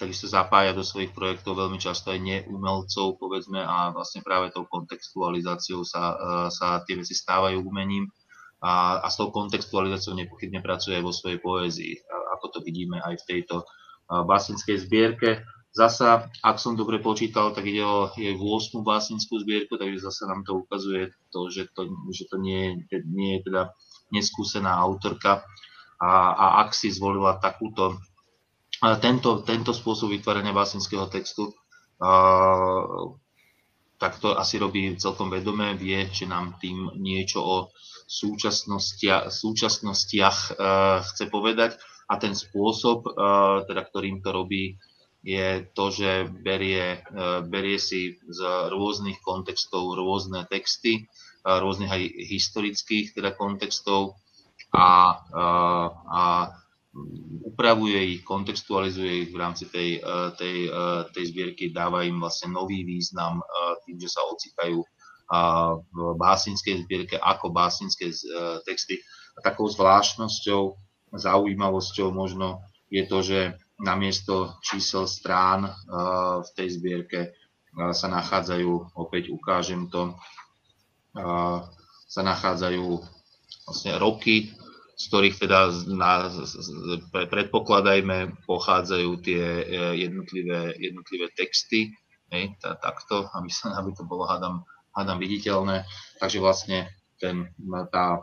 Takisto 0.00 0.24
zapája 0.24 0.72
do 0.72 0.80
svojich 0.80 1.12
projektov 1.12 1.60
veľmi 1.60 1.76
často 1.76 2.10
aj 2.10 2.24
neumelcov, 2.24 3.20
povedzme, 3.20 3.60
a 3.60 3.92
vlastne 3.92 4.24
práve 4.24 4.50
tou 4.50 4.64
kontextualizáciou 4.64 5.84
sa, 5.84 6.16
uh, 6.16 6.48
sa 6.48 6.80
tie 6.88 6.96
veci 6.96 7.12
stávajú 7.12 7.60
umením 7.60 8.08
a, 8.62 9.02
a 9.02 9.06
s 9.10 9.18
tou 9.18 9.34
kontextualizáciou 9.34 10.14
nepochybne 10.14 10.62
pracuje 10.62 10.94
aj 10.94 11.04
vo 11.04 11.10
svojej 11.10 11.38
poézii, 11.42 11.92
ako 12.38 12.46
to 12.54 12.58
vidíme 12.62 13.02
aj 13.02 13.18
v 13.18 13.26
tejto 13.26 13.66
básnickej 14.06 14.76
zbierke. 14.86 15.30
Zasa, 15.72 16.28
ak 16.44 16.60
som 16.60 16.76
dobre 16.76 17.00
počítal, 17.00 17.56
tak 17.56 17.64
ide 17.64 17.80
o 17.80 18.12
jej 18.12 18.36
8. 18.36 18.84
básnickú 18.84 19.40
zbierku, 19.40 19.80
takže 19.80 20.04
zase 20.04 20.28
nám 20.28 20.44
to 20.44 20.60
ukazuje 20.60 21.10
to, 21.32 21.48
že 21.48 21.72
to, 21.72 21.88
že 22.12 22.28
to 22.28 22.36
nie, 22.36 22.84
nie 23.08 23.40
je 23.40 23.48
teda 23.48 23.72
neskúsená 24.12 24.76
autorka. 24.76 25.40
A, 25.96 26.10
a 26.36 26.46
ak 26.66 26.76
si 26.76 26.92
zvolila 26.92 27.40
takúto, 27.40 27.96
tento, 29.00 29.40
tento 29.48 29.72
spôsob 29.72 30.12
vytvárania 30.12 30.52
básnického 30.52 31.08
textu, 31.08 31.56
tak 33.96 34.18
to 34.18 34.34
asi 34.34 34.58
robí 34.58 34.98
celkom 34.98 35.30
vedomé, 35.30 35.78
vie, 35.78 36.10
že 36.10 36.26
nám 36.26 36.58
tým 36.58 36.90
niečo 36.98 37.40
o 37.40 37.56
súčasnostia, 38.12 39.32
súčasnostiach 39.32 40.38
uh, 40.52 41.00
chce 41.00 41.32
povedať. 41.32 41.80
A 42.12 42.20
ten 42.20 42.36
spôsob, 42.36 43.08
uh, 43.08 43.64
teda, 43.64 43.88
ktorým 43.88 44.20
to 44.20 44.36
robí, 44.36 44.76
je 45.24 45.64
to, 45.72 45.88
že 45.88 46.28
berie, 46.28 47.00
uh, 47.00 47.40
berie 47.40 47.80
si 47.80 48.20
z 48.20 48.40
rôznych 48.68 49.16
kontextov 49.24 49.96
rôzne 49.96 50.44
texty, 50.44 51.08
rôznych 51.42 51.90
aj 51.90 52.02
historických 52.30 53.18
teda 53.18 53.34
kontextov 53.34 54.14
a, 54.70 55.18
uh, 55.34 55.88
a 56.06 56.22
upravuje 57.48 57.98
ich, 58.14 58.20
kontextualizuje 58.22 59.26
ich 59.26 59.30
v 59.32 59.40
rámci 59.40 59.64
tej, 59.72 60.04
tej, 60.36 60.68
tej 61.16 61.24
zbierky, 61.32 61.72
dáva 61.72 62.04
im 62.04 62.20
vlastne 62.20 62.52
nový 62.52 62.84
význam 62.84 63.40
tým, 63.88 63.96
že 63.96 64.12
sa 64.12 64.20
ocitajú 64.28 64.84
v 65.88 65.98
básnickej 66.20 66.84
zbierke 66.84 67.16
ako 67.16 67.48
básnické 67.56 68.12
texty. 68.68 69.00
A 69.40 69.40
takou 69.40 69.64
zvláštnosťou, 69.64 70.76
zaujímavosťou 71.16 72.12
možno 72.12 72.60
je 72.92 73.02
to, 73.08 73.18
že 73.24 73.40
namiesto 73.80 74.60
čísel 74.60 75.08
strán 75.08 75.72
v 76.44 76.48
tej 76.52 76.68
zbierke 76.76 77.20
sa 77.72 78.12
nachádzajú, 78.12 79.00
opäť 79.00 79.32
ukážem 79.32 79.88
to, 79.88 80.12
sa 82.04 82.20
nachádzajú 82.20 83.00
vlastne 83.64 83.92
roky 83.96 84.52
z 85.02 85.04
ktorých 85.10 85.36
teda 85.42 85.60
na, 85.90 86.30
predpokladajme 87.10 88.46
pochádzajú 88.46 89.10
tie 89.24 89.42
e, 89.42 89.64
jednotlivé, 89.98 90.78
jednotlivé 90.78 91.26
texty, 91.34 91.90
hej, 92.30 92.54
takto, 92.62 93.26
aby, 93.34 93.50
sa, 93.50 93.74
aby 93.82 93.90
to 93.98 94.06
bolo, 94.06 94.30
hádam, 94.30 94.62
hádam 94.96 95.18
viditeľné. 95.18 95.84
Takže 96.20 96.38
vlastne 96.38 96.92
ten, 97.20 97.50
tá, 97.92 98.22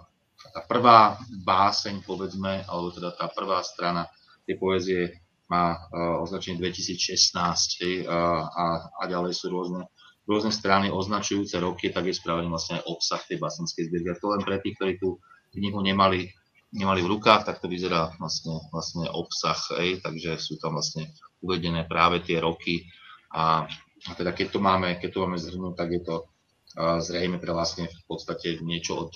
tá 0.54 0.62
prvá 0.66 1.20
báseň, 1.46 2.02
povedzme, 2.06 2.66
alebo 2.66 2.94
teda 2.94 3.14
tá 3.18 3.28
prvá 3.30 3.62
strana 3.62 4.08
tej 4.46 4.56
poezie 4.58 5.02
má 5.50 5.78
uh, 5.78 6.22
označenie 6.22 6.62
2016 6.62 7.82
hej, 7.82 7.96
a, 8.06 8.46
a, 8.46 8.66
a 9.02 9.04
ďalej 9.10 9.34
sú 9.34 9.50
rôzne, 9.50 9.90
rôzne 10.30 10.54
strany 10.54 10.94
označujúce 10.94 11.58
roky, 11.58 11.90
tak 11.90 12.06
je 12.06 12.14
spravený 12.14 12.46
vlastne 12.46 12.82
aj 12.82 12.86
obsah 12.86 13.22
tej 13.26 13.42
básnickej 13.42 13.90
zbierky. 13.90 14.22
To 14.22 14.30
len 14.30 14.46
pre 14.46 14.62
tých, 14.62 14.78
ktorí 14.78 15.02
tú 15.02 15.18
knihu 15.58 15.82
nemali 15.82 16.30
nemali 16.70 17.02
v 17.02 17.18
rukách, 17.18 17.50
tak 17.50 17.58
to 17.62 17.68
vyzerá 17.68 18.14
vlastne, 18.22 18.62
vlastne 18.70 19.10
obsah, 19.10 19.58
ej, 19.82 20.06
takže 20.06 20.38
sú 20.38 20.62
tam 20.62 20.78
vlastne 20.78 21.10
uvedené 21.42 21.90
práve 21.90 22.22
tie 22.22 22.38
roky 22.38 22.86
a, 23.34 23.66
a 24.06 24.12
teda 24.14 24.34
keď 24.38 24.48
to 24.54 24.60
máme, 24.62 25.02
keď 25.02 25.10
to 25.10 25.20
máme 25.26 25.38
zhrnúť, 25.42 25.74
tak 25.74 25.90
je 25.98 26.02
to 26.06 26.30
zrejme 26.78 27.42
pre 27.42 27.52
vlastne 27.56 27.90
v 27.90 28.04
podstate 28.06 28.62
niečo 28.62 29.08
od 29.08 29.12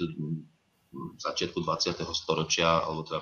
začiatku 1.21 1.61
20. 1.61 2.01
storočia, 2.13 2.81
alebo 2.81 3.05
teda 3.05 3.21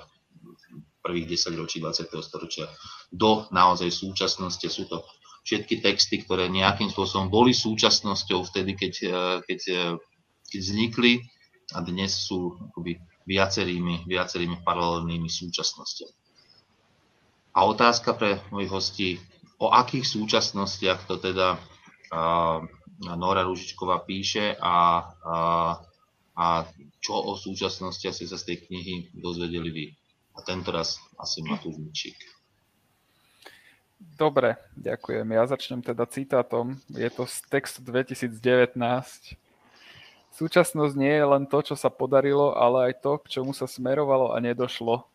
prvých 1.04 1.36
10 1.36 1.60
ročí 1.60 1.76
20. 1.82 2.08
storočia 2.22 2.68
do 3.12 3.44
naozaj 3.52 3.92
súčasnosti. 3.92 4.64
Sú 4.70 4.88
to 4.88 5.04
všetky 5.42 5.82
texty, 5.82 6.22
ktoré 6.22 6.46
nejakým 6.48 6.88
spôsobom 6.94 7.28
boli 7.28 7.50
súčasnosťou 7.52 8.46
vtedy, 8.46 8.78
keď, 8.78 8.94
keď 9.44 9.60
keď 10.52 10.60
vznikli 10.60 11.12
a 11.72 11.80
dnes 11.80 12.12
sú 12.12 12.60
akoby 12.68 13.00
viacerými, 13.24 14.04
viacerými 14.04 14.60
paralelnými 14.60 15.32
súčasnostiami. 15.32 16.12
A 17.56 17.64
otázka 17.64 18.12
pre 18.12 18.44
mojich 18.52 18.72
hostí, 18.72 19.08
o 19.56 19.72
akých 19.72 20.04
súčasnostiach 20.04 21.08
to 21.08 21.16
teda 21.16 21.56
uh, 22.12 22.60
Nora 23.02 23.42
Ružičková 23.42 24.06
píše 24.06 24.54
a, 24.62 25.02
a, 25.26 25.36
a 26.38 26.46
čo 27.02 27.18
o 27.18 27.34
súčasnostiach 27.34 28.14
ste 28.14 28.30
sa 28.30 28.38
z 28.38 28.54
tej 28.54 28.58
knihy 28.70 28.94
dozvedeli 29.18 29.70
vy. 29.70 29.86
A 30.38 30.46
tento 30.46 30.70
raz 30.70 30.96
asi 31.18 31.42
Matúš 31.42 31.76
Mičík. 31.76 32.16
Dobre, 34.02 34.58
ďakujem. 34.74 35.26
Ja 35.30 35.46
začnem 35.46 35.82
teda 35.82 36.06
citátom. 36.10 36.78
Je 36.90 37.06
to 37.10 37.26
z 37.26 37.38
textu 37.46 37.82
2019. 37.86 38.34
Súčasnosť 40.32 40.94
nie 40.96 41.12
je 41.12 41.26
len 41.28 41.44
to, 41.46 41.58
čo 41.60 41.74
sa 41.76 41.92
podarilo, 41.92 42.56
ale 42.56 42.90
aj 42.90 43.04
to, 43.04 43.20
k 43.22 43.38
čomu 43.38 43.52
sa 43.52 43.68
smerovalo 43.68 44.32
a 44.32 44.40
nedošlo. 44.42 45.06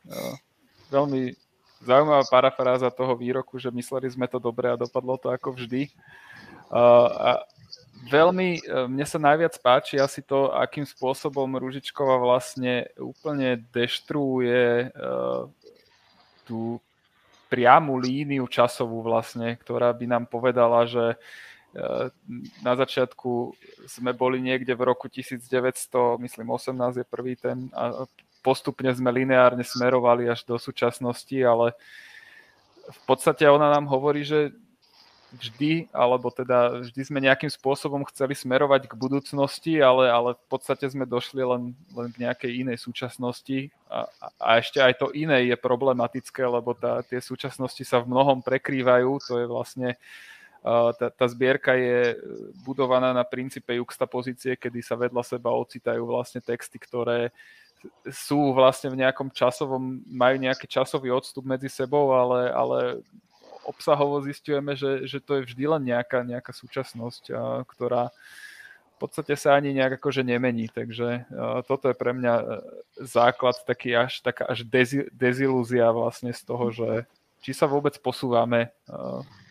Veľmi 0.94 1.36
zaujímavá 1.84 2.24
parafráza 2.30 2.88
toho 2.94 3.18
výroku, 3.18 3.60
že 3.60 3.74
mysleli 3.74 4.08
sme 4.08 4.30
to 4.30 4.40
dobre 4.40 4.72
a 4.72 4.80
dopadlo 4.80 5.20
to 5.20 5.34
ako 5.34 5.58
vždy. 5.58 5.92
A 6.72 7.44
veľmi, 8.08 8.50
e, 8.58 8.62
mne 8.88 9.06
sa 9.06 9.20
najviac 9.20 9.60
páči 9.60 10.00
asi 10.00 10.24
to, 10.24 10.50
akým 10.56 10.88
spôsobom 10.88 11.60
Ružičková 11.60 12.18
vlastne 12.18 12.88
úplne 12.98 13.60
deštruuje 13.72 14.92
uh, 14.92 15.46
tú 16.48 16.80
priamu 17.52 18.00
líniu 18.00 18.48
časovú 18.48 19.04
vlastne, 19.04 19.56
ktorá 19.60 19.92
by 19.92 20.06
nám 20.08 20.24
povedala, 20.28 20.88
že 20.88 21.16
uh, 21.16 22.08
na 22.64 22.74
začiatku 22.76 23.56
sme 23.88 24.12
boli 24.16 24.40
niekde 24.40 24.72
v 24.76 24.88
roku 24.88 25.12
1900, 25.12 25.48
myslím 26.24 26.48
18 26.56 27.04
je 27.04 27.06
prvý 27.08 27.36
ten 27.36 27.68
a 27.76 28.08
postupne 28.48 28.88
sme 28.96 29.12
lineárne 29.12 29.64
smerovali 29.64 30.32
až 30.32 30.48
do 30.48 30.56
súčasnosti, 30.56 31.36
ale 31.44 31.76
v 32.88 33.00
podstate 33.04 33.44
ona 33.44 33.68
nám 33.68 33.92
hovorí, 33.92 34.24
že 34.24 34.56
vždy, 35.36 35.92
alebo 35.92 36.32
teda 36.32 36.88
vždy 36.88 37.02
sme 37.04 37.20
nejakým 37.20 37.52
spôsobom 37.52 38.08
chceli 38.08 38.32
smerovať 38.32 38.88
k 38.88 38.96
budúcnosti, 38.96 39.76
ale, 39.84 40.08
ale 40.08 40.30
v 40.40 40.46
podstate 40.48 40.88
sme 40.88 41.04
došli 41.04 41.44
len, 41.44 41.76
len 41.92 42.08
k 42.16 42.24
nejakej 42.24 42.52
inej 42.64 42.80
súčasnosti. 42.80 43.68
A, 43.92 44.08
a 44.40 44.50
ešte 44.64 44.80
aj 44.80 45.04
to 45.04 45.12
iné 45.12 45.52
je 45.52 45.56
problematické, 45.60 46.48
lebo 46.48 46.72
tá, 46.72 47.04
tie 47.04 47.20
súčasnosti 47.20 47.84
sa 47.84 48.00
v 48.00 48.12
mnohom 48.16 48.40
prekrývajú, 48.40 49.12
to 49.28 49.34
je 49.44 49.46
vlastne 49.48 49.90
tá, 51.00 51.08
tá 51.08 51.26
zbierka 51.32 51.80
je 51.80 52.18
budovaná 52.66 53.16
na 53.16 53.24
princípe 53.24 53.72
juxtapozície, 53.78 54.60
kedy 54.60 54.84
sa 54.84 55.00
vedľa 55.00 55.24
seba 55.24 55.54
ocitajú 55.56 56.04
vlastne 56.04 56.44
texty, 56.44 56.76
ktoré 56.76 57.32
sú 58.10 58.52
vlastne 58.58 58.90
v 58.92 59.06
nejakom 59.06 59.30
časovom, 59.30 60.02
majú 60.10 60.36
nejaký 60.42 60.66
časový 60.66 61.14
odstup 61.14 61.46
medzi 61.46 61.70
sebou, 61.70 62.12
ale, 62.12 62.52
ale 62.52 62.78
obsahovo 63.68 64.24
zistujeme, 64.24 64.80
že, 64.80 65.04
že 65.04 65.20
to 65.20 65.38
je 65.38 65.52
vždy 65.52 65.64
len 65.68 65.84
nejaká, 65.92 66.24
nejaká 66.24 66.56
súčasnosť, 66.56 67.36
ktorá 67.68 68.16
v 68.98 68.98
podstate 68.98 69.38
sa 69.38 69.54
ani 69.54 69.78
nejak 69.78 70.02
akože 70.02 70.26
nemení. 70.26 70.72
Takže 70.74 71.30
toto 71.70 71.86
je 71.92 71.96
pre 72.00 72.18
mňa 72.18 72.34
e, 72.34 72.46
základ 73.06 73.54
taký 73.62 73.94
až, 73.94 74.26
taká 74.26 74.50
až 74.50 74.66
dezi, 74.66 75.06
dezilúzia 75.14 75.86
vlastne 75.94 76.34
z 76.34 76.42
toho, 76.42 76.74
že 76.74 77.06
či 77.38 77.54
sa 77.54 77.70
vôbec 77.70 77.94
posúvame, 78.02 78.74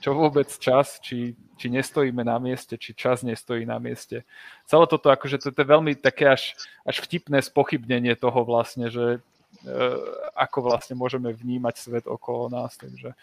čo 0.03 0.11
vôbec 0.11 0.51
čas, 0.59 0.99
či, 0.99 1.39
či 1.55 1.71
nestojíme 1.71 2.27
na 2.27 2.37
mieste, 2.43 2.75
či 2.75 2.93
čas 2.93 3.23
nestojí 3.23 3.63
na 3.63 3.79
mieste. 3.79 4.27
Celé 4.67 4.85
toto, 4.91 5.07
akože 5.07 5.39
to, 5.39 5.55
to 5.55 5.63
je 5.63 5.71
veľmi 5.71 5.95
také 5.95 6.35
až, 6.35 6.59
až 6.83 6.99
vtipné 7.07 7.39
spochybnenie 7.41 8.19
toho 8.19 8.43
vlastne, 8.43 8.91
že 8.91 9.23
ako 10.35 10.67
vlastne 10.67 10.99
môžeme 10.99 11.31
vnímať 11.33 11.75
svet 11.79 12.05
okolo 12.11 12.51
nás. 12.51 12.75
Takže 12.75 13.15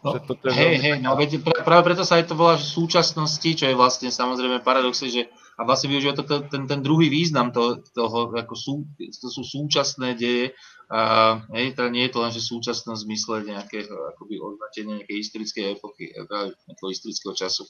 No, 0.00 0.16
že 0.16 0.18
toto 0.24 0.48
je 0.48 0.56
hej, 0.56 0.74
hej, 0.80 0.96
no 1.04 1.12
veď 1.12 1.44
práve 1.60 1.92
preto 1.92 2.08
sa 2.08 2.16
aj 2.16 2.32
to 2.32 2.34
volá 2.38 2.56
že 2.56 2.72
súčasnosti, 2.72 3.44
čo 3.44 3.68
je 3.68 3.76
vlastne 3.76 4.08
samozrejme 4.08 4.64
paradoxne, 4.64 5.12
že 5.12 5.28
a 5.60 5.68
vlastne 5.68 5.92
využíva 5.92 6.16
to, 6.16 6.24
ten, 6.24 6.64
ten 6.64 6.80
druhý 6.80 7.12
význam 7.12 7.52
to, 7.52 7.84
toho, 7.92 8.32
ako 8.32 8.56
sú, 8.56 8.88
to 8.96 9.28
sú 9.28 9.44
súčasné 9.44 10.16
deje, 10.16 10.56
a 10.88 11.38
hej, 11.52 11.76
to 11.76 11.86
nie 11.92 12.08
je 12.08 12.12
to 12.16 12.18
len, 12.24 12.32
že 12.32 12.40
súčasné 12.40 12.96
v 12.96 13.02
zmysle 13.04 13.44
nejakého 13.44 14.16
akoby 14.16 14.40
označenia 14.40 15.04
nejakej 15.04 15.18
historickej 15.20 15.64
epochy, 15.76 16.16
nejakého 16.64 16.90
historického 16.90 17.36
času, 17.36 17.68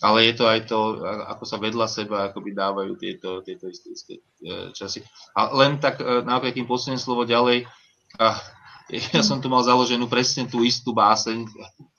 ale 0.00 0.24
je 0.24 0.34
to 0.40 0.44
aj 0.48 0.60
to, 0.66 1.04
ako 1.04 1.44
sa 1.44 1.60
vedľa 1.60 1.86
seba 1.86 2.16
akoby 2.32 2.56
dávajú 2.56 2.96
tieto, 2.96 3.44
tieto 3.44 3.68
historické 3.68 4.18
e, 4.18 4.72
časy. 4.72 5.04
A 5.36 5.52
len 5.52 5.76
tak, 5.78 6.00
e, 6.00 6.24
naopak, 6.24 6.56
kým 6.56 6.66
posuniem 6.66 6.98
slovo 6.98 7.28
ďalej, 7.28 7.68
a 8.16 8.40
ja 8.88 9.22
som 9.22 9.38
tu 9.38 9.52
mal 9.52 9.60
založenú 9.64 10.08
presne 10.08 10.48
tú 10.48 10.64
istú 10.64 10.96
báseň, 10.96 11.44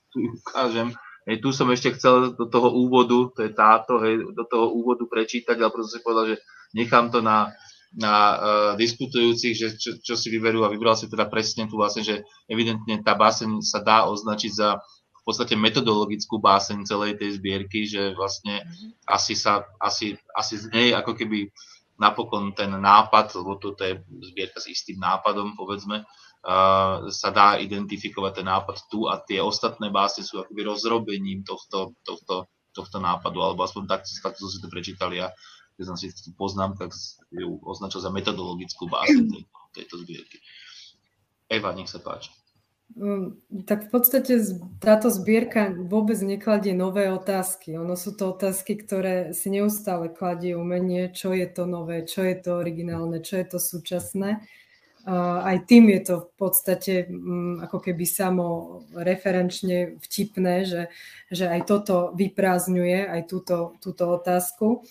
tu 0.09 0.17
ju 0.17 0.29
ukážem. 0.41 0.89
Hej, 1.29 1.45
tu 1.45 1.53
som 1.53 1.69
ešte 1.69 1.93
chcel 1.93 2.33
do 2.33 2.49
toho 2.49 2.73
úvodu, 2.73 3.29
to 3.37 3.45
je 3.45 3.51
táto, 3.53 4.01
hej, 4.01 4.33
do 4.33 4.43
toho 4.49 4.73
úvodu 4.73 5.05
prečítať, 5.05 5.53
ale 5.61 5.69
som 5.85 5.91
si 5.93 6.01
povedal, 6.01 6.33
že 6.33 6.37
nechám 6.73 7.13
to 7.13 7.21
na, 7.21 7.53
na 7.93 8.13
uh, 8.13 8.71
diskutujúcich, 8.73 9.53
že 9.53 9.67
čo, 9.77 10.01
čo 10.01 10.13
si 10.17 10.33
vyberú 10.33 10.65
a 10.65 10.73
vybral 10.73 10.97
si 10.97 11.05
teda 11.05 11.29
presne 11.29 11.69
tú 11.69 11.77
báseň, 11.77 12.01
že 12.01 12.15
evidentne 12.49 13.05
tá 13.05 13.13
báseň 13.13 13.61
sa 13.61 13.81
dá 13.85 14.09
označiť 14.09 14.51
za 14.53 14.81
v 15.19 15.23
podstate 15.27 15.53
metodologickú 15.53 16.41
báseň 16.41 16.89
celej 16.89 17.19
tej 17.21 17.37
zbierky, 17.37 17.85
že 17.85 18.17
vlastne 18.17 18.65
mm-hmm. 18.65 18.89
asi 19.05 19.37
sa, 19.37 19.67
asi, 19.77 20.17
asi 20.33 20.55
z 20.57 20.65
nej 20.73 20.89
ako 20.95 21.13
keby 21.13 21.53
napokon 21.99 22.55
ten 22.55 22.71
nápad, 22.71 23.35
lebo 23.37 23.59
toto 23.59 23.83
je 23.83 23.99
zbierka 24.31 24.63
s 24.63 24.71
istým 24.71 24.97
nápadom, 24.97 25.53
povedzme, 25.59 26.07
sa 27.09 27.29
dá 27.35 27.59
identifikovať 27.59 28.39
ten 28.39 28.47
nápad 28.47 28.77
tu 28.87 29.11
a 29.11 29.19
tie 29.19 29.43
ostatné 29.43 29.91
básne 29.91 30.23
sú 30.23 30.39
akoby 30.39 30.61
rozrobením 30.63 31.43
tohto, 31.43 31.99
tohto, 32.07 32.47
tohto 32.71 32.97
nápadu, 33.03 33.43
alebo 33.43 33.67
aspoň 33.67 33.83
takto, 33.91 34.07
takto 34.23 34.47
si 34.47 34.63
to 34.63 34.71
prečítal 34.71 35.11
ja, 35.11 35.27
keď 35.75 35.83
som 35.83 35.97
si 35.99 36.07
tú 36.15 36.31
poznámku 36.39 36.87
ju 37.35 37.59
označil 37.67 37.99
za 37.99 38.11
metodologickú 38.11 38.87
báseň 38.87 39.27
tejto, 39.27 39.59
tejto 39.75 39.95
zbierky. 40.07 40.39
Eva, 41.51 41.75
nech 41.75 41.91
sa 41.91 41.99
páči. 41.99 42.31
Mm, 42.97 43.37
tak 43.69 43.85
v 43.85 43.89
podstate 43.93 44.33
táto 44.81 45.13
zbierka 45.13 45.69
vôbec 45.69 46.17
nekladie 46.25 46.73
nové 46.73 47.05
otázky. 47.11 47.77
Ono 47.77 47.93
sú 47.93 48.17
to 48.17 48.33
otázky, 48.33 48.81
ktoré 48.81 49.35
si 49.35 49.53
neustále 49.53 50.09
kladie 50.09 50.57
umenie, 50.57 51.13
čo 51.13 51.35
je 51.35 51.45
to 51.45 51.69
nové, 51.69 52.01
čo 52.07 52.25
je 52.25 52.35
to 52.41 52.57
originálne, 52.57 53.21
čo 53.21 53.37
je 53.37 53.45
to 53.45 53.57
súčasné 53.61 54.41
aj 55.17 55.65
tým 55.65 55.89
je 55.89 56.01
to 56.05 56.15
v 56.21 56.31
podstate 56.37 56.93
mm, 57.09 57.65
ako 57.65 57.77
keby 57.81 58.05
samo 58.05 58.45
referenčne 58.93 59.97
vtipné, 59.97 60.69
že, 60.69 60.81
že 61.33 61.49
aj 61.49 61.61
toto 61.65 62.13
vyprázdňuje, 62.13 63.09
aj 63.09 63.21
túto, 63.25 63.73
túto 63.81 64.03
otázku. 64.13 64.85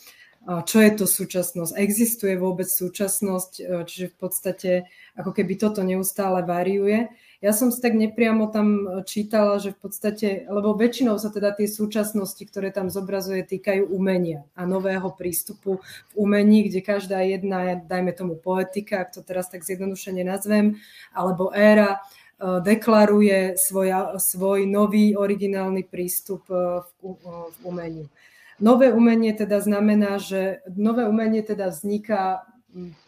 Čo 0.48 0.80
je 0.80 0.92
to 0.96 1.04
súčasnosť? 1.04 1.76
Existuje 1.76 2.40
vôbec 2.40 2.64
súčasnosť? 2.64 3.52
E, 3.60 3.62
čiže 3.84 4.06
v 4.08 4.16
podstate 4.16 4.70
ako 5.12 5.36
keby 5.36 5.60
toto 5.60 5.84
neustále 5.84 6.40
variuje. 6.40 7.12
Ja 7.38 7.54
som 7.54 7.70
si 7.70 7.78
tak 7.78 7.94
nepriamo 7.94 8.50
tam 8.50 8.66
e, 8.66 9.06
čítala, 9.06 9.62
že 9.62 9.70
v 9.70 9.86
podstate, 9.86 10.50
lebo 10.50 10.74
väčšinou 10.74 11.22
sa 11.22 11.30
teda 11.30 11.54
tie 11.54 11.70
súčasnosti, 11.70 12.42
ktoré 12.42 12.74
tam 12.74 12.90
zobrazuje, 12.90 13.46
týkajú 13.46 13.94
umenia 13.94 14.42
a 14.58 14.66
nového 14.66 15.14
prístupu 15.14 15.78
v 15.78 16.12
umení, 16.18 16.66
kde 16.66 16.82
každá 16.82 17.22
jedna, 17.22 17.78
dajme 17.78 18.10
tomu 18.10 18.34
poetika, 18.34 19.06
ak 19.06 19.14
to 19.14 19.22
teraz 19.22 19.46
tak 19.46 19.62
zjednodušene 19.62 20.26
nazvem, 20.26 20.82
alebo 21.14 21.54
éra, 21.54 22.02
e, 22.42 22.58
deklaruje 22.58 23.54
svoj, 23.54 24.18
svoj 24.18 24.66
nový 24.66 25.14
originálny 25.14 25.86
prístup 25.86 26.42
e, 26.50 26.82
v, 26.82 27.22
v 27.54 27.58
umení. 27.62 28.10
Nové 28.58 28.90
umenie 28.90 29.30
teda 29.38 29.62
znamená, 29.62 30.18
že 30.18 30.66
nové 30.74 31.06
umenie 31.06 31.46
teda 31.46 31.70
vzniká, 31.70 32.42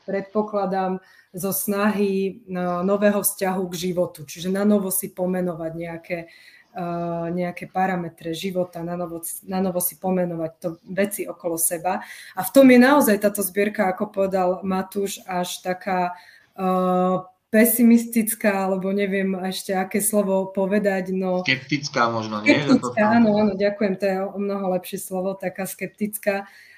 predpokladám, 0.09 1.01
zo 1.31 1.55
snahy 1.55 2.43
no, 2.51 2.83
nového 2.83 3.23
vzťahu 3.23 3.63
k 3.71 3.75
životu, 3.91 4.27
čiže 4.27 4.51
na 4.51 4.67
novo 4.67 4.91
si 4.91 5.15
pomenovať 5.15 5.73
nejaké, 5.79 6.19
uh, 6.75 7.31
nejaké 7.31 7.71
parametre 7.71 8.35
života, 8.35 8.83
na 8.83 8.99
novo, 8.99 9.23
na 9.47 9.63
novo 9.63 9.79
si 9.79 9.95
pomenovať 9.95 10.53
to 10.59 10.69
veci 10.91 11.31
okolo 11.31 11.55
seba. 11.55 12.03
A 12.35 12.41
v 12.43 12.51
tom 12.51 12.67
je 12.67 12.79
naozaj 12.83 13.23
táto 13.23 13.47
zbierka, 13.47 13.87
ako 13.87 14.11
povedal 14.11 14.49
Matúš, 14.67 15.23
až 15.23 15.63
taká 15.63 16.19
uh, 16.59 17.23
pesimistická, 17.55 18.67
alebo 18.67 18.91
neviem 18.91 19.31
ešte 19.47 19.71
aké 19.71 20.03
slovo 20.03 20.51
povedať. 20.51 21.15
No, 21.15 21.47
skeptická 21.47 22.11
možno, 22.11 22.43
nie? 22.43 22.59
Skeptická, 22.59 23.07
áno, 23.07 23.39
áno, 23.39 23.55
ďakujem, 23.55 23.95
to 24.03 24.05
je 24.07 24.17
o 24.19 24.39
mnoho 24.39 24.75
lepšie 24.75 24.99
slovo, 24.99 25.39
taká 25.39 25.63
skeptická 25.63 26.47
E, 26.47 26.70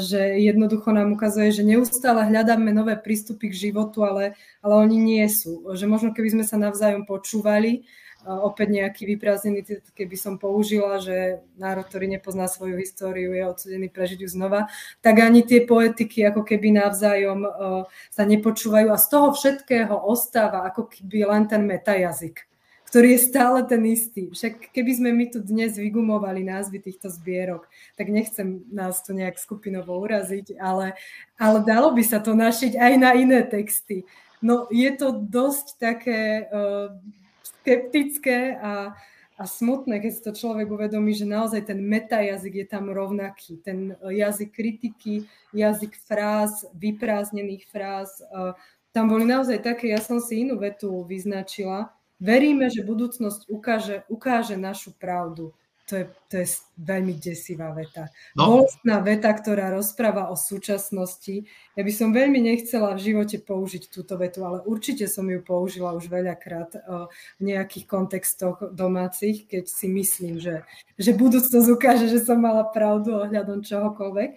že 0.00 0.40
jednoducho 0.40 0.88
nám 0.96 1.12
ukazuje, 1.12 1.52
že 1.52 1.60
neustále 1.60 2.24
hľadáme 2.24 2.72
nové 2.72 2.96
prístupy 2.96 3.52
k 3.52 3.68
životu, 3.68 4.00
ale, 4.00 4.32
ale 4.64 4.74
oni 4.80 4.96
nie 4.96 5.26
sú. 5.28 5.60
Že 5.76 5.84
možno 5.84 6.08
keby 6.16 6.40
sme 6.40 6.44
sa 6.48 6.56
navzájom 6.56 7.04
počúvali, 7.04 7.72
e, 7.76 7.80
opäť 8.24 8.68
nejaký 8.72 9.04
vyprázdnený, 9.04 9.92
keby 9.92 10.16
som 10.16 10.40
použila, 10.40 11.04
že 11.04 11.44
národ, 11.60 11.84
ktorý 11.84 12.08
nepozná 12.08 12.48
svoju 12.48 12.80
históriu, 12.80 13.36
je 13.36 13.44
odsudený 13.44 13.92
prežiť 13.92 14.24
ju 14.24 14.28
znova, 14.32 14.72
tak 15.04 15.20
ani 15.20 15.44
tie 15.44 15.68
poetiky 15.68 16.24
ako 16.24 16.48
keby 16.48 16.72
navzájom 16.72 17.44
sa 18.08 18.24
nepočúvajú 18.24 18.88
a 18.88 18.96
z 18.96 19.06
toho 19.12 19.36
všetkého 19.36 19.92
ostáva 19.92 20.64
ako 20.64 20.88
keby 20.88 21.28
len 21.28 21.44
ten 21.44 21.68
metajazyk 21.68 22.48
ktorý 22.88 23.14
je 23.14 23.28
stále 23.28 23.60
ten 23.68 23.84
istý. 23.84 24.32
Však 24.32 24.72
keby 24.72 24.92
sme 24.96 25.10
my 25.12 25.28
tu 25.28 25.44
dnes 25.44 25.76
vygumovali 25.76 26.40
názvy 26.40 26.80
týchto 26.80 27.12
zbierok, 27.12 27.68
tak 28.00 28.08
nechcem 28.08 28.64
nás 28.72 29.04
to 29.04 29.12
nejak 29.12 29.36
skupinovo 29.36 29.92
uraziť, 30.00 30.56
ale, 30.56 30.96
ale 31.36 31.58
dalo 31.68 31.92
by 31.92 32.00
sa 32.00 32.16
to 32.16 32.32
našiť 32.32 32.80
aj 32.80 32.92
na 32.96 33.12
iné 33.12 33.44
texty. 33.44 34.08
No 34.40 34.72
je 34.72 34.88
to 34.96 35.20
dosť 35.20 35.66
také 35.76 36.48
uh, 36.48 36.96
skeptické 37.44 38.56
a, 38.56 38.96
a 39.36 39.42
smutné, 39.44 40.00
keď 40.00 40.12
si 40.14 40.24
to 40.24 40.32
človek 40.32 40.72
uvedomí, 40.72 41.12
že 41.12 41.28
naozaj 41.28 41.68
ten 41.68 41.84
metajazyk 41.84 42.64
je 42.64 42.66
tam 42.72 42.88
rovnaký. 42.88 43.60
Ten 43.60 44.00
jazyk 44.00 44.56
kritiky, 44.56 45.28
jazyk 45.52 45.92
fráz, 46.08 46.64
vyprázdnených 46.72 47.68
fráz. 47.68 48.24
Uh, 48.32 48.56
tam 48.96 49.12
boli 49.12 49.28
naozaj 49.28 49.60
také, 49.60 49.92
ja 49.92 50.00
som 50.00 50.16
si 50.24 50.48
inú 50.48 50.56
vetu 50.56 51.04
vyznačila, 51.04 51.92
Veríme, 52.18 52.66
že 52.66 52.82
budúcnosť 52.82 53.46
ukáže, 53.46 54.02
ukáže 54.10 54.58
našu 54.58 54.90
pravdu. 54.98 55.54
To 55.88 55.96
je, 55.96 56.04
to 56.28 56.34
je 56.44 56.46
veľmi 56.76 57.16
desivá 57.16 57.72
veta. 57.72 58.12
No. 58.36 58.60
Bolestná 58.60 59.00
veta, 59.00 59.32
ktorá 59.32 59.72
rozpráva 59.72 60.28
o 60.28 60.36
súčasnosti. 60.36 61.48
Ja 61.72 61.82
by 61.86 61.92
som 61.96 62.12
veľmi 62.12 62.44
nechcela 62.44 62.92
v 62.92 63.08
živote 63.08 63.40
použiť 63.40 63.88
túto 63.88 64.20
vetu, 64.20 64.44
ale 64.44 64.60
určite 64.68 65.08
som 65.08 65.24
ju 65.24 65.40
použila 65.40 65.96
už 65.96 66.12
veľakrát 66.12 66.76
eh, 66.76 66.82
v 67.40 67.42
nejakých 67.42 67.88
kontextoch 67.88 68.76
domácich, 68.76 69.48
keď 69.48 69.64
si 69.64 69.88
myslím, 69.88 70.36
že, 70.36 70.60
že 71.00 71.16
budúcnosť 71.16 71.68
ukáže, 71.72 72.12
že 72.12 72.20
som 72.20 72.36
mala 72.36 72.68
pravdu 72.68 73.16
ohľadom 73.16 73.64
čohokoľvek. 73.64 74.30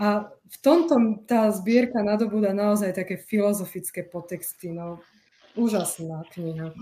A 0.00 0.32
v 0.32 0.56
tomto 0.64 1.20
tá 1.28 1.52
zbierka 1.52 2.00
nadobúda 2.00 2.56
naozaj 2.56 2.96
také 2.96 3.20
filozofické 3.20 4.08
potexty. 4.08 4.72
No, 4.72 5.04
Úžasná 5.52 6.24
kniha. 6.32 6.72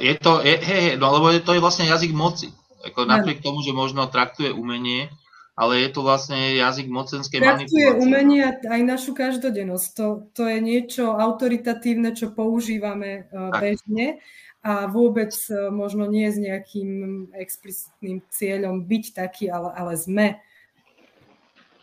Je 0.00 0.14
to, 0.16 0.40
je, 0.40 0.56
hej, 0.56 0.80
hej, 0.80 0.94
no 0.96 1.12
lebo 1.14 1.30
je, 1.30 1.44
to 1.44 1.52
je 1.54 1.62
vlastne 1.62 1.86
jazyk 1.86 2.16
moci. 2.16 2.50
Ako 2.80 3.04
napriek 3.04 3.44
tomu, 3.44 3.60
že 3.60 3.76
možno 3.76 4.08
traktuje 4.08 4.56
umenie, 4.56 5.12
ale 5.52 5.84
je 5.84 5.88
to 5.92 6.00
vlastne 6.00 6.56
jazyk 6.56 6.88
mocenskej 6.88 7.44
manipulácie. 7.44 7.76
Traktuje 7.76 8.00
umenie 8.00 8.44
aj 8.64 8.80
našu 8.80 9.12
každodennosť. 9.12 9.86
To, 10.00 10.06
to 10.32 10.48
je 10.48 10.58
niečo 10.64 11.12
autoritatívne, 11.12 12.16
čo 12.16 12.32
používame 12.32 13.28
uh, 13.28 13.52
bežne 13.52 14.24
a 14.64 14.88
vôbec 14.88 15.36
uh, 15.52 15.68
možno 15.68 16.08
nie 16.08 16.32
s 16.32 16.40
nejakým 16.40 17.28
explicitným 17.36 18.24
cieľom 18.32 18.88
byť 18.88 19.04
taký, 19.12 19.52
ale, 19.52 19.76
ale 19.76 19.92
sme. 20.00 20.26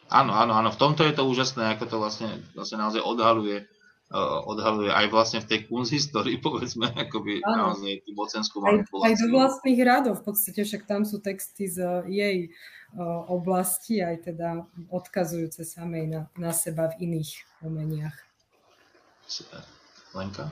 Áno, 0.09 0.33
áno, 0.33 0.57
áno. 0.57 0.73
V 0.73 0.81
tomto 0.81 1.05
je 1.05 1.13
to 1.13 1.29
úžasné, 1.29 1.77
ako 1.77 1.85
to 1.85 1.95
vlastne, 2.01 2.41
vlastne 2.57 2.81
naozaj 2.81 3.05
odhaluje 3.05 3.69
odhaluje 4.47 4.87
aj 4.87 5.11
vlastne 5.11 5.39
v 5.43 5.49
tej 5.51 5.59
kunsthistórii, 5.67 6.39
povedzme, 6.45 6.87
akoby 6.95 7.43
ano. 7.43 7.75
naozaj 7.75 8.07
tú 8.07 8.11
mocenskú 8.15 8.57
manipuláciu. 8.63 9.07
Aj, 9.07 9.13
aj 9.13 9.19
do 9.19 9.27
vlastných 9.35 9.79
radov, 9.83 10.13
v 10.19 10.23
podstate 10.31 10.61
však 10.63 10.87
tam 10.87 11.03
sú 11.03 11.19
texty 11.19 11.67
z 11.67 12.07
jej 12.07 12.51
oblasti, 13.27 13.99
aj 13.99 14.31
teda 14.31 14.63
odkazujúce 14.87 15.67
samej 15.67 16.07
na, 16.07 16.21
na 16.39 16.55
seba 16.55 16.87
v 16.95 17.11
iných 17.11 17.43
umeniach. 17.59 18.15
Lenka? 20.15 20.47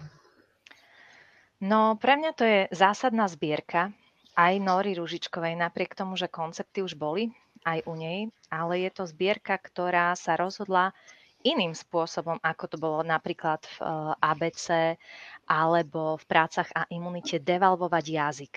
No, 1.64 1.96
pre 1.96 2.20
mňa 2.20 2.32
to 2.36 2.44
je 2.44 2.60
zásadná 2.76 3.32
zbierka 3.32 3.96
aj 4.36 4.60
Nory 4.60 5.00
Ružičkovej, 5.00 5.56
napriek 5.56 5.96
tomu, 5.96 6.20
že 6.20 6.28
koncepty 6.28 6.84
už 6.84 7.00
boli 7.00 7.32
aj 7.64 7.88
u 7.88 7.96
nej, 7.96 8.20
ale 8.52 8.84
je 8.84 8.92
to 8.92 9.08
zbierka, 9.08 9.56
ktorá 9.56 10.12
sa 10.20 10.36
rozhodla 10.36 10.92
iným 11.46 11.78
spôsobom, 11.78 12.42
ako 12.42 12.66
to 12.66 12.78
bolo 12.82 13.00
napríklad 13.06 13.62
v 13.62 13.78
eh, 13.80 13.88
ABC 14.18 14.98
alebo 15.46 16.18
v 16.18 16.26
prácach 16.26 16.70
a 16.74 16.90
imunite, 16.90 17.38
devalvovať 17.38 18.06
jazyk. 18.10 18.56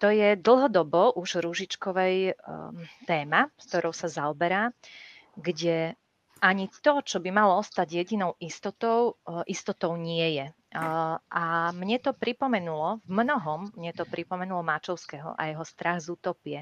To 0.00 0.08
je 0.08 0.32
dlhodobo 0.32 1.12
už 1.20 1.44
Rúžičkovej 1.44 2.32
um, 2.32 2.72
téma, 3.04 3.52
s 3.60 3.68
ktorou 3.68 3.92
sa 3.92 4.08
zaoberá, 4.08 4.72
kde 5.36 5.92
ani 6.40 6.72
to, 6.72 7.04
čo 7.04 7.20
by 7.20 7.28
malo 7.28 7.60
ostať 7.60 8.00
jedinou 8.00 8.32
istotou, 8.40 9.20
uh, 9.28 9.44
istotou 9.44 9.92
nie 10.00 10.40
je. 10.40 10.46
Uh, 10.72 11.20
a 11.28 11.68
mne 11.76 12.00
to 12.00 12.16
pripomenulo, 12.16 13.04
v 13.04 13.12
mnohom 13.12 13.76
mne 13.76 13.92
to 13.92 14.08
pripomenulo 14.08 14.64
Máčovského 14.64 15.36
a 15.36 15.52
jeho 15.52 15.68
strach 15.68 16.00
z 16.00 16.16
utopie 16.16 16.58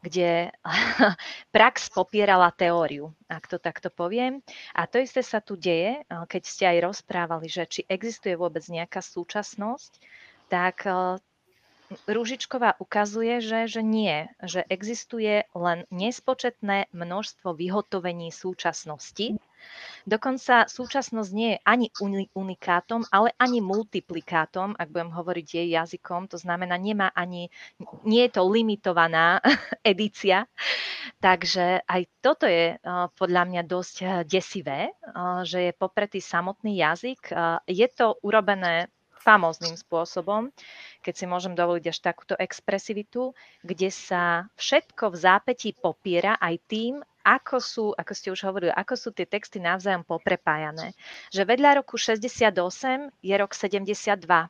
kde 0.00 0.48
prax 1.54 1.92
popierala 1.92 2.50
teóriu, 2.52 3.12
ak 3.28 3.44
to 3.48 3.56
takto 3.60 3.92
poviem. 3.92 4.40
A 4.72 4.88
to 4.88 5.00
isté 5.00 5.20
sa 5.20 5.44
tu 5.44 5.56
deje, 5.60 6.00
keď 6.08 6.42
ste 6.42 6.64
aj 6.66 6.78
rozprávali, 6.92 7.46
že 7.46 7.68
či 7.68 7.80
existuje 7.86 8.36
vôbec 8.36 8.64
nejaká 8.66 9.04
súčasnosť, 9.04 9.92
tak 10.48 10.88
Rúžičková 12.06 12.78
ukazuje, 12.78 13.42
že, 13.42 13.66
že 13.66 13.82
nie, 13.82 14.30
že 14.46 14.62
existuje 14.70 15.42
len 15.58 15.82
nespočetné 15.90 16.86
množstvo 16.94 17.50
vyhotovení 17.50 18.30
súčasnosti. 18.30 19.34
Dokonca 20.08 20.64
súčasnosť 20.66 21.30
nie 21.36 21.56
je 21.56 21.58
ani 21.64 21.86
unikátom, 22.32 23.04
ale 23.12 23.36
ani 23.36 23.60
multiplikátom, 23.60 24.74
ak 24.74 24.88
budem 24.88 25.12
hovoriť 25.12 25.46
jej 25.60 25.68
jazykom. 25.76 26.30
To 26.32 26.40
znamená, 26.40 26.80
nemá 26.80 27.12
ani, 27.12 27.52
nie 28.08 28.24
je 28.28 28.32
to 28.32 28.42
limitovaná 28.48 29.38
edícia. 29.84 30.48
Takže 31.20 31.84
aj 31.84 32.02
toto 32.24 32.48
je 32.48 32.80
podľa 33.16 33.42
mňa 33.48 33.62
dosť 33.68 33.96
eh, 34.00 34.08
desivé, 34.24 34.80
že 35.44 35.70
je 35.70 35.72
popretý 35.76 36.20
samotný 36.20 36.80
jazyk. 36.80 37.32
Je 37.68 37.88
to 37.92 38.16
urobené 38.24 38.88
famóznym 39.20 39.76
spôsobom, 39.76 40.48
keď 41.04 41.14
si 41.14 41.24
môžem 41.28 41.52
dovoliť 41.52 41.92
až 41.92 41.98
takúto 42.00 42.34
expresivitu, 42.40 43.36
kde 43.60 43.92
sa 43.92 44.48
všetko 44.56 45.12
v 45.12 45.16
zápätí 45.20 45.70
popiera 45.76 46.40
aj 46.40 46.54
tým, 46.64 46.94
ako 47.24 47.56
sú, 47.60 47.84
ako 47.94 48.12
ste 48.16 48.28
už 48.32 48.40
hovorili, 48.48 48.72
ako 48.72 48.94
sú 48.96 49.08
tie 49.12 49.28
texty 49.28 49.60
navzájom 49.60 50.04
poprepájané. 50.04 50.96
Že 51.30 51.42
vedľa 51.46 51.70
roku 51.84 52.00
68 52.00 53.12
je 53.20 53.34
rok 53.36 53.52
72. 53.52 54.48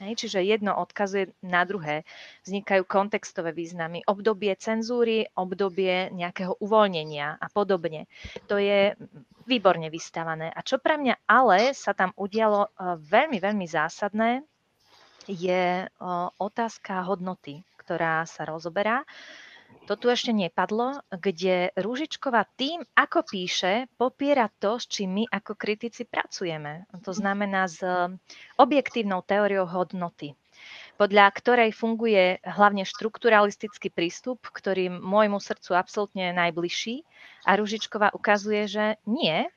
Hej, 0.00 0.16
čiže 0.16 0.40
jedno 0.40 0.72
odkazuje 0.80 1.36
na 1.44 1.60
druhé. 1.68 2.08
Vznikajú 2.48 2.88
kontextové 2.88 3.52
významy, 3.52 4.00
obdobie 4.08 4.56
cenzúry, 4.56 5.28
obdobie 5.36 6.08
nejakého 6.16 6.56
uvoľnenia 6.56 7.36
a 7.36 7.46
podobne. 7.52 8.08
To 8.48 8.56
je 8.56 8.96
výborne 9.44 9.92
vystavané. 9.92 10.48
A 10.56 10.64
čo 10.64 10.80
pre 10.80 10.96
mňa 10.96 11.28
ale 11.28 11.76
sa 11.76 11.92
tam 11.92 12.16
udialo 12.16 12.64
e, 12.64 12.68
veľmi, 12.96 13.44
veľmi 13.44 13.66
zásadné, 13.68 14.40
je 15.28 15.84
e, 15.84 15.86
otázka 16.40 17.04
hodnoty, 17.04 17.60
ktorá 17.84 18.24
sa 18.24 18.48
rozoberá 18.48 19.04
to 19.90 19.98
tu 19.98 20.06
ešte 20.06 20.30
nepadlo, 20.30 21.02
kde 21.10 21.74
Rúžičková 21.74 22.46
tým, 22.54 22.86
ako 22.94 23.26
píše, 23.26 23.90
popiera 23.98 24.46
to, 24.46 24.78
s 24.78 24.86
čím 24.86 25.18
my 25.18 25.24
ako 25.26 25.58
kritici 25.58 26.06
pracujeme. 26.06 26.86
To 27.02 27.10
znamená 27.10 27.66
s 27.66 27.82
objektívnou 28.54 29.26
teóriou 29.26 29.66
hodnoty 29.66 30.38
podľa 31.00 31.32
ktorej 31.32 31.72
funguje 31.72 32.44
hlavne 32.44 32.84
štrukturalistický 32.84 33.88
prístup, 33.88 34.44
ktorý 34.44 34.92
môjmu 34.92 35.40
srdcu 35.40 35.72
absolútne 35.72 36.28
je 36.28 36.36
najbližší. 36.36 36.96
A 37.48 37.56
Ružičková 37.56 38.12
ukazuje, 38.12 38.68
že 38.68 39.00
nie, 39.08 39.48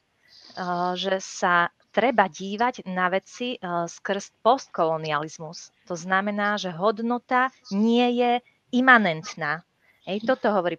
že 0.96 1.20
sa 1.20 1.76
treba 1.92 2.32
dívať 2.32 2.88
na 2.88 3.12
veci 3.12 3.60
skrz 3.60 4.32
postkolonializmus. 4.40 5.76
To 5.92 6.00
znamená, 6.00 6.56
že 6.56 6.72
hodnota 6.72 7.52
nie 7.76 8.24
je 8.24 8.32
imanentná 8.72 9.68
Hej, 10.04 10.28
toto 10.28 10.52
hovorí 10.52 10.76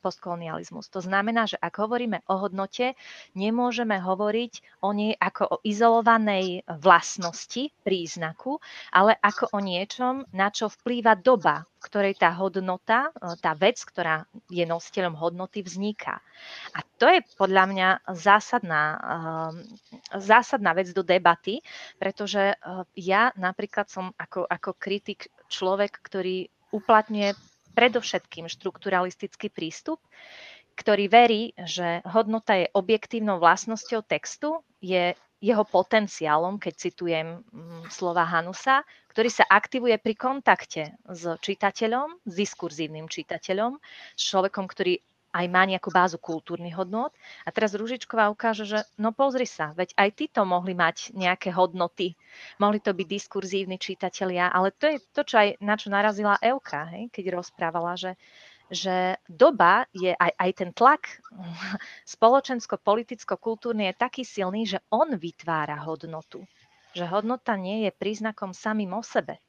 postkolonializmus. 0.00 0.88
To 0.88 1.04
znamená, 1.04 1.44
že 1.44 1.60
ak 1.60 1.84
hovoríme 1.84 2.24
o 2.32 2.40
hodnote, 2.40 2.96
nemôžeme 3.36 4.00
hovoriť 4.00 4.80
o 4.80 4.96
nej 4.96 5.12
ako 5.20 5.42
o 5.52 5.56
izolovanej 5.60 6.64
vlastnosti, 6.80 7.68
príznaku, 7.84 8.56
ale 8.88 9.20
ako 9.20 9.52
o 9.52 9.60
niečom, 9.60 10.24
na 10.32 10.48
čo 10.48 10.72
vplýva 10.72 11.20
doba, 11.20 11.68
v 11.76 11.84
ktorej 11.84 12.14
tá 12.16 12.32
hodnota, 12.32 13.12
e, 13.12 13.36
tá 13.36 13.52
vec, 13.52 13.76
ktorá 13.84 14.24
je 14.48 14.64
nositeľom 14.64 15.12
hodnoty, 15.12 15.60
vzniká. 15.60 16.16
A 16.72 16.80
to 16.96 17.12
je 17.12 17.20
podľa 17.36 17.68
mňa 17.68 17.88
zásadná, 18.16 18.82
ehm, 18.96 19.76
zásadná 20.16 20.72
vec 20.72 20.88
do 20.96 21.04
debaty, 21.04 21.60
pretože 22.00 22.40
e, 22.40 22.56
ja 22.96 23.28
napríklad 23.36 23.92
som 23.92 24.08
ako, 24.16 24.48
ako 24.48 24.72
kritik 24.80 25.28
človek, 25.52 26.00
ktorý 26.00 26.48
uplatňuje 26.72 27.51
predovšetkým 27.72 28.48
štrukturalistický 28.48 29.48
prístup, 29.48 29.98
ktorý 30.76 31.08
verí, 31.08 31.42
že 31.60 32.00
hodnota 32.08 32.56
je 32.56 32.72
objektívnou 32.72 33.36
vlastnosťou 33.36 34.00
textu, 34.06 34.64
je 34.80 35.12
jeho 35.42 35.64
potenciálom, 35.66 36.62
keď 36.62 36.74
citujem 36.78 37.42
mm, 37.42 37.90
slova 37.90 38.22
Hanusa, 38.22 38.86
ktorý 39.10 39.28
sa 39.28 39.44
aktivuje 39.50 39.98
pri 39.98 40.14
kontakte 40.14 40.94
s 41.10 41.26
čitateľom, 41.42 42.22
s 42.22 42.32
diskurzívnym 42.32 43.10
čitateľom, 43.10 43.74
s 44.14 44.22
človekom, 44.22 44.70
ktorý 44.70 45.02
aj 45.32 45.46
má 45.48 45.64
nejakú 45.64 45.88
bázu 45.88 46.20
kultúrnych 46.20 46.76
hodnot. 46.76 47.16
A 47.42 47.48
teraz 47.48 47.72
Ružičková 47.72 48.28
ukáže, 48.28 48.68
že 48.68 48.78
no 49.00 49.16
pozri 49.16 49.48
sa, 49.48 49.72
veď 49.72 49.96
aj 49.96 50.08
títo 50.12 50.44
mohli 50.44 50.76
mať 50.76 51.16
nejaké 51.16 51.48
hodnoty, 51.50 52.12
mohli 52.60 52.78
to 52.78 52.92
byť 52.92 53.06
diskurzívni 53.08 53.80
čitatelia, 53.80 54.52
ale 54.52 54.70
to 54.76 54.92
je 54.92 54.98
to, 55.16 55.24
čo 55.24 55.34
aj, 55.40 55.48
na 55.64 55.74
čo 55.80 55.88
narazila 55.88 56.36
Euka, 56.44 56.84
hej, 56.92 57.08
keď 57.08 57.40
rozprávala, 57.40 57.96
že, 57.96 58.12
že 58.68 59.16
doba 59.24 59.88
je 59.96 60.12
aj, 60.12 60.32
aj 60.36 60.50
ten 60.52 60.70
tlak 60.76 61.02
spoločensko-politicko-kultúrny 62.14 63.88
je 63.90 63.94
taký 63.96 64.22
silný, 64.28 64.68
že 64.68 64.84
on 64.92 65.16
vytvára 65.16 65.80
hodnotu. 65.80 66.44
Že 66.92 67.08
hodnota 67.08 67.56
nie 67.56 67.88
je 67.88 67.90
príznakom 67.96 68.52
samým 68.52 68.92
o 68.92 69.00
sebe. 69.00 69.40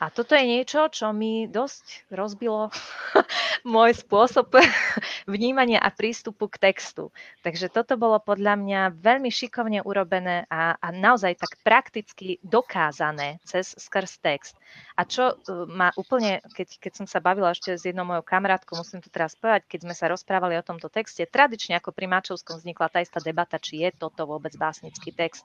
A 0.00 0.08
toto 0.08 0.32
je 0.32 0.48
niečo, 0.48 0.88
čo 0.88 1.12
mi 1.12 1.44
dosť 1.44 2.08
rozbilo 2.08 2.72
môj 3.68 4.00
spôsob 4.00 4.48
vnímania 5.28 5.76
a 5.76 5.92
prístupu 5.92 6.48
k 6.48 6.72
textu. 6.72 7.12
Takže 7.44 7.68
toto 7.68 8.00
bolo 8.00 8.16
podľa 8.16 8.56
mňa 8.56 8.80
veľmi 8.96 9.28
šikovne 9.28 9.84
urobené 9.84 10.48
a, 10.48 10.80
a 10.80 10.88
naozaj 10.88 11.36
tak 11.36 11.52
prakticky 11.60 12.40
dokázané 12.40 13.44
cez 13.44 13.76
skrz 13.76 14.24
text. 14.24 14.56
A 14.96 15.08
čo 15.08 15.32
e, 15.32 15.34
ma 15.68 15.88
úplne, 15.96 16.44
keď, 16.52 16.76
keď 16.76 16.92
som 16.92 17.06
sa 17.08 17.24
bavila 17.24 17.56
ešte 17.56 17.72
s 17.76 17.88
jednou 17.88 18.04
mojou 18.04 18.24
kamarátkou, 18.24 18.76
musím 18.76 19.00
to 19.00 19.08
teraz 19.08 19.32
povedať, 19.32 19.64
keď 19.68 19.80
sme 19.88 19.94
sa 19.96 20.12
rozprávali 20.12 20.60
o 20.60 20.64
tomto 20.64 20.92
texte, 20.92 21.24
tradične 21.24 21.80
ako 21.80 21.92
pri 21.92 22.06
Mačovskom 22.08 22.60
vznikla 22.60 22.92
tá 22.92 22.98
istá 23.00 23.18
debata, 23.20 23.56
či 23.56 23.84
je 23.84 23.96
toto 23.96 24.28
vôbec 24.28 24.52
básnický 24.60 25.12
text. 25.12 25.44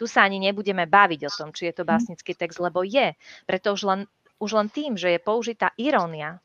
Tu 0.00 0.08
sa 0.08 0.24
ani 0.24 0.40
nebudeme 0.40 0.88
baviť 0.88 1.20
o 1.28 1.30
tom, 1.32 1.48
či 1.52 1.68
je 1.68 1.74
to 1.76 1.84
básnický 1.84 2.32
text, 2.32 2.58
lebo 2.60 2.80
je. 2.80 3.12
Preto 3.44 3.76
už 3.76 3.84
len, 3.84 3.93
už 4.42 4.50
len 4.58 4.68
tým, 4.68 4.98
že 4.98 5.14
je 5.14 5.20
použitá 5.22 5.70
irónia 5.78 6.42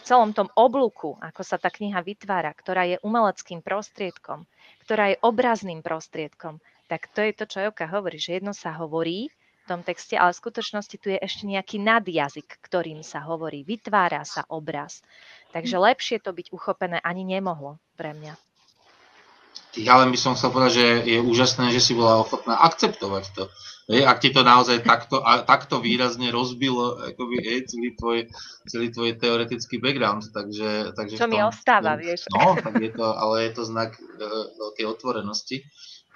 v 0.00 0.02
celom 0.02 0.34
tom 0.34 0.48
oblúku, 0.56 1.16
ako 1.20 1.40
sa 1.44 1.56
tá 1.60 1.68
kniha 1.70 2.00
vytvára, 2.02 2.50
ktorá 2.56 2.88
je 2.88 2.96
umeleckým 3.04 3.60
prostriedkom, 3.62 4.48
ktorá 4.84 5.14
je 5.14 5.20
obrazným 5.22 5.80
prostriedkom, 5.84 6.58
tak 6.90 7.06
to 7.14 7.22
je 7.22 7.32
to, 7.36 7.44
čo 7.46 7.58
Joka 7.70 7.86
hovorí, 7.86 8.18
že 8.18 8.42
jedno 8.42 8.50
sa 8.50 8.74
hovorí 8.74 9.30
v 9.30 9.64
tom 9.70 9.86
texte, 9.86 10.18
ale 10.18 10.34
v 10.34 10.40
skutočnosti 10.42 10.96
tu 10.98 11.14
je 11.14 11.18
ešte 11.22 11.46
nejaký 11.46 11.78
nadjazyk, 11.78 12.58
ktorým 12.58 13.06
sa 13.06 13.22
hovorí, 13.22 13.62
vytvára 13.62 14.26
sa 14.26 14.42
obraz. 14.50 14.98
Takže 15.54 15.78
lepšie 15.78 16.18
to 16.18 16.34
byť 16.34 16.50
uchopené 16.50 16.98
ani 16.98 17.22
nemohlo 17.22 17.78
pre 17.94 18.10
mňa. 18.10 18.49
Tých 19.70 19.86
ale 19.86 20.10
by 20.10 20.18
som 20.18 20.34
chcel 20.34 20.50
povedať, 20.50 20.72
že 20.82 20.86
je 21.06 21.18
úžasné, 21.22 21.70
že 21.70 21.78
si 21.78 21.94
bola 21.94 22.18
ochotná 22.18 22.58
akceptovať 22.58 23.24
to. 23.38 23.44
Je, 23.90 24.06
ak 24.06 24.22
ti 24.22 24.30
to 24.30 24.46
naozaj 24.46 24.86
takto, 24.86 25.18
a, 25.18 25.42
takto 25.42 25.82
výrazne 25.82 26.30
rozbilo 26.30 26.98
akoby, 27.10 27.42
je, 27.42 27.54
celý, 27.74 27.90
tvoj, 27.98 28.18
celý 28.70 28.94
tvoj 28.94 29.18
teoretický 29.18 29.82
background. 29.82 30.30
Takže, 30.30 30.94
takže 30.94 31.18
Čo 31.18 31.26
tom, 31.26 31.34
mi 31.34 31.42
ostáva, 31.42 31.98
vieš. 31.98 32.30
No, 32.30 32.54
tak 32.54 32.78
je 32.78 32.90
to, 32.94 33.02
ale 33.02 33.50
je 33.50 33.52
to 33.54 33.62
znak 33.66 33.98
uh, 33.98 34.46
veľkej 34.58 34.86
otvorenosti. 34.86 35.66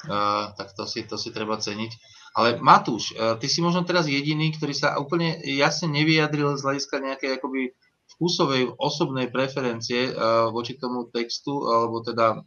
Uh, 0.07 0.55
tak 0.55 0.75
to 0.75 0.87
si, 0.87 1.03
to 1.07 1.19
si 1.19 1.35
treba 1.35 1.59
ceniť. 1.59 1.91
Ale 2.35 2.63
Matúš, 2.63 3.15
uh, 3.15 3.39
ty 3.39 3.51
si 3.51 3.59
možno 3.59 3.83
teraz 3.83 4.07
jediný, 4.07 4.55
ktorý 4.55 4.75
sa 4.75 4.95
úplne 4.99 5.39
jasne 5.43 5.91
nevyjadril 5.95 6.55
z 6.55 6.63
hľadiska 6.63 7.03
nejakej 7.03 7.43
akoby 7.43 7.75
vkusovej 8.19 8.71
osobnej 8.79 9.31
preferencie 9.35 10.15
uh, 10.15 10.51
voči 10.55 10.79
tomu 10.79 11.11
textu, 11.11 11.67
alebo 11.67 12.03
teda 12.07 12.39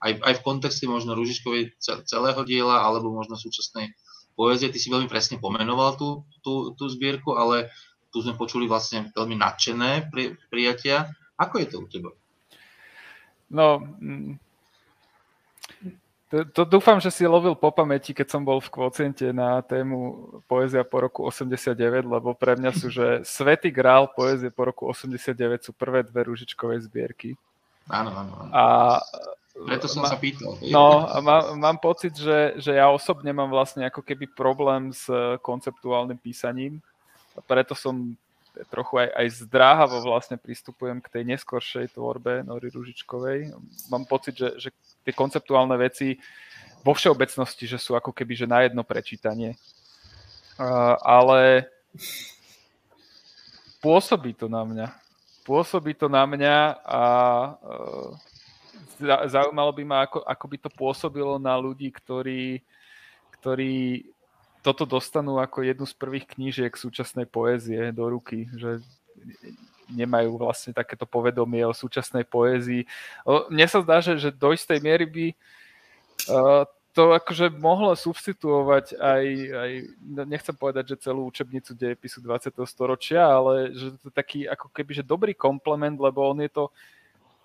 aj, 0.00 0.12
aj 0.20 0.34
v 0.36 0.44
kontexte 0.44 0.84
možno 0.84 1.16
Ružiškovej 1.16 1.80
celého 2.04 2.40
diela 2.44 2.84
alebo 2.84 3.08
možno 3.12 3.40
súčasnej 3.40 3.96
poézie. 4.36 4.68
Ty 4.68 4.78
si 4.78 4.92
veľmi 4.92 5.08
presne 5.08 5.40
pomenoval 5.40 5.96
tú, 5.96 6.26
tú, 6.44 6.76
tú 6.76 6.84
zbierku, 6.90 7.38
ale 7.38 7.72
tu 8.12 8.20
sme 8.20 8.36
počuli 8.36 8.68
vlastne 8.68 9.10
veľmi 9.14 9.34
nadšené 9.38 10.12
pri, 10.12 10.36
prijatia. 10.52 11.10
Ako 11.40 11.58
je 11.62 11.66
to 11.66 11.76
u 11.82 11.86
teba? 11.90 12.10
No, 13.50 13.82
mm, 13.82 14.38
to, 16.34 16.42
to 16.50 16.62
dúfam, 16.66 16.98
že 16.98 17.14
si 17.14 17.22
lovil 17.22 17.54
po 17.54 17.70
pamäti, 17.70 18.10
keď 18.10 18.26
som 18.26 18.42
bol 18.42 18.58
v 18.58 18.66
kvociente 18.66 19.30
na 19.30 19.62
tému 19.62 20.26
poézia 20.50 20.82
po 20.82 20.98
roku 21.06 21.22
89, 21.22 21.78
lebo 22.02 22.34
pre 22.34 22.58
mňa 22.58 22.70
sú, 22.74 22.90
že 22.90 23.22
Svetý 23.22 23.70
grál 23.70 24.10
poézie 24.10 24.50
po 24.50 24.66
roku 24.66 24.90
89 24.90 25.70
sú 25.70 25.70
prvé 25.70 26.02
dve 26.02 26.26
ružičkové 26.26 26.82
zbierky. 26.82 27.38
Áno, 27.88 28.10
áno, 28.12 28.32
áno. 28.40 28.50
A 28.52 28.62
preto 29.54 29.86
som 29.86 30.02
ma, 30.02 30.10
sa 30.10 30.18
pýtal. 30.18 30.58
No, 30.66 31.06
má, 31.22 31.54
mám 31.54 31.78
pocit, 31.78 32.10
že, 32.18 32.58
že 32.58 32.74
ja 32.74 32.90
osobne 32.90 33.30
mám 33.30 33.46
vlastne 33.48 33.86
ako 33.86 34.02
keby 34.02 34.34
problém 34.34 34.90
s 34.90 35.06
eh, 35.06 35.38
konceptuálnym 35.38 36.18
písaním. 36.18 36.82
A 37.34 37.42
preto 37.42 37.74
som 37.78 38.18
trochu 38.70 39.02
aj, 39.02 39.08
aj 39.14 39.26
zdráhavo 39.46 39.98
vlastne 40.06 40.38
pristupujem 40.38 41.02
k 41.02 41.10
tej 41.10 41.22
neskoršej 41.34 41.94
tvorbe 41.98 42.46
Nory 42.46 42.70
Ružičkovej. 42.70 43.50
Mám 43.90 44.06
pocit, 44.06 44.38
že, 44.38 44.48
že 44.58 44.68
tie 45.02 45.10
konceptuálne 45.10 45.74
veci 45.74 46.14
vo 46.86 46.94
všeobecnosti, 46.94 47.66
že 47.66 47.78
sú 47.82 47.98
ako 47.98 48.14
keby 48.14 48.38
že 48.38 48.46
na 48.46 48.62
jedno 48.62 48.86
prečítanie. 48.86 49.58
Uh, 50.54 50.94
ale 51.02 51.66
pôsobí 53.82 54.38
to 54.38 54.46
na 54.46 54.62
mňa. 54.62 54.88
Pôsobí 55.44 55.92
to 55.92 56.08
na 56.08 56.24
mňa 56.24 56.80
a 56.82 57.02
uh, 57.60 58.10
zaujímalo 59.28 59.70
by 59.76 59.84
ma, 59.84 59.98
ako, 60.08 60.24
ako 60.24 60.44
by 60.48 60.56
to 60.56 60.70
pôsobilo 60.72 61.36
na 61.36 61.52
ľudí, 61.60 61.92
ktorí, 61.92 62.64
ktorí 63.40 64.08
toto 64.64 64.88
dostanú 64.88 65.36
ako 65.36 65.60
jednu 65.60 65.84
z 65.84 65.94
prvých 65.94 66.26
knížiek 66.32 66.72
súčasnej 66.72 67.28
poézie 67.28 67.92
do 67.92 68.08
ruky, 68.08 68.48
že 68.56 68.80
nemajú 69.92 70.40
vlastne 70.40 70.72
takéto 70.72 71.04
povedomie 71.04 71.60
o 71.68 71.76
súčasnej 71.76 72.24
poézii. 72.24 72.88
Mne 73.52 73.66
sa 73.68 73.84
zdá, 73.84 74.00
že, 74.00 74.16
že 74.16 74.32
do 74.32 74.56
istej 74.56 74.80
miery 74.80 75.04
by 75.04 75.26
uh, 76.32 76.64
to 76.94 77.10
akože 77.10 77.50
mohlo 77.58 77.90
substituovať 77.98 78.94
aj, 78.94 79.24
aj, 79.50 79.72
no 79.98 80.22
nechcem 80.22 80.54
povedať, 80.54 80.94
že 80.94 81.10
celú 81.10 81.26
učebnicu 81.26 81.74
dejepisu 81.74 82.22
20. 82.22 82.54
storočia, 82.70 83.26
ale 83.26 83.74
že 83.74 83.98
to 83.98 84.08
je 84.08 84.14
taký 84.14 84.40
ako 84.46 84.70
keby, 84.70 85.02
že 85.02 85.02
dobrý 85.02 85.34
komplement, 85.34 85.98
lebo 85.98 86.22
on 86.22 86.38
je 86.38 86.50
to 86.54 86.70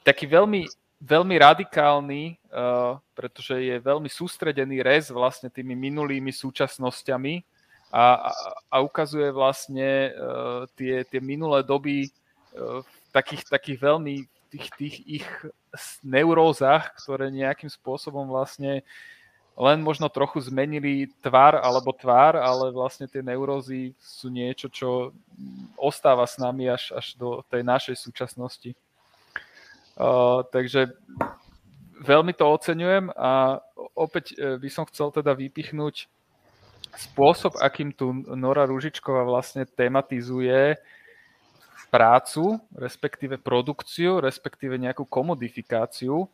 taký 0.05 0.29
veľmi 0.29 0.69
veľmi 0.99 1.35
radikálny, 1.39 2.35
uh, 2.51 2.99
pretože 3.15 3.55
je 3.55 3.79
veľmi 3.79 4.11
sústredený 4.11 4.83
rez 4.83 5.07
vlastne 5.07 5.47
tými 5.47 5.71
minulými 5.71 6.27
súčasnosťami 6.27 7.39
a, 7.89 8.03
a, 8.29 8.31
a 8.67 8.75
ukazuje 8.83 9.31
vlastne 9.31 10.11
uh, 10.11 10.67
tie, 10.75 11.07
tie 11.07 11.23
minulé 11.23 11.63
doby 11.63 12.11
uh, 12.51 12.83
takých, 13.15 13.47
takých 13.47 13.79
veľmi 13.79 14.15
tých, 14.51 14.67
tých 14.75 14.95
ich 15.23 15.27
neurózach, 16.03 16.91
ktoré 16.99 17.31
nejakým 17.31 17.71
spôsobom 17.71 18.27
vlastne 18.27 18.83
len 19.59 19.83
možno 19.83 20.07
trochu 20.07 20.39
zmenili 20.39 21.11
tvar 21.19 21.59
alebo 21.59 21.91
tvár, 21.91 22.39
ale 22.39 22.71
vlastne 22.71 23.11
tie 23.11 23.19
neurózy 23.19 23.91
sú 23.99 24.31
niečo, 24.31 24.71
čo 24.71 25.11
ostáva 25.75 26.23
s 26.23 26.39
nami 26.39 26.71
až, 26.71 26.95
až 26.95 27.19
do 27.19 27.43
tej 27.51 27.67
našej 27.67 27.99
súčasnosti. 27.99 28.71
Uh, 29.99 30.47
takže 30.55 30.95
veľmi 31.99 32.31
to 32.31 32.47
oceňujem 32.47 33.11
a 33.11 33.59
opäť 33.91 34.31
e, 34.31 34.55
by 34.55 34.69
som 34.71 34.87
chcel 34.87 35.11
teda 35.11 35.35
vypichnúť 35.35 36.07
spôsob, 36.95 37.59
akým 37.59 37.91
tu 37.91 38.23
Nora 38.33 38.63
Ružičková 38.63 39.27
vlastne 39.27 39.67
tematizuje 39.67 40.79
prácu, 41.91 42.57
respektíve 42.71 43.35
produkciu, 43.35 44.23
respektíve 44.23 44.79
nejakú 44.79 45.03
komodifikáciu, 45.03 46.31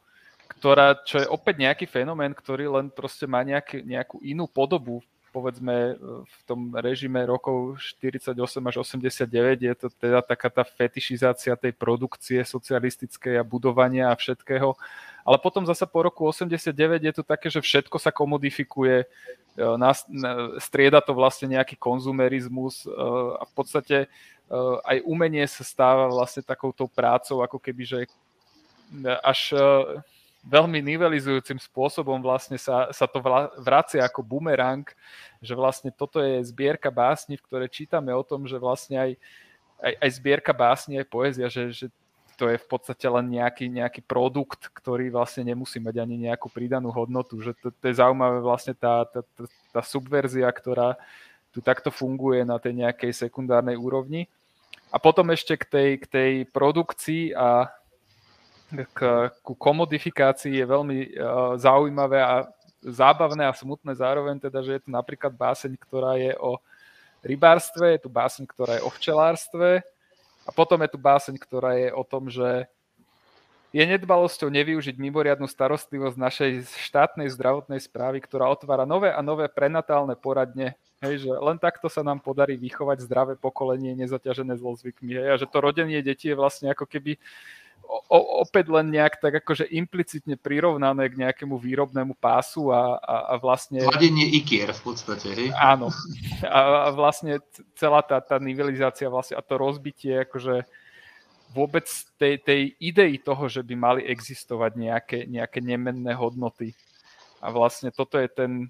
ktorá, 0.47 0.97
čo 1.03 1.21
je 1.21 1.27
opäť 1.27 1.61
nejaký 1.61 1.85
fenomén, 1.89 2.33
ktorý 2.33 2.69
len 2.69 2.87
proste 2.93 3.25
má 3.25 3.41
nejaký, 3.41 3.81
nejakú 3.85 4.21
inú 4.21 4.45
podobu 4.45 5.01
povedzme 5.35 5.99
v 6.23 6.39
tom 6.47 6.71
režime 6.79 7.19
rokov 7.27 7.75
48 7.99 8.31
až 8.55 8.75
89 8.79 9.67
je 9.67 9.75
to 9.75 9.91
teda 9.99 10.23
taká 10.23 10.47
tá 10.47 10.63
fetišizácia 10.63 11.59
tej 11.59 11.75
produkcie 11.75 12.39
socialistickej 12.39 13.35
a 13.35 13.43
budovania 13.43 14.07
a 14.07 14.15
všetkého. 14.15 14.79
Ale 15.27 15.37
potom 15.43 15.67
zase 15.67 15.83
po 15.83 16.07
roku 16.07 16.23
89 16.23 16.71
je 17.03 17.13
to 17.19 17.23
také, 17.27 17.51
že 17.51 17.59
všetko 17.59 17.99
sa 17.99 18.15
komodifikuje, 18.15 19.03
e, 19.03 19.05
strieda 20.63 21.03
to 21.03 21.11
vlastne 21.11 21.51
nejaký 21.51 21.75
konzumerizmus 21.75 22.87
e, 22.87 22.95
a 23.35 23.43
v 23.43 23.53
podstate 23.57 23.97
e, 24.05 24.07
aj 24.87 25.03
umenie 25.03 25.43
sa 25.51 25.67
stáva 25.67 26.07
vlastne 26.07 26.47
takouto 26.47 26.87
prácou, 26.87 27.43
ako 27.43 27.59
keby, 27.59 27.83
že 27.83 27.99
až 29.25 29.51
veľmi 30.45 30.77
nivelizujúcim 30.77 31.57
spôsobom 31.57 32.21
vlastne 32.21 32.61
sa, 32.61 32.93
sa 32.93 33.09
to 33.09 33.17
vracia 33.57 34.05
ako 34.05 34.21
bumerang, 34.21 34.85
že 35.41 35.57
vlastne 35.57 35.89
toto 35.89 36.21
je 36.21 36.45
zbierka 36.45 36.93
básni, 36.93 37.35
v 37.35 37.45
ktorej 37.49 37.69
čítame 37.73 38.13
o 38.13 38.21
tom, 38.21 38.45
že 38.45 38.61
vlastne 38.61 39.01
aj, 39.01 39.11
aj, 39.81 39.93
aj 40.05 40.09
zbierka 40.21 40.53
básni, 40.53 41.01
aj 41.01 41.09
poézia, 41.09 41.49
že, 41.49 41.73
že 41.73 41.85
to 42.35 42.51
je 42.51 42.59
v 42.59 42.67
podstate 42.67 43.07
len 43.07 43.25
nejaký, 43.31 43.71
nejaký 43.71 44.01
produkt, 44.03 44.69
ktorý 44.75 45.09
vlastne 45.09 45.47
nemusí 45.47 45.79
mať 45.79 46.03
ani 46.03 46.29
nejakú 46.29 46.51
pridanú 46.51 46.91
hodnotu. 46.91 47.39
Že 47.39 47.51
to, 47.57 47.67
to 47.71 47.85
je 47.89 47.95
zaujímavé 47.97 48.43
vlastne 48.43 48.75
tá, 48.75 49.07
tá, 49.07 49.23
tá, 49.23 49.43
tá 49.47 49.81
subverzia, 49.81 50.45
ktorá 50.51 50.99
tu 51.55 51.63
takto 51.63 51.89
funguje 51.89 52.43
na 52.43 52.59
tej 52.59 52.85
nejakej 52.85 53.15
sekundárnej 53.15 53.79
úrovni. 53.79 54.27
A 54.91 54.99
potom 54.99 55.31
ešte 55.31 55.55
k 55.55 55.65
tej, 55.65 55.89
k 56.03 56.05
tej 56.11 56.31
produkcii 56.51 57.31
a 57.31 57.71
k, 58.71 58.99
ku 59.45 59.53
komodifikácii 59.53 60.57
je 60.57 60.65
veľmi 60.65 60.97
uh, 61.13 61.55
zaujímavé 61.59 62.19
a 62.21 62.49
zábavné 62.85 63.45
a 63.45 63.53
smutné 63.53 63.97
zároveň 63.97 64.37
teda, 64.37 64.61
že 64.61 64.77
je 64.77 64.81
tu 64.85 64.89
napríklad 64.93 65.33
báseň, 65.33 65.73
ktorá 65.77 66.17
je 66.21 66.37
o 66.37 66.61
rybárstve, 67.25 67.97
je 67.97 68.05
tu 68.05 68.09
báseň, 68.13 68.45
ktorá 68.45 68.77
je 68.77 68.85
o 68.85 68.93
včelárstve, 68.93 69.81
a 70.45 70.49
potom 70.53 70.77
je 70.85 70.89
tu 70.93 70.99
báseň, 71.01 71.35
ktorá 71.41 71.73
je 71.73 71.89
o 71.89 72.03
tom, 72.05 72.29
že 72.29 72.69
je 73.75 73.83
nedbalosťou 73.83 74.47
nevyužiť 74.47 74.95
mimoriadnu 74.95 75.51
starostlivosť 75.51 76.15
našej 76.15 76.51
štátnej 76.87 77.27
zdravotnej 77.27 77.81
správy, 77.83 78.23
ktorá 78.23 78.47
otvára 78.47 78.87
nové 78.87 79.11
a 79.11 79.19
nové 79.19 79.51
prenatálne 79.51 80.15
poradne. 80.15 80.79
Hej, 81.03 81.27
že 81.27 81.31
len 81.35 81.59
takto 81.59 81.91
sa 81.91 81.99
nám 81.99 82.23
podarí 82.23 82.55
vychovať 82.55 83.03
zdravé 83.03 83.33
pokolenie 83.35 83.91
nezaťažené 83.99 84.55
zlozvykmi. 84.55 85.11
Hej, 85.19 85.27
a 85.27 85.35
že 85.43 85.51
to 85.51 85.59
rodenie 85.59 85.99
detí 85.99 86.31
je 86.31 86.39
vlastne 86.39 86.71
ako 86.71 86.87
keby 86.87 87.19
o, 87.87 88.19
opäť 88.41 88.69
len 88.73 88.91
nejak 88.91 89.21
tak 89.21 89.41
akože 89.43 89.69
implicitne 89.69 90.35
prirovnané 90.35 91.09
k 91.09 91.19
nejakému 91.21 91.55
výrobnému 91.55 92.17
pásu 92.17 92.73
a, 92.73 92.97
a, 92.99 93.15
a 93.31 93.33
vlastne... 93.37 93.85
Hladenie 93.85 94.29
ikier 94.35 94.73
v 94.73 94.81
podstate, 94.81 95.27
hej? 95.31 95.49
Áno. 95.55 95.93
A, 96.43 96.87
a 96.87 96.89
vlastne 96.91 97.39
celá 97.77 98.01
tá, 98.01 98.19
tá 98.19 98.41
nivelizácia 98.41 99.07
vlastne 99.07 99.37
a 99.37 99.45
to 99.45 99.55
rozbitie 99.55 100.25
akože 100.25 100.65
vôbec 101.55 101.87
tej, 102.19 102.41
tej 102.43 102.61
idei 102.83 103.15
toho, 103.15 103.47
že 103.47 103.63
by 103.63 103.75
mali 103.79 104.01
existovať 104.03 104.71
nejaké, 104.75 105.19
nejaké 105.29 105.63
nemenné 105.63 106.11
hodnoty. 106.11 106.75
A 107.39 107.47
vlastne 107.53 107.93
toto 107.95 108.19
je 108.19 108.27
ten 108.27 108.67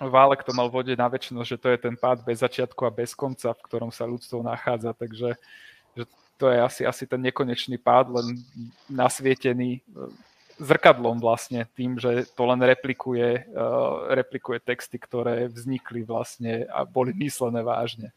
válek 0.00 0.40
to 0.48 0.56
mal 0.56 0.72
vode 0.72 0.96
na 0.96 1.04
väčšnosť, 1.12 1.44
že 1.44 1.60
to 1.60 1.68
je 1.68 1.78
ten 1.84 1.92
pád 1.92 2.24
bez 2.24 2.40
začiatku 2.40 2.88
a 2.88 2.94
bez 2.94 3.12
konca, 3.12 3.52
v 3.52 3.64
ktorom 3.68 3.92
sa 3.92 4.08
ľudstvo 4.08 4.40
nachádza. 4.40 4.96
Takže 4.96 5.36
že 5.92 6.04
to 6.40 6.48
je 6.48 6.56
asi, 6.56 6.82
asi 6.88 7.04
ten 7.04 7.20
nekonečný 7.20 7.76
pád, 7.76 8.08
len 8.16 8.40
nasvietený 8.88 9.76
e, 9.76 9.80
zrkadlom 10.60 11.20
vlastne, 11.20 11.68
tým, 11.76 12.00
že 12.00 12.24
to 12.36 12.44
len 12.44 12.60
replikuje, 12.60 13.48
uh, 13.48 14.12
replikuje 14.12 14.60
texty, 14.60 15.00
ktoré 15.00 15.48
vznikli 15.48 16.04
vlastne 16.04 16.68
a 16.68 16.84
boli 16.84 17.16
myslené 17.16 17.64
vážne. 17.64 18.12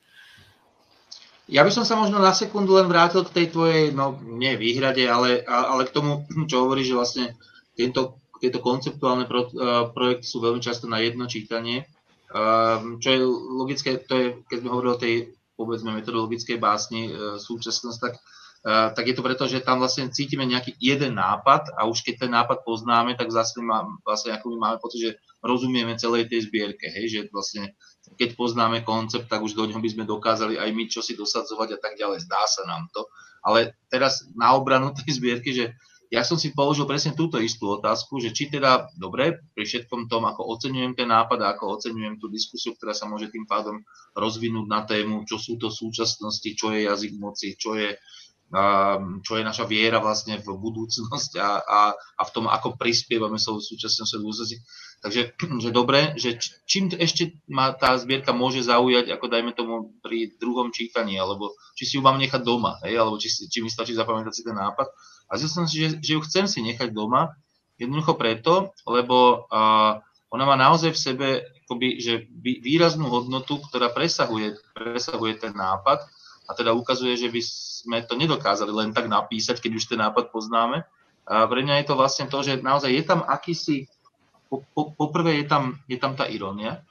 Ja 1.48 1.64
by 1.64 1.72
som 1.72 1.88
sa 1.88 1.96
možno 1.96 2.20
na 2.20 2.36
sekundu 2.36 2.76
len 2.76 2.92
vrátil 2.92 3.24
k 3.24 3.32
tej 3.32 3.48
tvojej, 3.56 3.96
no 3.96 4.20
nie 4.20 4.60
výhrade, 4.60 5.08
ale, 5.08 5.44
ale 5.48 5.88
k 5.88 5.96
tomu, 5.96 6.28
čo 6.52 6.68
hovoríš, 6.68 6.92
že 6.92 7.00
vlastne 7.00 7.26
tieto, 7.80 8.20
tieto 8.44 8.60
konceptuálne 8.60 9.24
pro, 9.24 9.48
uh, 9.48 9.88
projekty 9.96 10.28
sú 10.28 10.44
veľmi 10.44 10.60
často 10.60 10.92
na 10.92 11.00
jedno 11.00 11.32
čítanie. 11.32 11.88
Uh, 12.28 13.00
čo 13.00 13.08
je 13.08 13.20
logické, 13.56 14.04
to 14.04 14.14
je, 14.20 14.28
keď 14.52 14.58
sme 14.60 14.72
hovorili 14.72 14.92
o 14.92 15.00
tej 15.00 15.14
povedzme 15.54 15.94
metodologickej 15.94 16.58
básni 16.58 17.10
e, 17.10 17.40
súčasnosť, 17.40 17.98
tak, 18.02 18.14
e, 18.66 18.72
tak 18.94 19.04
je 19.08 19.16
to 19.16 19.26
preto, 19.26 19.44
že 19.46 19.66
tam 19.66 19.80
vlastne 19.80 20.10
cítime 20.10 20.44
nejaký 20.44 20.76
jeden 20.82 21.16
nápad 21.16 21.74
a 21.78 21.86
už 21.86 22.02
keď 22.02 22.28
ten 22.28 22.32
nápad 22.34 22.66
poznáme, 22.66 23.14
tak 23.14 23.30
zase 23.30 23.62
má, 23.62 23.86
vlastne 24.02 24.34
ako 24.34 24.54
my 24.54 24.58
máme 24.58 24.78
pocit, 24.82 25.00
že 25.00 25.12
rozumieme 25.44 26.00
celej 26.00 26.32
tej 26.32 26.50
zbierke, 26.50 26.90
hej, 26.90 27.06
že 27.10 27.20
vlastne 27.30 27.76
keď 28.16 28.36
poznáme 28.36 28.84
koncept, 28.84 29.28
tak 29.28 29.44
už 29.44 29.56
do 29.56 29.68
ňoho 29.68 29.80
by 29.80 29.90
sme 29.92 30.04
dokázali 30.04 30.60
aj 30.60 30.70
my 30.72 30.84
čo 30.92 31.00
si 31.00 31.16
dosadzovať 31.16 31.76
a 31.76 31.80
tak 31.80 31.96
ďalej, 31.96 32.24
zdá 32.26 32.44
sa 32.50 32.64
nám 32.68 32.88
to. 32.92 33.08
Ale 33.44 33.76
teraz 33.92 34.24
na 34.40 34.56
obranu 34.56 34.96
tej 34.96 35.20
zbierky, 35.20 35.52
že 35.52 35.76
ja 36.14 36.22
som 36.22 36.38
si 36.38 36.54
položil 36.54 36.86
presne 36.86 37.18
túto 37.18 37.42
istú 37.42 37.74
otázku, 37.74 38.22
že 38.22 38.30
či 38.30 38.46
teda, 38.46 38.94
dobre, 38.94 39.42
pri 39.58 39.66
všetkom 39.66 40.06
tom, 40.06 40.30
ako 40.30 40.46
oceňujem 40.54 40.94
ten 40.94 41.10
nápad 41.10 41.42
a 41.42 41.58
ako 41.58 41.82
oceňujem 41.82 42.22
tú 42.22 42.30
diskusiu, 42.30 42.78
ktorá 42.78 42.94
sa 42.94 43.10
môže 43.10 43.34
tým 43.34 43.50
pádom 43.50 43.82
rozvinúť 44.14 44.68
na 44.70 44.86
tému, 44.86 45.26
čo 45.26 45.42
sú 45.42 45.58
to 45.58 45.74
súčasnosti, 45.74 46.46
čo 46.54 46.70
je 46.70 46.86
jazyk 46.86 47.18
moci, 47.18 47.58
čo 47.58 47.74
je, 47.74 47.98
um, 48.54 49.26
čo 49.26 49.42
je 49.42 49.44
naša 49.44 49.66
viera 49.66 49.98
vlastne 49.98 50.38
v 50.38 50.54
budúcnosť 50.54 51.42
a, 51.42 51.50
a, 51.66 51.82
a 51.98 52.22
v 52.22 52.30
tom, 52.30 52.46
ako 52.46 52.78
prispievame 52.78 53.42
sa 53.42 53.58
v 53.58 53.66
súčasnosti 53.66 54.14
budúcnosti. 54.14 54.62
Takže 55.02 55.34
že 55.66 55.70
dobre, 55.74 56.14
že 56.22 56.38
čím 56.70 56.94
ešte 56.94 57.42
ma 57.50 57.74
tá 57.74 57.98
zbierka 57.98 58.38
môže 58.38 58.62
zaujať, 58.62 59.10
ako 59.10 59.26
dajme 59.34 59.52
tomu 59.58 59.98
pri 60.06 60.30
druhom 60.38 60.70
čítaní, 60.70 61.18
alebo 61.18 61.58
či 61.74 61.90
si 61.90 61.94
ju 61.98 62.06
mám 62.06 62.22
nechať 62.22 62.46
doma, 62.46 62.78
hej, 62.86 63.02
alebo 63.02 63.18
či, 63.18 63.34
či 63.34 63.66
mi 63.66 63.74
stačí 63.74 63.98
zapamätať 63.98 64.30
si 64.30 64.46
ten 64.46 64.54
nápad 64.54 64.94
a 65.34 65.42
zistil 65.42 65.66
som 65.66 65.66
si, 65.66 65.82
že, 65.82 65.88
že 65.98 66.14
ju 66.14 66.22
chcem 66.22 66.46
si 66.46 66.62
nechať 66.62 66.94
doma, 66.94 67.34
jednoducho 67.82 68.14
preto, 68.14 68.70
lebo 68.86 69.50
uh, 69.50 69.98
ona 70.30 70.44
má 70.46 70.54
naozaj 70.54 70.94
v 70.94 71.02
sebe 71.02 71.28
akoby, 71.66 71.98
že 71.98 72.30
výraznú 72.62 73.10
hodnotu, 73.10 73.58
ktorá 73.58 73.90
presahuje, 73.90 74.54
presahuje 74.78 75.42
ten 75.42 75.58
nápad 75.58 76.06
a 76.46 76.52
teda 76.54 76.78
ukazuje, 76.78 77.18
že 77.18 77.34
by 77.34 77.42
sme 77.42 77.98
to 78.06 78.14
nedokázali 78.14 78.70
len 78.70 78.94
tak 78.94 79.10
napísať, 79.10 79.58
keď 79.58 79.72
už 79.82 79.90
ten 79.90 79.98
nápad 79.98 80.30
poznáme. 80.30 80.86
A 81.24 81.48
pre 81.50 81.66
mňa 81.66 81.82
je 81.82 81.88
to 81.90 81.96
vlastne 81.98 82.28
to, 82.30 82.46
že 82.46 82.62
naozaj 82.62 82.92
je 82.94 83.04
tam 83.08 83.26
akýsi, 83.26 83.90
po, 84.52 84.62
po, 84.76 84.94
poprvé 84.94 85.42
je 85.42 85.46
tam, 85.50 85.82
je 85.90 85.98
tam 85.98 86.14
tá 86.14 86.30
irónia, 86.30 86.84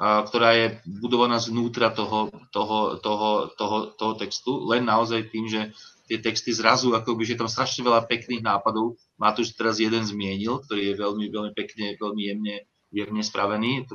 a, 0.00 0.24
ktorá 0.24 0.56
je 0.56 0.66
budovaná 0.88 1.38
znútra 1.38 1.92
toho, 1.92 2.32
toho, 2.50 2.98
toho, 2.98 3.52
toho, 3.54 3.76
toho 3.94 4.12
textu, 4.16 4.64
len 4.66 4.88
naozaj 4.88 5.28
tým, 5.28 5.46
že 5.46 5.76
tie 6.10 6.18
texty 6.18 6.50
zrazu, 6.50 6.90
ako 6.90 7.14
by, 7.14 7.22
že 7.22 7.38
tam 7.38 7.46
strašne 7.46 7.86
veľa 7.86 8.10
pekných 8.10 8.42
nápadov. 8.42 8.98
Matúš 9.14 9.54
teraz 9.54 9.78
jeden 9.78 10.02
zmienil, 10.02 10.58
ktorý 10.66 10.90
je 10.90 10.94
veľmi, 10.98 11.30
veľmi 11.30 11.52
pekne, 11.54 11.94
veľmi 11.94 12.22
jemne, 12.26 12.66
jemne 12.90 13.22
spravený. 13.22 13.86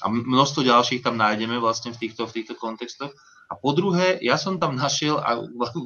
A 0.00 0.04
množstvo 0.08 0.64
ďalších 0.64 1.04
tam 1.04 1.20
nájdeme 1.20 1.60
vlastne 1.60 1.92
v 1.92 2.00
týchto, 2.00 2.24
v 2.24 2.40
týchto 2.40 2.56
kontextoch. 2.56 3.12
A 3.52 3.60
po 3.60 3.76
druhé, 3.76 4.16
ja 4.24 4.40
som 4.40 4.56
tam 4.56 4.72
našiel 4.72 5.20
a 5.20 5.44
vlastne, 5.52 5.84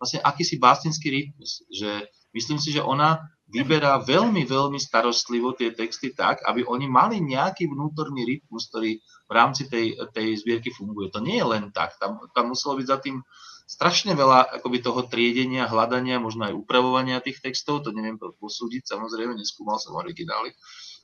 vlastne 0.00 0.24
akýsi 0.24 0.56
básnický 0.56 1.12
rytmus, 1.12 1.60
že 1.68 2.08
myslím 2.32 2.56
si, 2.56 2.72
že 2.72 2.80
ona 2.80 3.20
vyberá 3.48 4.00
veľmi, 4.00 4.48
veľmi 4.48 4.80
starostlivo 4.80 5.52
tie 5.52 5.76
texty 5.76 6.16
tak, 6.16 6.40
aby 6.48 6.64
oni 6.64 6.88
mali 6.88 7.20
nejaký 7.20 7.68
vnútorný 7.68 8.24
rytmus, 8.24 8.72
ktorý 8.72 9.00
v 9.00 9.32
rámci 9.32 9.68
tej, 9.68 10.00
tej 10.16 10.40
zbierky 10.40 10.72
funguje. 10.72 11.12
To 11.12 11.20
nie 11.20 11.36
je 11.36 11.44
len 11.44 11.68
tak, 11.76 11.96
tam, 12.00 12.24
tam 12.32 12.56
muselo 12.56 12.80
byť 12.80 12.86
za 12.88 12.98
tým 13.04 13.20
strašne 13.68 14.16
veľa 14.16 14.58
akoby 14.58 14.80
toho 14.80 15.04
triedenia, 15.04 15.68
hľadania, 15.68 16.16
možno 16.16 16.48
aj 16.48 16.56
upravovania 16.56 17.20
tých 17.20 17.44
textov, 17.44 17.84
to 17.84 17.92
neviem 17.92 18.16
posúdiť, 18.16 18.88
samozrejme, 18.88 19.36
neskúmal 19.36 19.76
som 19.76 19.92
originály, 20.00 20.56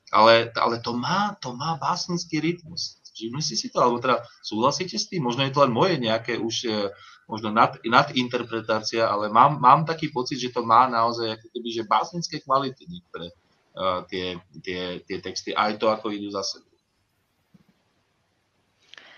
ale, 0.09 0.49
ale 0.57 0.81
to, 0.81 0.97
má, 0.97 1.37
to 1.45 1.53
má 1.53 1.77
básnický 1.77 2.41
rytmus. 2.41 3.05
Všimli 3.15 3.45
si 3.45 3.55
si 3.55 3.71
to, 3.71 3.79
alebo 3.79 4.01
teda 4.03 4.25
súhlasíte 4.43 4.99
s 4.99 5.07
tým? 5.07 5.23
Možno 5.23 5.47
je 5.47 5.53
to 5.55 5.63
len 5.63 5.71
moje 5.71 6.01
nejaké 6.03 6.35
už 6.35 6.55
e, 6.67 6.91
možno 7.31 7.55
nad, 7.55 7.79
nadinterpretácia, 7.85 9.07
ale 9.07 9.31
mám, 9.31 9.61
mám 9.61 9.87
taký 9.87 10.11
pocit, 10.11 10.41
že 10.41 10.51
to 10.51 10.67
má 10.67 10.91
naozaj 10.91 11.39
ako 11.39 11.47
keby, 11.53 11.69
že 11.71 11.83
básnické 11.87 12.37
kvality 12.43 12.85
niektoré 12.85 13.33
uh, 13.79 14.05
tie, 14.11 14.37
tie, 14.61 15.01
tie 15.09 15.19
texty, 15.25 15.57
aj 15.57 15.81
to, 15.81 15.89
ako 15.89 16.13
idú 16.13 16.29
za 16.29 16.45
sebou. 16.45 16.74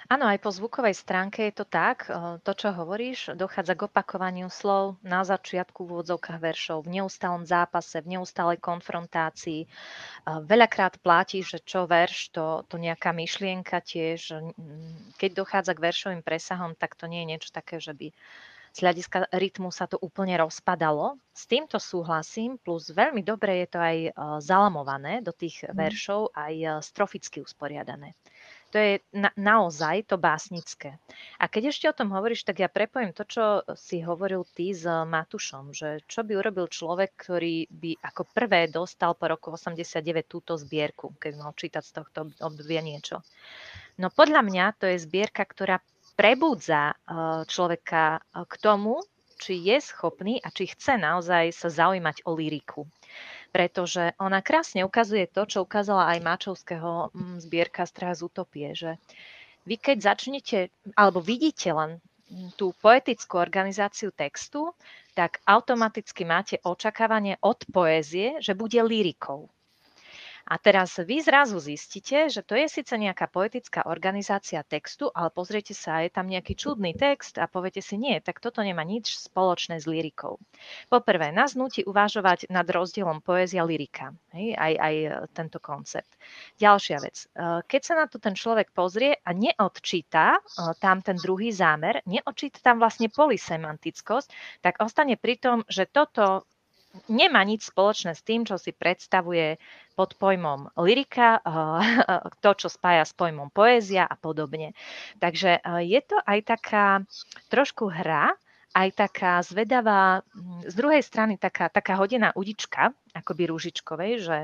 Áno, 0.07 0.31
aj 0.31 0.39
po 0.39 0.55
zvukovej 0.55 0.95
stránke 0.95 1.51
je 1.51 1.55
to 1.59 1.67
tak. 1.67 2.07
To, 2.47 2.53
čo 2.55 2.71
hovoríš, 2.71 3.35
dochádza 3.35 3.75
k 3.75 3.91
opakovaniu 3.91 4.47
slov 4.47 5.03
na 5.03 5.27
začiatku 5.27 5.83
v 5.83 5.99
úvodzovkách 5.99 6.39
veršov, 6.39 6.87
v 6.87 7.03
neustálom 7.03 7.43
zápase, 7.43 7.99
v 8.07 8.15
neustálej 8.15 8.63
konfrontácii. 8.63 9.67
Veľakrát 10.47 11.03
platí, 11.03 11.43
že 11.43 11.59
čo 11.59 11.91
verš, 11.91 12.31
to, 12.31 12.63
to 12.71 12.79
nejaká 12.79 13.11
myšlienka 13.11 13.83
tiež. 13.83 14.39
Keď 15.19 15.31
dochádza 15.35 15.75
k 15.75 15.85
veršovým 15.91 16.23
presahom, 16.23 16.79
tak 16.79 16.95
to 16.95 17.11
nie 17.11 17.27
je 17.27 17.31
niečo 17.35 17.51
také, 17.51 17.83
že 17.83 17.91
by 17.91 18.15
z 18.77 18.85
hľadiska 18.85 19.33
rytmu 19.33 19.73
sa 19.73 19.89
to 19.89 19.97
úplne 20.05 20.37
rozpadalo. 20.37 21.17
S 21.33 21.49
týmto 21.49 21.81
súhlasím, 21.81 22.61
plus 22.61 22.93
veľmi 22.93 23.25
dobre 23.25 23.65
je 23.65 23.69
to 23.73 23.79
aj 23.81 23.97
zalamované 24.45 25.25
do 25.25 25.33
tých 25.33 25.65
mhm. 25.65 25.73
veršov, 25.73 26.21
aj 26.37 26.85
stroficky 26.85 27.41
usporiadané. 27.41 28.13
To 28.75 28.77
je 28.83 28.99
na, 29.15 29.31
naozaj 29.39 30.11
to 30.11 30.19
básnické. 30.19 30.99
A 31.39 31.47
keď 31.47 31.71
ešte 31.71 31.87
o 31.87 31.97
tom 31.97 32.11
hovoríš, 32.11 32.43
tak 32.43 32.59
ja 32.59 32.67
prepojím 32.67 33.15
to, 33.15 33.23
čo 33.23 33.45
si 33.79 34.03
hovoril 34.03 34.43
ty 34.53 34.75
s 34.75 34.83
Matušom, 34.85 35.71
že 35.71 36.03
čo 36.11 36.27
by 36.27 36.35
urobil 36.35 36.67
človek, 36.67 37.15
ktorý 37.15 37.71
by 37.71 38.03
ako 38.03 38.23
prvé 38.35 38.67
dostal 38.67 39.15
po 39.15 39.31
roku 39.31 39.55
89 39.55 40.03
túto 40.27 40.59
zbierku, 40.59 41.15
keď 41.17 41.33
mal 41.39 41.55
čítať 41.55 41.83
z 41.83 41.93
tohto 41.95 42.19
obdobia 42.43 42.83
niečo. 42.83 43.23
No 43.97 44.11
podľa 44.11 44.43
mňa 44.45 44.65
to 44.77 44.91
je 44.91 44.99
zbierka, 44.99 45.47
ktorá 45.47 45.79
prebudza 46.19 46.93
eh, 46.93 47.47
človeka 47.47 48.19
eh, 48.19 48.45
k 48.45 48.55
tomu, 48.59 48.99
či 49.37 49.61
je 49.61 49.77
schopný 49.85 50.41
a 50.41 50.49
či 50.49 50.73
chce 50.73 50.97
naozaj 50.97 51.53
sa 51.53 51.69
zaujímať 51.69 52.25
o 52.25 52.33
lyriku 52.33 52.89
pretože 53.55 54.15
ona 54.19 54.43
krásne 54.43 54.83
ukazuje 54.83 55.27
to, 55.31 55.47
čo 55.47 55.65
ukázala 55.65 56.13
aj 56.15 56.19
Máčovského 56.23 57.11
mm, 57.11 57.37
zbierka 57.43 57.87
Strach 57.87 58.19
z 58.19 58.27
utopie, 58.27 58.69
že 58.75 58.99
vy 59.67 59.77
keď 59.81 60.15
začnete, 60.15 60.59
alebo 60.95 61.19
vidíte 61.19 61.75
len 61.75 61.99
tú 62.59 62.75
poetickú 62.83 63.39
organizáciu 63.39 64.11
textu, 64.11 64.75
tak 65.15 65.43
automaticky 65.47 66.27
máte 66.27 66.59
očakávanie 66.63 67.39
od 67.43 67.63
poézie, 67.71 68.39
že 68.43 68.55
bude 68.55 68.79
lyrikou. 68.83 69.47
A 70.47 70.63
teraz 70.63 70.95
vy 71.03 71.19
zrazu 71.19 71.59
zistíte, 71.59 72.31
že 72.31 72.39
to 72.47 72.55
je 72.55 72.71
síce 72.71 72.95
nejaká 72.95 73.27
poetická 73.27 73.83
organizácia 73.91 74.63
textu, 74.63 75.11
ale 75.11 75.35
pozriete 75.35 75.75
sa, 75.75 76.07
je 76.07 76.11
tam 76.15 76.31
nejaký 76.31 76.55
čudný 76.55 76.95
text 76.95 77.43
a 77.43 77.51
poviete 77.51 77.83
si, 77.83 77.99
nie, 77.99 78.23
tak 78.23 78.39
toto 78.39 78.63
nemá 78.63 78.87
nič 78.87 79.19
spoločné 79.19 79.83
s 79.83 79.91
lyrikou. 79.91 80.39
Poprvé, 80.87 81.35
nás 81.35 81.59
nutí 81.59 81.83
uvažovať 81.83 82.47
nad 82.47 82.63
rozdielom 82.63 83.27
poézia 83.27 83.67
lyrika, 83.67 84.15
hej, 84.39 84.55
aj, 84.55 84.73
aj 84.79 84.95
tento 85.35 85.59
koncept. 85.59 86.15
Ďalšia 86.63 86.99
vec, 87.03 87.27
e, 87.35 87.67
keď 87.67 87.83
sa 87.83 87.95
na 87.99 88.07
to 88.07 88.23
ten 88.23 88.39
človek 88.39 88.71
pozrie 88.71 89.19
a 89.19 89.35
neodčíta 89.35 90.39
e, 90.39 90.41
tam 90.79 91.03
ten 91.03 91.19
druhý 91.19 91.51
zámer, 91.51 92.07
neodčíta 92.07 92.63
tam 92.63 92.79
vlastne 92.79 93.11
polisemantickosť, 93.11 94.63
tak 94.63 94.79
ostane 94.79 95.19
pri 95.19 95.43
tom, 95.43 95.67
že 95.67 95.91
toto 95.91 96.47
nemá 97.07 97.45
nič 97.45 97.69
spoločné 97.69 98.17
s 98.17 98.23
tým, 98.23 98.45
čo 98.49 98.57
si 98.61 98.73
predstavuje 98.73 99.61
pod 99.97 100.15
pojmom 100.21 100.77
lyrika, 100.77 101.41
to, 102.45 102.51
čo 102.57 102.69
spája 102.69 103.09
s 103.09 103.17
pojmom 103.17 103.49
poézia 103.49 104.05
a 104.05 104.15
podobne. 104.15 104.77
Takže 105.19 105.61
eh, 105.61 105.83
je 105.89 106.01
to 106.05 106.17
aj 106.21 106.39
taká 106.45 106.87
trošku 107.49 107.89
hra, 107.89 108.37
aj 108.77 108.89
taká 108.93 109.41
zvedavá, 109.41 110.21
hm, 110.21 110.69
z 110.69 110.75
druhej 110.77 111.01
strany 111.01 111.41
taká, 111.41 111.73
taká 111.73 111.97
hodená 111.97 112.37
udička, 112.37 112.93
akoby 113.17 113.49
rúžičkovej, 113.49 114.13
že, 114.21 114.39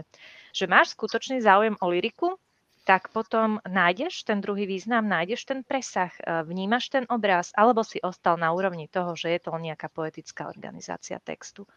že 0.56 0.64
máš 0.64 0.96
skutočný 0.96 1.44
záujem 1.44 1.76
o 1.76 1.86
lyriku, 1.92 2.40
tak 2.82 3.14
potom 3.14 3.62
nájdeš 3.62 4.26
ten 4.26 4.42
druhý 4.42 4.66
význam, 4.66 5.06
nájdeš 5.06 5.46
ten 5.46 5.60
presah, 5.62 6.10
e, 6.18 6.42
vnímaš 6.42 6.90
ten 6.90 7.04
obraz, 7.06 7.54
alebo 7.54 7.86
si 7.86 8.02
ostal 8.02 8.34
na 8.34 8.50
úrovni 8.50 8.90
toho, 8.90 9.14
že 9.14 9.30
je 9.30 9.40
to 9.46 9.54
nejaká 9.54 9.86
poetická 9.86 10.50
organizácia 10.50 11.22
textu. 11.22 11.70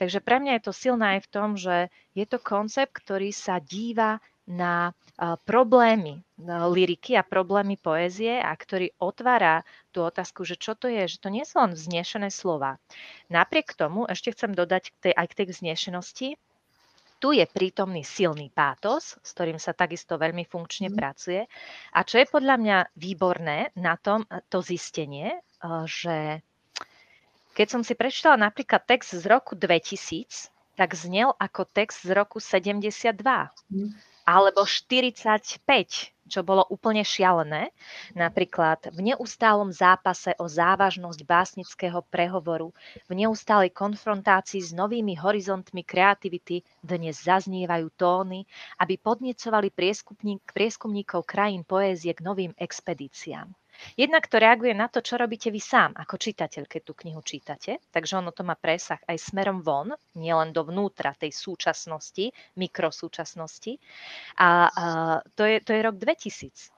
Takže 0.00 0.24
pre 0.24 0.40
mňa 0.40 0.56
je 0.56 0.62
to 0.64 0.72
silné 0.72 1.20
aj 1.20 1.20
v 1.28 1.32
tom, 1.32 1.48
že 1.60 1.92
je 2.16 2.24
to 2.24 2.40
koncept, 2.40 2.96
ktorý 2.96 3.36
sa 3.36 3.60
díva 3.60 4.16
na 4.48 4.96
e, 5.18 5.36
problémy 5.44 6.24
na 6.36 6.68
liriky 6.68 7.16
a 7.16 7.24
problémy 7.24 7.80
poézie 7.80 8.38
a 8.38 8.52
ktorý 8.52 8.92
otvára 9.00 9.64
tú 9.90 10.04
otázku, 10.04 10.44
že 10.44 10.60
čo 10.60 10.76
to 10.76 10.86
je, 10.86 11.08
že 11.08 11.18
to 11.18 11.32
nie 11.32 11.48
sú 11.48 11.58
len 11.64 11.72
vznešené 11.72 12.28
slova. 12.28 12.76
Napriek 13.32 13.72
tomu 13.72 14.04
ešte 14.04 14.36
chcem 14.36 14.52
dodať 14.52 14.92
aj 15.16 15.26
k 15.32 15.36
tej 15.36 15.46
vznešenosti, 15.52 16.28
tu 17.16 17.32
je 17.32 17.44
prítomný 17.48 18.04
silný 18.04 18.52
pátos, 18.52 19.16
s 19.20 19.30
ktorým 19.32 19.56
sa 19.56 19.72
takisto 19.72 20.20
veľmi 20.20 20.44
funkčne 20.44 20.92
mm. 20.92 20.96
pracuje. 20.96 21.42
A 21.96 22.00
čo 22.04 22.20
je 22.20 22.26
podľa 22.28 22.56
mňa 22.60 22.78
výborné 22.96 23.72
na 23.80 23.96
tom, 23.96 24.24
to 24.52 24.60
zistenie, 24.60 25.32
eh, 25.36 25.84
že 25.88 26.40
keď 27.56 27.66
som 27.72 27.80
si 27.80 27.96
prečítala 27.96 28.36
napríklad 28.36 28.84
text 28.84 29.16
z 29.16 29.24
roku 29.24 29.56
2000, 29.56 30.52
tak 30.76 30.92
znel 30.92 31.32
ako 31.40 31.64
text 31.64 32.04
z 32.04 32.12
roku 32.12 32.36
72. 32.36 33.16
Mm 33.72 34.15
alebo 34.26 34.66
45, 34.66 35.62
čo 36.26 36.42
bolo 36.42 36.66
úplne 36.66 37.06
šialené. 37.06 37.70
Napríklad 38.18 38.90
v 38.90 39.14
neustálom 39.14 39.70
zápase 39.70 40.34
o 40.42 40.50
závažnosť 40.50 41.22
básnického 41.22 42.02
prehovoru, 42.10 42.74
v 43.06 43.12
neustálej 43.22 43.70
konfrontácii 43.70 44.58
s 44.58 44.74
novými 44.74 45.14
horizontmi 45.14 45.86
kreativity 45.86 46.66
dnes 46.82 47.22
zaznievajú 47.22 47.86
tóny, 47.94 48.42
aby 48.82 48.98
podnecovali 48.98 49.70
prieskumníkov 50.50 51.22
krajín 51.22 51.62
poézie 51.62 52.10
k 52.10 52.26
novým 52.26 52.50
expedíciám. 52.58 53.54
Jednak 53.96 54.28
to 54.28 54.36
reaguje 54.36 54.72
na 54.74 54.88
to, 54.88 55.00
čo 55.00 55.16
robíte 55.16 55.48
vy 55.48 55.60
sám 55.60 55.96
ako 55.96 56.16
čitateľ, 56.20 56.64
keď 56.68 56.80
tú 56.84 56.92
knihu 57.04 57.20
čítate, 57.22 57.80
takže 57.92 58.18
ono 58.20 58.30
to 58.32 58.42
má 58.44 58.54
presah 58.58 59.00
aj 59.08 59.16
smerom 59.18 59.64
von, 59.64 59.94
nielen 60.16 60.52
dovnútra 60.52 61.16
tej 61.16 61.32
súčasnosti, 61.32 62.32
mikrosúčasnosti. 62.56 63.78
A, 64.38 64.68
a 64.68 64.84
to, 65.34 65.42
je, 65.44 65.60
to 65.62 65.70
je 65.72 65.80
rok 65.80 65.96
2000. 65.96 66.76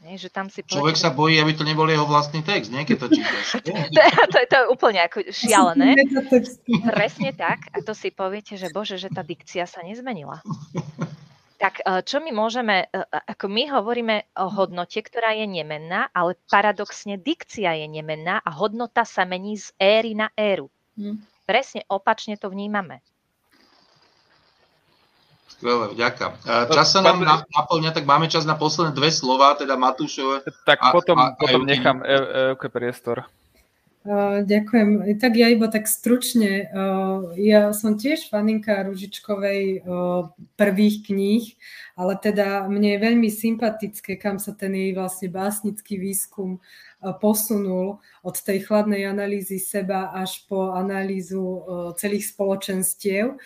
Nie, 0.00 0.16
že 0.16 0.32
tam 0.32 0.48
si 0.48 0.64
Človek 0.64 0.96
povedal, 0.96 1.04
sa 1.04 1.10
bojí, 1.12 1.36
aby 1.44 1.52
to 1.52 1.60
nebol 1.60 1.84
jeho 1.84 2.08
vlastný 2.08 2.40
text, 2.40 2.72
nie? 2.72 2.88
Keď 2.88 2.96
to 2.96 3.06
čítaš. 3.12 3.46
to, 3.96 4.00
to, 4.32 4.38
to 4.48 4.56
je 4.56 4.66
úplne 4.72 5.00
ako 5.04 5.28
šialené. 5.28 5.92
Presne 6.96 7.36
tak. 7.36 7.68
A 7.76 7.84
to 7.84 7.92
si 7.92 8.08
poviete, 8.08 8.56
že 8.56 8.72
bože, 8.72 8.96
že 8.96 9.12
tá 9.12 9.20
dikcia 9.20 9.68
sa 9.68 9.84
nezmenila. 9.84 10.40
Tak 11.60 11.84
e, 11.84 12.00
čo 12.08 12.24
my 12.24 12.32
môžeme, 12.32 12.88
e, 12.88 13.04
ako 13.04 13.52
my 13.52 13.68
hovoríme 13.68 14.32
o 14.40 14.48
hodnote, 14.48 14.96
ktorá 15.04 15.36
je 15.36 15.44
nemenná, 15.44 16.08
ale 16.16 16.40
paradoxne 16.48 17.20
dikcia 17.20 17.76
je 17.84 17.86
nemenná 17.86 18.40
a 18.40 18.48
hodnota 18.48 19.04
sa 19.04 19.28
mení 19.28 19.60
z 19.60 19.68
éry 19.76 20.16
na 20.16 20.32
éru. 20.32 20.72
Hmm. 20.96 21.20
Presne 21.44 21.84
opačne 21.92 22.40
to 22.40 22.48
vnímame. 22.48 23.04
Skvelé, 25.52 25.92
ďakujem. 26.00 26.32
E, 26.32 26.72
čas 26.72 26.96
sa 26.96 27.04
nám 27.04 27.20
naplňa, 27.28 27.92
tak 27.92 28.08
máme 28.08 28.32
čas 28.32 28.48
na 28.48 28.56
posledné 28.56 28.96
dve 28.96 29.12
slova, 29.12 29.52
teda 29.52 29.76
Matúšové. 29.76 30.40
Tak 30.64 30.80
a, 30.80 30.96
potom, 30.96 31.20
a, 31.20 31.36
potom 31.36 31.60
a 31.60 31.68
nechám 31.68 32.00
Evke 32.00 32.72
priestor. 32.72 33.28
Ďakujem. 34.00 35.20
Tak 35.20 35.32
ja 35.36 35.52
iba 35.52 35.68
tak 35.68 35.84
stručne. 35.84 36.72
Ja 37.36 37.68
som 37.76 38.00
tiež 38.00 38.32
faninka 38.32 38.80
Ružičkovej 38.88 39.84
prvých 40.56 40.96
kníh, 41.04 41.44
ale 42.00 42.16
teda 42.16 42.64
mne 42.64 42.96
je 42.96 43.04
veľmi 43.04 43.28
sympatické, 43.28 44.16
kam 44.16 44.40
sa 44.40 44.56
ten 44.56 44.72
jej 44.72 44.96
vlastne 44.96 45.28
básnický 45.28 46.00
výskum 46.00 46.64
posunul 47.20 48.00
od 48.24 48.36
tej 48.40 48.64
chladnej 48.64 49.04
analýzy 49.04 49.60
seba 49.60 50.08
až 50.16 50.48
po 50.48 50.72
analýzu 50.72 51.60
celých 52.00 52.32
spoločenstiev. 52.32 53.36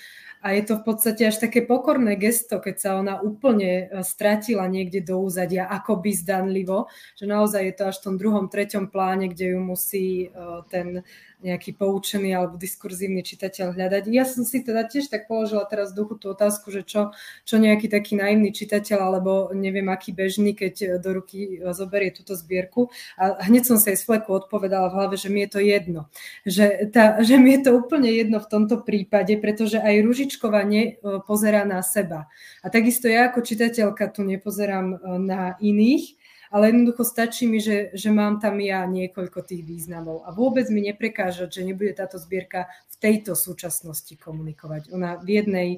A 0.44 0.52
je 0.52 0.62
to 0.68 0.76
v 0.76 0.92
podstate 0.92 1.24
až 1.24 1.40
také 1.40 1.64
pokorné 1.64 2.20
gesto, 2.20 2.60
keď 2.60 2.76
sa 2.76 2.90
ona 3.00 3.16
úplne 3.24 3.88
e, 3.88 4.04
stratila 4.04 4.68
niekde 4.68 5.00
do 5.00 5.24
úzadia, 5.24 5.64
akoby 5.72 6.12
zdanlivo, 6.12 6.84
že 7.16 7.24
naozaj 7.24 7.64
je 7.64 7.74
to 7.80 7.84
až 7.88 7.96
v 7.96 8.04
tom 8.04 8.16
druhom, 8.20 8.52
treťom 8.52 8.92
pláne, 8.92 9.32
kde 9.32 9.56
ju 9.56 9.60
musí 9.64 10.28
e, 10.28 10.36
ten 10.68 11.00
nejaký 11.44 11.76
poučený 11.76 12.32
alebo 12.32 12.56
diskurzívny 12.56 13.20
čitateľ 13.20 13.76
hľadať. 13.76 14.08
Ja 14.08 14.24
som 14.24 14.48
si 14.48 14.64
teda 14.64 14.88
tiež 14.88 15.12
tak 15.12 15.28
položila 15.28 15.68
teraz 15.68 15.92
v 15.92 16.00
duchu 16.00 16.16
tú 16.16 16.32
otázku, 16.32 16.72
že 16.72 16.88
čo, 16.88 17.12
čo 17.44 17.60
nejaký 17.60 17.92
taký 17.92 18.16
naivný 18.16 18.50
čitateľ 18.56 18.98
alebo 18.98 19.52
neviem 19.52 19.92
aký 19.92 20.16
bežný, 20.16 20.56
keď 20.56 20.98
do 21.04 21.20
ruky 21.20 21.60
zoberie 21.76 22.16
túto 22.16 22.32
zbierku. 22.32 22.88
A 23.20 23.44
hneď 23.44 23.68
som 23.68 23.76
sa 23.76 23.92
z 23.92 24.00
fleku 24.00 24.32
odpovedala 24.32 24.88
v 24.88 24.96
hlave, 24.96 25.14
že 25.20 25.28
mi 25.28 25.44
je 25.44 25.50
to 25.52 25.60
jedno. 25.60 26.08
Že, 26.48 26.88
tá, 26.88 27.20
že 27.20 27.36
mi 27.36 27.60
je 27.60 27.68
to 27.68 27.70
úplne 27.76 28.08
jedno 28.08 28.40
v 28.40 28.48
tomto 28.48 28.80
prípade, 28.80 29.36
pretože 29.36 29.76
aj 29.76 30.00
Ružičková 30.00 30.64
nepozerá 30.64 31.68
na 31.68 31.84
seba. 31.84 32.32
A 32.64 32.72
takisto 32.72 33.06
ja 33.12 33.28
ako 33.28 33.44
čitateľka 33.44 34.08
tu 34.08 34.24
nepozerám 34.24 35.20
na 35.20 35.60
iných, 35.60 36.23
ale 36.54 36.70
jednoducho 36.70 37.02
stačí 37.02 37.50
mi, 37.50 37.58
že, 37.58 37.90
že 37.98 38.14
mám 38.14 38.38
tam 38.38 38.62
ja 38.62 38.86
niekoľko 38.86 39.42
tých 39.42 39.66
významov 39.66 40.22
a 40.22 40.30
vôbec 40.30 40.70
mi 40.70 40.86
neprekážať, 40.86 41.50
že 41.50 41.66
nebude 41.66 41.90
táto 41.98 42.14
zbierka 42.14 42.70
v 42.94 42.96
tejto 43.02 43.34
súčasnosti 43.34 44.14
komunikovať. 44.14 44.94
Ona 44.94 45.18
v 45.18 45.42
jednej 45.42 45.68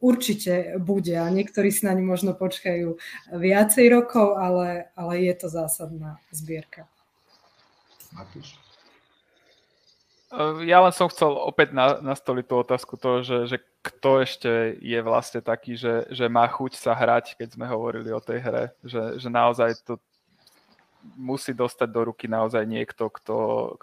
určite 0.00 0.80
bude 0.80 1.12
a 1.20 1.28
niektorí 1.28 1.68
si 1.68 1.84
na 1.84 1.92
ňu 1.92 2.08
možno 2.08 2.32
počkajú 2.32 2.96
viacej 3.28 3.86
rokov, 3.92 4.40
ale, 4.40 4.88
ale 4.96 5.20
je 5.20 5.34
to 5.36 5.52
zásadná 5.52 6.16
zbierka. 6.32 6.88
Matúš. 8.16 8.56
Ja 10.64 10.80
len 10.80 10.96
som 10.96 11.12
chcel 11.12 11.28
opäť 11.28 11.76
na, 11.76 12.00
nastoliť 12.00 12.44
tú 12.48 12.56
otázku 12.56 12.96
toho, 12.96 13.20
že, 13.20 13.52
že 13.52 13.56
kto 13.84 14.24
ešte 14.24 14.80
je 14.80 14.96
vlastne 15.04 15.44
taký, 15.44 15.76
že, 15.76 16.08
že 16.08 16.24
má 16.32 16.48
chuť 16.48 16.72
sa 16.72 16.96
hrať, 16.96 17.36
keď 17.36 17.52
sme 17.52 17.68
hovorili 17.68 18.08
o 18.16 18.22
tej 18.24 18.40
hre, 18.40 18.64
že, 18.80 19.20
že 19.20 19.28
naozaj 19.28 19.84
to, 19.84 20.00
musí 21.18 21.52
dostať 21.52 21.88
do 21.90 22.12
ruky 22.12 22.30
naozaj 22.30 22.62
niekto, 22.64 23.10
kto, 23.10 23.36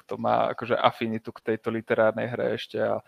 kto 0.03 0.13
má 0.15 0.51
akože 0.55 0.76
afinitu 0.76 1.36
k 1.36 1.53
tejto 1.53 1.70
literárnej 1.70 2.28
hre 2.32 2.55
ešte 2.55 2.80
a, 2.80 3.03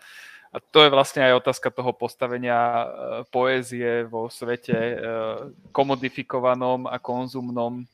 a 0.52 0.56
to 0.60 0.84
je 0.84 0.92
vlastne 0.92 1.24
aj 1.24 1.40
otázka 1.40 1.72
toho 1.72 1.96
postavenia 1.96 2.60
e, 2.60 2.86
poézie 3.32 4.04
vo 4.04 4.28
svete 4.28 4.76
e, 4.76 4.96
komodifikovanom 5.72 6.84
a 6.84 7.00
konzumnom. 7.00 7.88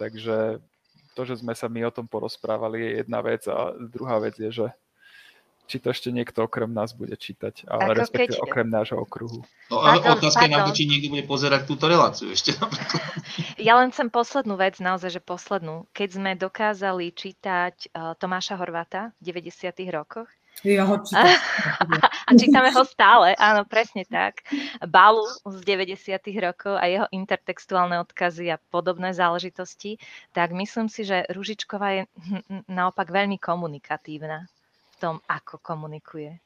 Takže 0.00 0.60
to, 1.12 1.20
že 1.24 1.40
sme 1.40 1.52
sa 1.52 1.68
my 1.68 1.88
o 1.88 1.92
tom 1.92 2.08
porozprávali, 2.08 2.80
je 2.80 2.90
jedna 3.04 3.20
vec 3.20 3.44
a 3.48 3.76
druhá 3.76 4.20
vec 4.20 4.36
je, 4.40 4.48
že 4.52 4.66
či 5.66 5.82
to 5.82 5.90
ešte 5.90 6.14
niekto 6.14 6.46
okrem 6.46 6.70
nás 6.70 6.94
bude 6.94 7.18
čítať, 7.18 7.66
ale 7.66 7.92
Ako 7.92 8.00
respektíve 8.00 8.38
keď... 8.38 8.46
okrem 8.46 8.68
nášho 8.70 8.98
okruhu. 9.02 9.42
No 9.68 9.82
ale 9.82 9.98
pardon, 9.98 10.22
otázka 10.22 10.46
je 10.46 10.52
na 10.54 10.62
to, 10.62 10.72
či 10.72 10.86
niekto 10.86 11.10
bude 11.10 11.26
pozerať 11.26 11.66
túto 11.66 11.90
reláciu 11.90 12.30
ešte 12.30 12.54
napríklad. 12.56 13.02
Ja 13.66 13.78
len 13.80 13.90
chcem 13.90 14.08
poslednú 14.08 14.56
vec, 14.56 14.78
naozaj, 14.78 15.18
že 15.18 15.22
poslednú. 15.22 15.88
Keď 15.92 16.08
sme 16.08 16.30
dokázali 16.38 17.12
čítať 17.12 17.90
uh, 17.92 18.14
Tomáša 18.16 18.56
Horváta 18.56 19.12
v 19.20 19.34
90. 19.34 19.72
rokoch, 19.92 20.28
Ja 20.64 20.88
ho 20.88 20.96
čítam. 21.04 21.36
a 22.28 22.30
čítame 22.32 22.72
ho 22.72 22.82
stále, 22.88 23.36
áno, 23.36 23.68
presne 23.68 24.08
tak. 24.08 24.40
Balu 24.80 25.28
z 25.44 25.60
90. 25.60 26.16
rokov 26.40 26.80
a 26.80 26.88
jeho 26.88 27.06
intertextuálne 27.12 28.00
odkazy 28.00 28.48
a 28.48 28.56
podobné 28.72 29.12
záležitosti, 29.12 30.00
tak 30.32 30.56
myslím 30.56 30.88
si, 30.88 31.04
že 31.04 31.28
Ružičková 31.28 31.88
je 31.92 32.02
naopak 32.72 33.12
veľmi 33.12 33.36
komunikatívna 33.36 34.48
v 34.96 35.00
tom, 35.00 35.14
ako 35.28 35.60
komunikuje. 35.60 36.40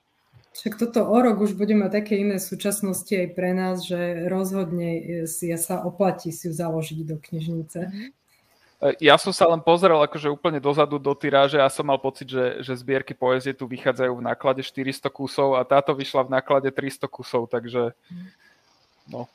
Však 0.51 0.83
toto 0.83 1.07
o 1.07 1.19
rok 1.23 1.47
už 1.47 1.55
bude 1.55 1.79
mať 1.79 2.03
také 2.03 2.19
iné 2.19 2.43
súčasnosti 2.43 3.15
aj 3.15 3.29
pre 3.39 3.55
nás, 3.55 3.87
že 3.87 4.27
rozhodne 4.27 5.23
ja 5.27 5.59
sa 5.59 5.79
oplatí 5.87 6.35
si 6.35 6.51
ju 6.51 6.53
založiť 6.53 7.07
do 7.07 7.17
knižnice. 7.23 7.81
Mm-hmm. 7.87 8.11
Ja 8.99 9.21
som 9.21 9.31
sa 9.31 9.45
len 9.45 9.61
pozrel 9.61 10.01
akože 10.01 10.33
úplne 10.33 10.57
dozadu 10.57 10.97
do 10.97 11.13
tyráže 11.13 11.61
a 11.61 11.69
som 11.69 11.85
mal 11.85 12.01
pocit, 12.01 12.33
že, 12.33 12.65
že 12.65 12.73
zbierky 12.81 13.13
poezie 13.13 13.53
tu 13.53 13.69
vychádzajú 13.69 14.09
v 14.17 14.25
náklade 14.25 14.65
400 14.65 15.05
kusov 15.13 15.61
a 15.61 15.63
táto 15.69 15.93
vyšla 15.93 16.25
v 16.25 16.33
náklade 16.41 16.73
300 16.73 17.05
kusov, 17.05 17.45
takže 17.53 17.93
no. 19.05 19.29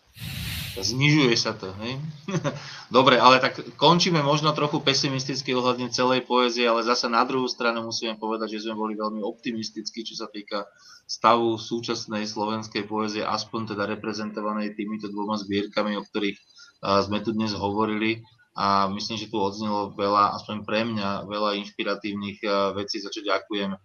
Znižuje 0.76 1.36
sa 1.40 1.56
to, 1.56 1.72
hej? 1.80 1.96
Dobre, 2.96 3.16
ale 3.16 3.40
tak 3.40 3.64
končíme 3.80 4.20
možno 4.20 4.52
trochu 4.52 4.84
pesimisticky 4.84 5.56
ohľadne 5.56 5.88
celej 5.88 6.28
poézie, 6.28 6.68
ale 6.68 6.84
zase 6.84 7.08
na 7.08 7.24
druhú 7.24 7.48
stranu 7.48 7.88
musíme 7.88 8.20
povedať, 8.20 8.60
že 8.60 8.68
sme 8.68 8.76
boli 8.76 9.00
veľmi 9.00 9.24
optimistickí, 9.24 10.04
čo 10.04 10.20
sa 10.20 10.28
týka 10.28 10.68
stavu 11.08 11.56
súčasnej 11.56 12.28
slovenskej 12.28 12.84
poézie, 12.90 13.24
aspoň 13.24 13.72
teda 13.78 13.88
reprezentovanej 13.88 14.76
týmito 14.76 15.08
dvoma 15.08 15.40
zbierkami, 15.40 15.96
o 15.96 16.04
ktorých 16.04 16.38
sme 16.82 17.24
tu 17.24 17.32
dnes 17.32 17.56
hovorili 17.56 18.26
a 18.56 18.88
myslím, 18.92 19.20
že 19.20 19.32
tu 19.32 19.40
odznelo 19.40 19.96
veľa, 19.96 20.36
aspoň 20.40 20.68
pre 20.68 20.84
mňa, 20.88 21.28
veľa 21.28 21.60
inšpiratívnych 21.62 22.40
vecí, 22.76 23.00
za 23.00 23.12
čo 23.12 23.24
ďakujem 23.24 23.76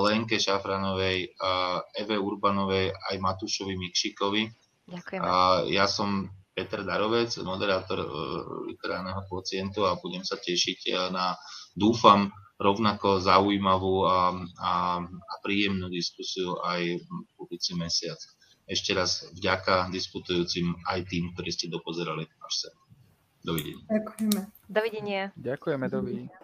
Lenke 0.00 0.40
Šafranovej, 0.40 1.36
Eve 1.96 2.16
Urbanovej, 2.16 2.92
aj 2.92 3.16
Matúšovi 3.20 3.76
Mikšikovi. 3.76 4.59
Ďakujem. 4.90 5.20
Ja 5.70 5.86
som 5.86 6.28
Peter 6.50 6.82
Darovec, 6.82 7.30
moderátor 7.46 8.02
literárneho 8.66 9.22
kocientu 9.30 9.86
a 9.86 9.96
budem 9.96 10.26
sa 10.26 10.36
tešiť 10.36 11.10
na, 11.14 11.38
dúfam, 11.78 12.28
rovnako 12.60 13.24
zaujímavú 13.24 14.04
a, 14.04 14.36
a, 14.60 14.72
a 15.08 15.34
príjemnú 15.40 15.88
diskusiu 15.88 16.60
aj 16.60 17.00
v 17.00 17.08
budúci 17.40 17.72
mesiac. 17.72 18.20
Ešte 18.68 18.92
raz 18.92 19.24
vďaka 19.32 19.88
diskutujúcim 19.88 20.76
aj 20.86 21.08
tým, 21.08 21.32
ktorí 21.34 21.50
ste 21.50 21.72
dopozerali 21.72 22.28
až 22.44 22.54
sem. 22.68 22.74
Dovidenia. 23.40 23.82
Ďakujeme. 23.88 24.40
Dovidenia. 24.68 25.22
Ďakujeme, 25.32 25.86
dovidenia. 25.88 26.39